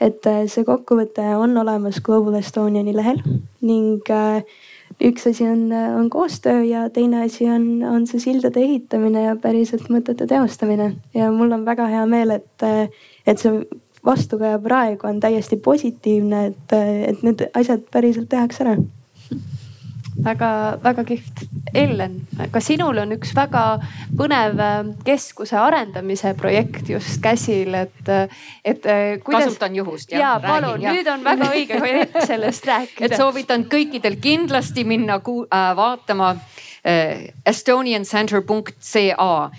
et 0.00 0.26
see 0.52 0.64
kokkuvõte 0.66 1.24
on 1.38 1.56
olemas 1.56 2.02
Global 2.04 2.36
Estoniani 2.40 2.92
lehel 2.96 3.22
ning 3.64 4.10
üks 5.02 5.26
asi 5.28 5.46
on, 5.48 5.72
on 5.72 6.10
koostöö 6.10 6.62
ja 6.64 6.86
teine 6.90 7.22
asi 7.24 7.48
on, 7.50 7.82
on 7.84 8.06
see 8.06 8.20
sildade 8.20 8.60
ehitamine 8.62 9.24
ja 9.26 9.34
päriselt 9.40 9.88
mõtete 9.92 10.28
teostamine. 10.28 10.94
ja 11.14 11.30
mul 11.32 11.52
on 11.52 11.64
väga 11.64 11.88
hea 11.90 12.04
meel, 12.06 12.36
et, 12.36 12.66
et 13.26 13.40
see 13.40 13.64
vastukaja 14.06 14.58
praegu 14.62 15.08
on 15.08 15.20
täiesti 15.20 15.56
positiivne, 15.56 16.46
et, 16.52 16.76
et 17.10 17.22
need 17.26 17.48
asjad 17.54 17.88
päriselt 17.92 18.28
tehakse 18.32 18.64
ära 18.64 18.76
väga-väga 20.24 21.04
kihvt. 21.04 21.42
Ellen, 21.76 22.20
ka 22.52 22.60
sinul 22.62 22.98
on 23.02 23.12
üks 23.16 23.34
väga 23.36 23.62
põnev 24.16 24.60
äh, 24.62 24.86
keskuse 25.04 25.58
arendamise 25.60 26.34
projekt 26.38 26.88
just 26.88 27.20
käsil, 27.24 27.74
et, 27.74 28.08
et 28.64 28.86
äh, 28.86 29.18
kuidas.... 29.24 29.44
kasutan 29.50 29.76
juhust. 29.76 30.12
ja 30.12 30.40
palun, 30.42 30.80
nüüd 30.80 31.06
on 31.12 31.24
väga 31.26 31.50
õige 31.52 31.80
hetk 31.82 32.26
sellest 32.26 32.66
rääkida. 32.68 33.10
et 33.10 33.16
soovitan 33.18 33.64
kõikidel 33.70 34.16
kindlasti 34.22 34.84
minna 34.88 35.20
äh, 35.20 35.76
vaatama 35.76 36.36
äh, 36.86 37.28
estoniancenter.ca 37.46 39.50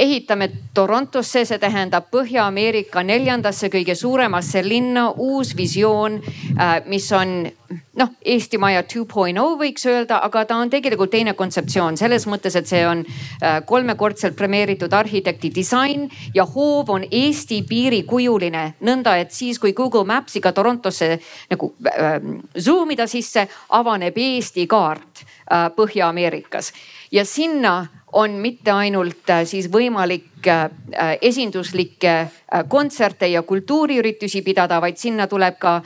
ehitame 0.00 0.50
Torontosse, 0.74 1.44
see 1.44 1.58
tähendab 1.60 2.08
Põhja-Ameerika 2.14 3.02
neljandasse 3.04 3.68
kõige 3.72 3.94
suuremasse 3.98 4.62
linna, 4.64 5.10
uus 5.10 5.52
visioon, 5.56 6.20
äh, 6.56 6.80
mis 6.88 7.10
on 7.12 7.50
noh, 7.70 8.10
Eesti 8.24 8.58
Maja 8.58 8.82
2.0 8.82 9.42
võiks 9.60 9.84
öelda, 9.86 10.20
aga 10.24 10.44
ta 10.48 10.58
on 10.58 10.70
tegelikult 10.72 11.12
teine 11.12 11.34
kontseptsioon 11.38 11.98
selles 12.00 12.26
mõttes, 12.30 12.56
et 12.58 12.70
see 12.70 12.82
on 12.86 13.02
äh, 13.04 13.60
kolmekordselt 13.66 14.36
premeeritud 14.38 14.92
arhitekti 14.96 15.52
disain 15.54 16.08
ja 16.34 16.46
hoov 16.48 16.90
on 16.96 17.04
Eesti 17.10 17.62
piirikujuline. 17.68 18.64
nõnda, 18.80 19.16
et 19.20 19.32
siis 19.32 19.58
kui 19.58 19.72
Google 19.72 20.04
Maps'iga 20.04 20.52
Torontosse 20.52 21.18
nagu 21.50 21.74
äh, 21.86 22.16
zoom 22.58 22.90
ida 22.90 23.06
sisse, 23.06 23.46
avaneb 23.68 24.16
Eesti 24.16 24.66
kaart 24.66 25.24
äh, 25.24 25.68
Põhja-Ameerikas 25.76 26.72
ja 27.10 27.24
sinna 27.24 27.86
on 28.12 28.30
mitte 28.30 28.70
ainult 28.70 29.30
äh, 29.30 29.44
siis 29.46 29.68
võimalik 29.72 30.46
äh, 30.46 30.64
äh, 30.94 31.16
esinduslikke 31.22 32.30
kontserte 32.68 33.28
ja 33.30 33.42
kultuuriüritusi 33.46 34.42
pidada, 34.42 34.80
vaid 34.82 34.96
sinna 34.98 35.28
tuleb 35.30 35.54
ka 35.62 35.76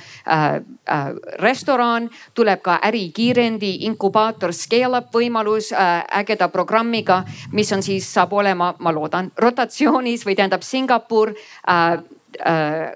restoran, 1.45 2.07
tuleb 2.35 2.63
ka 2.65 2.79
ärikiirendi, 2.89 3.75
inkubaator, 3.85 4.55
scale-up 4.57 5.13
võimalus 5.13 5.69
ägeda 5.77 6.49
programmiga, 6.49 7.19
mis 7.53 7.73
on 7.77 7.85
siis, 7.85 8.09
saab 8.09 8.33
olema, 8.33 8.71
ma 8.81 8.95
loodan, 8.97 9.29
rotatsioonis 9.37 10.25
või 10.25 10.39
tähendab 10.41 10.65
Singapur, 10.65 11.35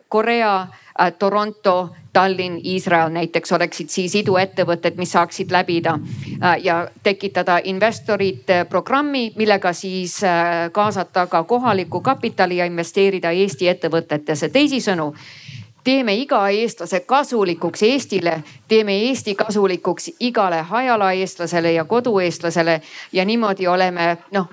Korea 0.09 0.55
Toronto, 1.19 1.91
Tallinn, 2.12 2.61
Iisrael 2.65 3.12
näiteks 3.15 3.53
oleksid 3.53 3.89
siis 3.89 4.15
iduettevõtted, 4.19 4.97
mis 4.99 5.12
saaksid 5.15 5.53
läbida 5.55 5.99
äh, 6.43 6.57
ja 6.65 6.89
tekitada 7.03 7.61
investorite 7.65 8.65
programmi, 8.70 9.33
millega 9.37 9.73
siis 9.73 10.16
äh, 10.25 10.73
kaasata 10.73 11.27
ka 11.27 11.45
kohalikku 11.45 12.01
kapitali 12.01 12.57
ja 12.57 12.66
investeerida 12.66 13.31
Eesti 13.31 13.69
ettevõtetesse. 13.69 14.49
teisisõnu 14.49 15.15
teeme 15.85 16.15
iga 16.15 16.49
eestlase 16.49 17.01
kasulikuks 17.01 17.83
Eestile, 17.83 18.43
teeme 18.69 18.99
Eesti 19.09 19.35
kasulikuks 19.35 20.11
igale 20.20 20.62
hajalaeestlasele 20.62 21.73
ja 21.73 21.85
kodueestlasele 21.85 22.81
ja 23.12 23.25
niimoodi 23.25 23.66
oleme 23.66 24.16
noh 24.31 24.49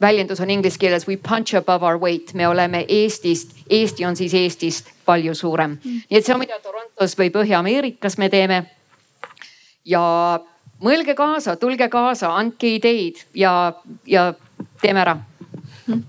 väljendus 0.00 0.40
on 0.40 0.50
inglise 0.50 0.78
keeles 0.78 1.08
we 1.08 1.16
punch 1.16 1.56
above 1.56 1.86
our 1.86 2.00
weight, 2.00 2.34
me 2.34 2.48
oleme 2.48 2.84
Eestist, 2.88 3.56
Eesti 3.70 4.04
on 4.04 4.16
siis 4.16 4.34
Eestist 4.34 4.90
palju 5.04 5.34
suurem. 5.34 5.78
Mm.. 5.84 6.00
nii 6.10 6.18
et 6.18 6.26
see 6.26 6.34
on, 6.34 6.40
mida 6.42 6.58
Torontos 6.62 7.16
või 7.18 7.30
Põhja-Ameerikas 7.34 8.18
me 8.18 8.28
teeme. 8.28 8.64
ja 9.84 10.02
mõelge 10.84 11.14
kaasa, 11.14 11.56
tulge 11.56 11.88
kaasa, 11.88 12.32
andke 12.36 12.74
ideid 12.76 13.24
ja, 13.34 13.74
ja 14.06 14.32
teeme 14.82 15.04
ära. 15.04 15.16
Mm.. 15.86 16.04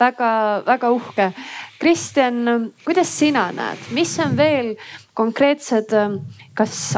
väga-väga 0.00 0.90
uhke. 0.90 1.32
Kristjan, 1.80 2.72
kuidas 2.84 3.08
sina 3.18 3.50
näed, 3.52 3.90
mis 3.96 4.18
on 4.20 4.36
veel 4.36 4.74
konkreetsed, 5.16 5.92
kas 6.54 6.96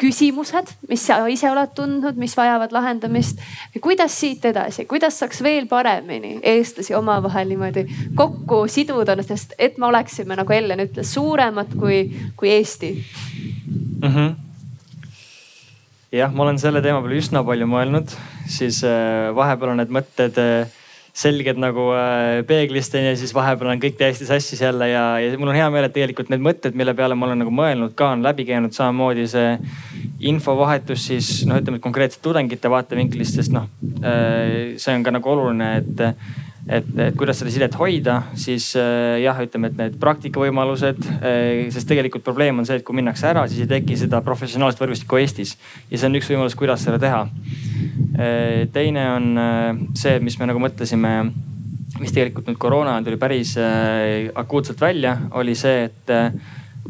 küsimused, 0.00 0.72
mis 0.90 1.06
sa 1.08 1.18
ise 1.32 1.48
oled 1.50 1.72
tundnud, 1.76 2.18
mis 2.20 2.36
vajavad 2.36 2.72
lahendamist. 2.72 3.40
kuidas 3.80 4.20
siit 4.20 4.44
edasi, 4.44 4.84
kuidas 4.84 5.18
saaks 5.18 5.42
veel 5.42 5.66
paremini 5.66 6.38
eestlasi 6.42 6.94
omavahel 6.94 7.48
niimoodi 7.48 7.86
kokku 8.14 8.66
siduda, 8.68 9.16
sest 9.22 9.54
et 9.58 9.78
me 9.78 9.86
oleksime, 9.86 10.36
nagu 10.36 10.52
Ellen 10.52 10.84
ütles, 10.84 11.12
suuremad 11.14 11.72
kui, 11.78 12.10
kui 12.36 12.50
Eesti 12.50 12.92
mm. 14.02 14.08
-hmm 14.08 14.34
jah, 16.12 16.32
ma 16.32 16.42
olen 16.42 16.58
selle 16.58 16.82
teema 16.82 17.00
peale 17.02 17.18
üsna 17.18 17.42
palju 17.44 17.66
mõelnud, 17.66 18.12
siis 18.48 18.82
äh, 18.84 19.34
vahepeal 19.36 19.74
on 19.74 19.80
need 19.82 19.92
mõtted 19.92 20.38
äh, 20.40 20.76
selged 21.16 21.60
nagu 21.60 21.88
äh, 21.96 22.42
peeglist 22.48 22.94
onju, 22.98 23.14
siis 23.16 23.32
vahepeal 23.36 23.72
on 23.72 23.80
kõik 23.80 23.96
täiesti 23.96 24.28
sassis 24.28 24.60
jälle 24.60 24.90
ja, 24.90 25.04
ja 25.22 25.38
mul 25.40 25.52
on 25.52 25.56
hea 25.56 25.68
meel, 25.72 25.88
et 25.88 25.94
tegelikult 25.96 26.28
need 26.32 26.44
mõtted, 26.44 26.76
mille 26.76 26.92
peale 26.96 27.16
ma 27.16 27.28
olen 27.30 27.40
nagu 27.40 27.52
mõelnud 27.56 27.94
ka 27.96 28.10
on 28.12 28.24
läbi 28.26 28.44
käinud. 28.48 28.74
Samamoodi 28.76 29.24
see 29.32 29.54
infovahetus 30.28 31.06
siis 31.08 31.30
noh, 31.48 31.60
ütleme 31.62 31.80
konkreetselt 31.84 32.24
tudengite 32.24 32.68
vaatevinklist, 32.72 33.40
sest 33.40 33.54
noh, 33.56 33.70
äh, 34.02 34.76
see 34.76 34.96
on 34.96 35.06
ka 35.06 35.14
nagu 35.16 35.32
oluline, 35.32 35.70
et 35.80 36.04
et, 36.66 36.88
et 36.98 37.16
kuidas 37.18 37.38
seda 37.40 37.52
sidet 37.54 37.78
hoida, 37.78 38.18
siis 38.38 38.72
äh, 38.78 39.16
jah, 39.22 39.38
ütleme, 39.44 39.70
et 39.70 39.80
need 39.80 39.98
praktikavõimalused, 40.02 41.02
sest 41.74 41.88
tegelikult 41.88 42.24
probleem 42.26 42.58
on 42.60 42.68
see, 42.68 42.80
et 42.80 42.86
kui 42.86 42.96
minnakse 42.96 43.28
ära, 43.30 43.46
siis 43.50 43.64
ei 43.64 43.70
teki 43.70 43.98
seda 44.00 44.20
professionaalset 44.26 44.82
võrgustikku 44.82 45.20
Eestis. 45.20 45.56
Ja 45.90 46.00
see 46.00 46.10
on 46.10 46.18
üks 46.18 46.30
võimalus, 46.32 46.56
kuidas 46.58 46.84
seda 46.86 47.00
teha. 47.02 47.24
Äh, 48.16 48.66
teine 48.72 49.10
on 49.12 49.38
äh, 49.38 49.80
see, 49.98 50.18
mis 50.24 50.38
me 50.40 50.48
nagu 50.48 50.60
mõtlesime, 50.62 51.10
mis 52.00 52.14
tegelikult 52.14 52.48
nüüd 52.48 52.60
koroona 52.60 52.96
tuli 53.04 53.18
päris 53.20 53.54
äh, 53.60 54.30
akuutselt 54.34 54.80
välja, 54.80 55.18
oli 55.36 55.56
see, 55.58 55.90
et 55.90 56.14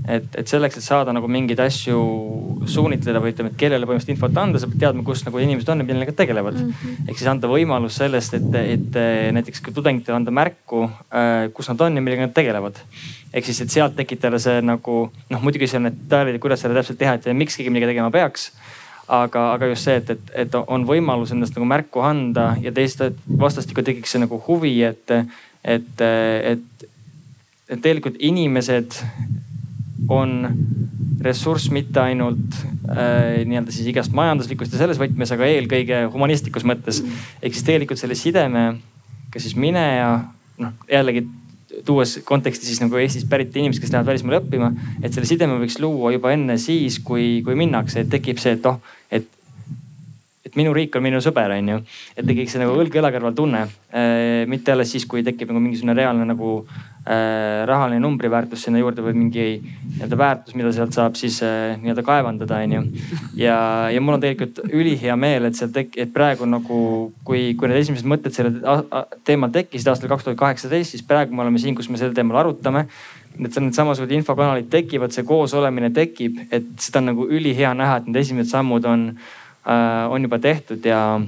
et, 0.05 0.29
et 0.41 0.51
selleks, 0.51 0.79
et 0.79 0.85
saada 0.85 1.15
nagu 1.17 1.29
mingeid 1.31 1.61
asju 1.65 1.99
suunitleda 2.71 3.23
või 3.23 3.33
ütleme, 3.35 3.53
et 3.53 3.59
kellele 3.61 3.89
põhimõtteliselt 3.89 4.15
infot 4.15 4.41
anda, 4.43 4.61
sa 4.63 4.71
pead 4.71 4.83
teadma, 4.85 5.05
kus 5.07 5.25
nagu 5.27 5.43
inimesed 5.43 5.73
on 5.73 5.83
ja 5.83 5.89
millega 5.89 6.15
tegelevad 6.17 6.59
mm. 6.61 6.71
-hmm. 6.73 7.11
ehk 7.11 7.21
siis 7.21 7.31
anda 7.33 7.51
võimalus 7.51 7.99
sellest, 8.03 8.39
et, 8.39 8.59
et 8.63 8.99
näiteks 9.37 9.65
ka 9.65 9.75
tudengitele 9.75 10.17
anda 10.21 10.35
märku, 10.35 10.87
äh, 11.11 11.51
kus 11.55 11.71
nad 11.73 11.81
on 11.89 11.97
ja 11.97 12.03
millega 12.03 12.29
nad 12.29 12.35
tegelevad. 12.35 12.81
ehk 13.33 13.45
siis, 13.45 13.61
et 13.61 13.71
sealt 13.71 13.97
tekitada 13.97 14.39
see 14.39 14.63
nagu 14.63 15.11
noh, 15.31 15.43
muidugi 15.43 15.69
seal 15.69 15.83
on 15.83 15.91
need 15.91 16.01
detailid, 16.05 16.41
kuidas 16.41 16.61
seda 16.61 16.75
täpselt 16.75 16.99
teha, 16.99 17.15
et 17.15 17.33
miks 17.33 17.57
keegi 17.57 17.71
midagi 17.71 17.93
tegema 17.95 18.11
peaks 18.11 18.51
aga, 19.09 19.53
aga 19.55 19.67
just 19.71 19.87
see, 19.87 19.97
et, 20.01 20.11
et, 20.11 20.31
et 20.45 20.57
on 20.67 20.87
võimalus 20.87 21.33
endast 21.35 21.57
nagu 21.57 21.69
märku 21.69 22.03
anda 22.05 22.55
ja 22.63 22.73
teist 22.75 23.03
vastastikku 23.27 23.85
tekiks 23.87 24.17
see 24.17 24.23
nagu 24.23 24.39
huvi, 24.49 24.75
et, 24.87 25.15
et, 25.63 26.03
et, 26.03 26.87
et 27.69 27.83
tegelikult 27.83 28.19
inimesed 28.19 28.99
on 30.09 30.51
ressurss 31.25 31.71
mitte 31.73 32.01
ainult 32.03 32.59
äh, 32.91 33.43
nii-öelda 33.49 33.73
siis 33.73 33.89
igast 33.91 34.15
majanduslikust 34.17 34.75
ja 34.75 34.83
selles 34.83 35.01
võtmes, 35.01 35.33
aga 35.33 35.49
eelkõige 35.49 36.05
humanistlikus 36.13 36.67
mõttes. 36.69 37.03
ehk 37.43 37.57
siis 37.57 37.67
tegelikult 37.67 38.01
selle 38.01 38.19
sideme 38.19 38.69
ka 39.33 39.43
siis 39.43 39.57
mineja 39.59 40.11
noh, 40.63 40.77
jällegi 40.91 41.27
tuues 41.85 42.19
konteksti 42.25 42.69
siis 42.69 42.81
nagu 42.81 42.97
Eestist 43.01 43.29
pärit 43.29 43.57
inimesed, 43.57 43.83
kes 43.83 43.93
lähevad 43.93 44.13
välismaale 44.13 44.41
õppima, 44.41 44.71
et 45.03 45.13
selle 45.13 45.29
sideme 45.29 45.59
võiks 45.61 45.81
luua 45.83 46.13
juba 46.15 46.33
enne 46.33 46.57
siis, 46.61 47.01
kui, 47.05 47.43
kui 47.45 47.57
minnakse, 47.59 48.05
et 48.05 48.13
tekib 48.13 48.41
see, 48.43 48.57
et 48.57 48.69
oh, 48.71 48.79
et 49.11 49.33
et 50.47 50.55
minu 50.55 50.71
riik 50.77 50.95
on 50.95 51.03
minu 51.03 51.19
sõber, 51.21 51.51
on 51.57 51.73
ju. 51.73 51.79
et 52.15 52.27
tekiks 52.27 52.55
see 52.55 52.63
nagu 52.63 52.77
õlg 52.79 52.95
õla 53.01 53.11
kõrval 53.11 53.35
tunne. 53.35 53.65
Äh, 53.91 54.45
mitte 54.47 54.73
alles 54.73 54.93
siis, 54.95 55.05
kui 55.11 55.25
tekib 55.27 55.51
nagu 55.51 55.61
mingisugune 55.61 55.97
reaalne 55.99 56.29
nagu 56.29 56.61
rahaline 57.07 58.01
numbriväärtus 58.03 58.65
sinna 58.67 58.81
juurde 58.81 59.05
või 59.05 59.15
mingi 59.15 59.45
nii-öelda 59.61 60.19
väärtus, 60.19 60.57
mida 60.59 60.73
sealt 60.75 60.97
saab 60.97 61.15
siis 61.19 61.39
äh, 61.47 61.77
nii-öelda 61.83 62.03
kaevandada, 62.07 62.59
on 62.67 62.75
ju. 62.77 62.83
ja, 63.39 63.59
ja 63.95 64.03
mul 64.03 64.17
on 64.17 64.25
tegelikult 64.25 64.65
ülihea 64.67 65.15
meel, 65.21 65.47
et 65.47 65.59
seal 65.59 65.71
tek-, 65.75 65.95
et 66.03 66.13
praegu 66.15 66.49
nagu, 66.51 66.81
kui, 67.27 67.53
kui 67.55 67.71
need 67.71 67.85
esimesed 67.85 68.11
mõtted 68.11 68.35
sellel 68.35 68.83
teemal 69.27 69.55
tekkisid 69.55 69.93
aastal 69.93 70.11
kaks 70.11 70.27
tuhat 70.27 70.41
kaheksateist, 70.43 70.97
siis 70.97 71.07
praegu 71.07 71.37
me 71.37 71.47
oleme 71.47 71.63
siin, 71.63 71.79
kus 71.79 71.91
me 71.93 72.01
sel 72.01 72.17
teemal 72.17 72.43
arutame 72.43 72.89
seal 73.37 73.67
need 73.67 73.77
samasugused 73.77 74.15
infokanalid 74.17 74.71
tekivad, 74.73 75.13
see 75.13 75.27
koosolemine 75.29 75.91
tekib, 75.93 76.39
et 76.49 76.71
seda 76.81 77.03
on 77.03 77.11
nagu 77.11 77.27
ülihea 77.29 77.75
näha, 77.77 77.99
et 78.01 78.07
need 78.09 78.23
esimesed 78.23 78.49
sammud 78.49 78.87
on 78.89 79.11
äh, 79.11 79.35
Äh, 79.67 80.13
on 80.13 80.23
juba 80.23 80.39
tehtud 80.39 80.85
ja, 80.87 81.21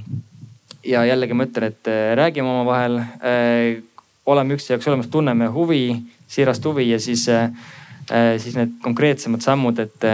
ja 0.87 1.01
jällegi 1.05 1.35
ma 1.35 1.43
ütlen, 1.49 1.73
et 1.73 1.89
äh, 1.91 2.13
räägime 2.15 2.47
omavahel, 2.53 3.01
äh, 3.03 3.81
oleme 4.29 4.57
üksteise 4.57 4.77
jaoks 4.77 4.91
olemas, 4.91 5.11
tunneme 5.13 5.49
huvi, 5.53 5.83
siirast 6.29 6.65
huvi 6.69 6.91
ja 6.91 6.99
siis, 7.01 7.25
siis 8.43 8.59
need 8.59 8.77
konkreetsemad 8.85 9.45
sammud, 9.45 9.81
et, 9.81 10.05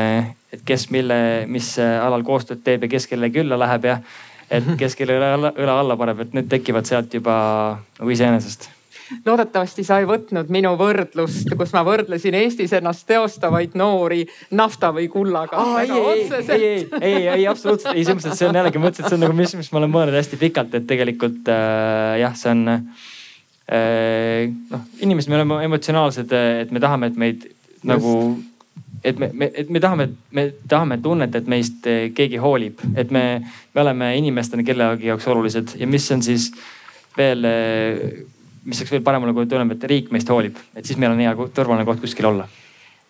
et 0.55 0.62
kes 0.66 0.89
mille, 0.95 1.16
mis 1.51 1.74
alal 1.82 2.23
koostööd 2.27 2.62
teeb 2.66 2.86
ja 2.86 2.95
kes 2.95 3.09
kelle 3.11 3.31
külla 3.35 3.59
läheb 3.59 3.91
ja 3.91 3.99
et 4.53 4.70
kes 4.78 4.97
kelle 4.99 5.19
õla, 5.19 5.53
õla 5.57 5.81
alla 5.82 5.99
paneb, 5.99 6.24
et 6.24 6.35
need 6.36 6.49
tekivad 6.53 6.86
sealt 6.89 7.15
juba 7.15 7.35
nagu 7.99 8.15
iseenesest. 8.15 8.70
Loodetavasti 9.27 9.85
sa 9.85 9.99
ei 10.01 10.07
võtnud 10.09 10.49
minu 10.53 10.70
võrdlust, 10.81 11.51
kus 11.59 11.74
ma 11.77 11.82
võrdlesin 11.85 12.35
Eestis 12.39 12.73
ennast 12.77 13.05
teostavaid 13.09 13.74
noori 13.77 14.23
nafta 14.57 14.91
või 14.97 15.11
kullaga. 15.12 15.61
ei, 15.82 15.91
ei, 15.91 16.23
ei, 16.31 16.62
ei, 16.62 16.86
ei, 17.01 17.27
ei 17.35 17.47
absoluutselt 17.51 17.93
ei, 17.93 18.05
selles 18.07 18.23
mõttes, 18.23 18.32
et 18.32 18.41
see 18.41 18.49
on 18.49 18.59
jällegi, 18.61 18.81
ma 18.81 18.89
ütlesin, 18.89 19.05
et 19.05 19.12
see 19.12 19.19
on 19.19 19.24
nagu, 19.27 19.36
mis, 19.36 19.55
mis 19.61 19.69
ma 19.73 19.82
olen 19.82 19.93
mõelnud 19.93 20.16
hästi 20.16 20.41
pikalt, 20.41 20.78
et 20.78 20.89
tegelikult 20.89 21.53
äh, 21.53 22.15
jah, 22.23 22.39
see 22.39 22.55
on 22.55 22.65
äh, 22.73 23.05
noh, 23.69 24.82
inimesed, 25.01 25.31
me 25.31 25.39
oleme 25.39 25.61
emotsionaalsed, 25.65 26.32
et 26.65 26.74
me 26.74 26.82
tahame, 26.82 27.09
et 27.12 27.16
meid 27.16 27.47
Just. 27.47 27.86
nagu 27.89 28.11
et 29.05 29.19
me, 29.20 29.31
me, 29.32 29.51
et 29.55 29.70
me 29.70 29.81
tahame, 29.81 30.09
me 30.32 30.47
tahame 30.69 30.99
tunnet, 31.05 31.35
et 31.36 31.49
meist 31.49 31.89
keegi 32.16 32.41
hoolib, 32.41 32.81
et 32.97 33.11
me, 33.12 33.24
me 33.74 33.85
oleme 33.85 34.11
inimestena 34.19 34.65
kellegi 34.65 35.09
jaoks 35.11 35.28
olulised. 35.32 35.77
Ja 35.81 35.89
mis 35.89 36.11
on 36.12 36.24
siis 36.24 36.51
veel 37.16 37.45
mis 38.65 38.81
oleks 38.81 38.93
veel 38.97 39.05
paremale, 39.05 39.36
kui 39.36 39.49
tunneme, 39.49 39.77
et 39.77 39.89
riik 39.89 40.12
meist 40.12 40.28
hoolib, 40.32 40.61
et 40.77 40.85
siis 40.85 41.01
meil 41.01 41.12
on 41.12 41.24
hea 41.24 41.35
turvaline 41.57 41.89
koht 41.89 42.05
kuskil 42.05 42.32
olla 42.32 42.49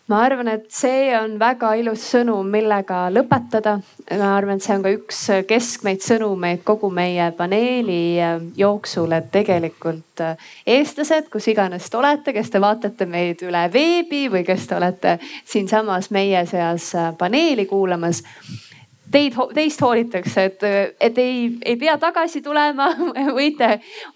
ma 0.07 0.21
arvan, 0.27 0.49
et 0.53 0.67
see 0.73 1.13
on 1.17 1.39
väga 1.41 1.71
ilus 1.81 2.03
sõnum, 2.13 2.49
millega 2.53 3.07
lõpetada. 3.13 3.79
ma 4.13 4.35
arvan, 4.37 4.59
et 4.59 4.67
see 4.67 4.75
on 4.77 4.85
ka 4.85 4.93
üks 4.93 5.21
keskmeid 5.49 6.05
sõnumeid 6.05 6.65
kogu 6.67 6.91
meie 6.93 7.31
paneeli 7.37 8.21
äh, 8.21 8.37
jooksul, 8.61 9.17
et 9.17 9.31
tegelikult 9.33 10.21
äh, 10.21 10.37
eestlased, 10.77 11.31
kus 11.33 11.49
iganes 11.49 11.89
te 11.89 12.01
olete, 12.01 12.35
kes 12.37 12.53
te 12.53 12.61
vaatate 12.61 13.09
meid 13.09 13.47
üle 13.49 13.65
veebi 13.73 14.27
või 14.33 14.45
kes 14.45 14.69
te 14.69 14.77
olete 14.77 15.17
siinsamas 15.49 16.11
meie 16.13 16.45
seas 16.51 16.93
äh, 16.99 17.13
paneeli 17.19 17.65
kuulamas 17.71 18.21
teid, 19.15 19.37
teist 19.55 19.83
hoolitakse, 19.85 20.45
et, 20.49 20.65
et 21.01 21.21
ei, 21.23 21.39
ei 21.65 21.77
pea 21.81 21.95
tagasi 22.03 22.43
tulema 22.45 22.89
võite 23.39 23.71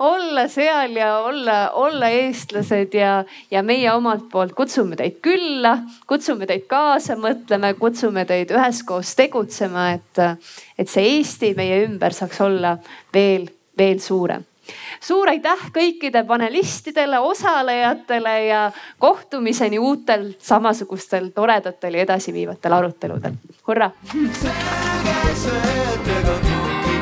olla 0.05 0.47
seal 0.51 0.97
ja 0.99 1.13
olla, 1.27 1.59
olla 1.79 2.11
eestlased 2.15 2.97
ja, 2.99 3.13
ja 3.51 3.63
meie 3.67 3.93
omalt 3.95 4.29
poolt 4.33 4.57
kutsume 4.59 4.99
teid 4.99 5.21
külla, 5.25 5.79
kutsume 6.11 6.49
teid 6.51 6.67
kaasa 6.71 7.19
mõtlema, 7.21 7.73
kutsume 7.79 8.27
teid 8.29 8.53
üheskoos 8.55 9.15
tegutsema, 9.19 9.91
et, 9.99 10.23
et 10.79 10.91
see 10.91 11.07
Eesti 11.19 11.55
meie 11.59 11.85
ümber 11.87 12.17
saaks 12.17 12.43
olla 12.45 12.77
veel, 13.15 13.49
veel 13.79 14.03
suurem 14.03 14.45
suur 15.01 15.29
aitäh 15.29 15.69
kõikide 15.75 16.25
panelistidele, 16.27 17.19
osalejatele 17.19 18.37
ja 18.47 18.63
kohtumiseni 18.99 19.79
uutel 19.79 20.33
samasugustel 20.39 21.31
toredatel 21.35 21.95
ja 21.95 22.07
edasiviivatel 22.09 22.73
aruteludel. 22.73 23.39
hurraa. 23.67 23.93
selge, 24.13 25.35
selge, 25.45 26.19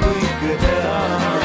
kõike 0.02 0.60
teha. 0.60 1.35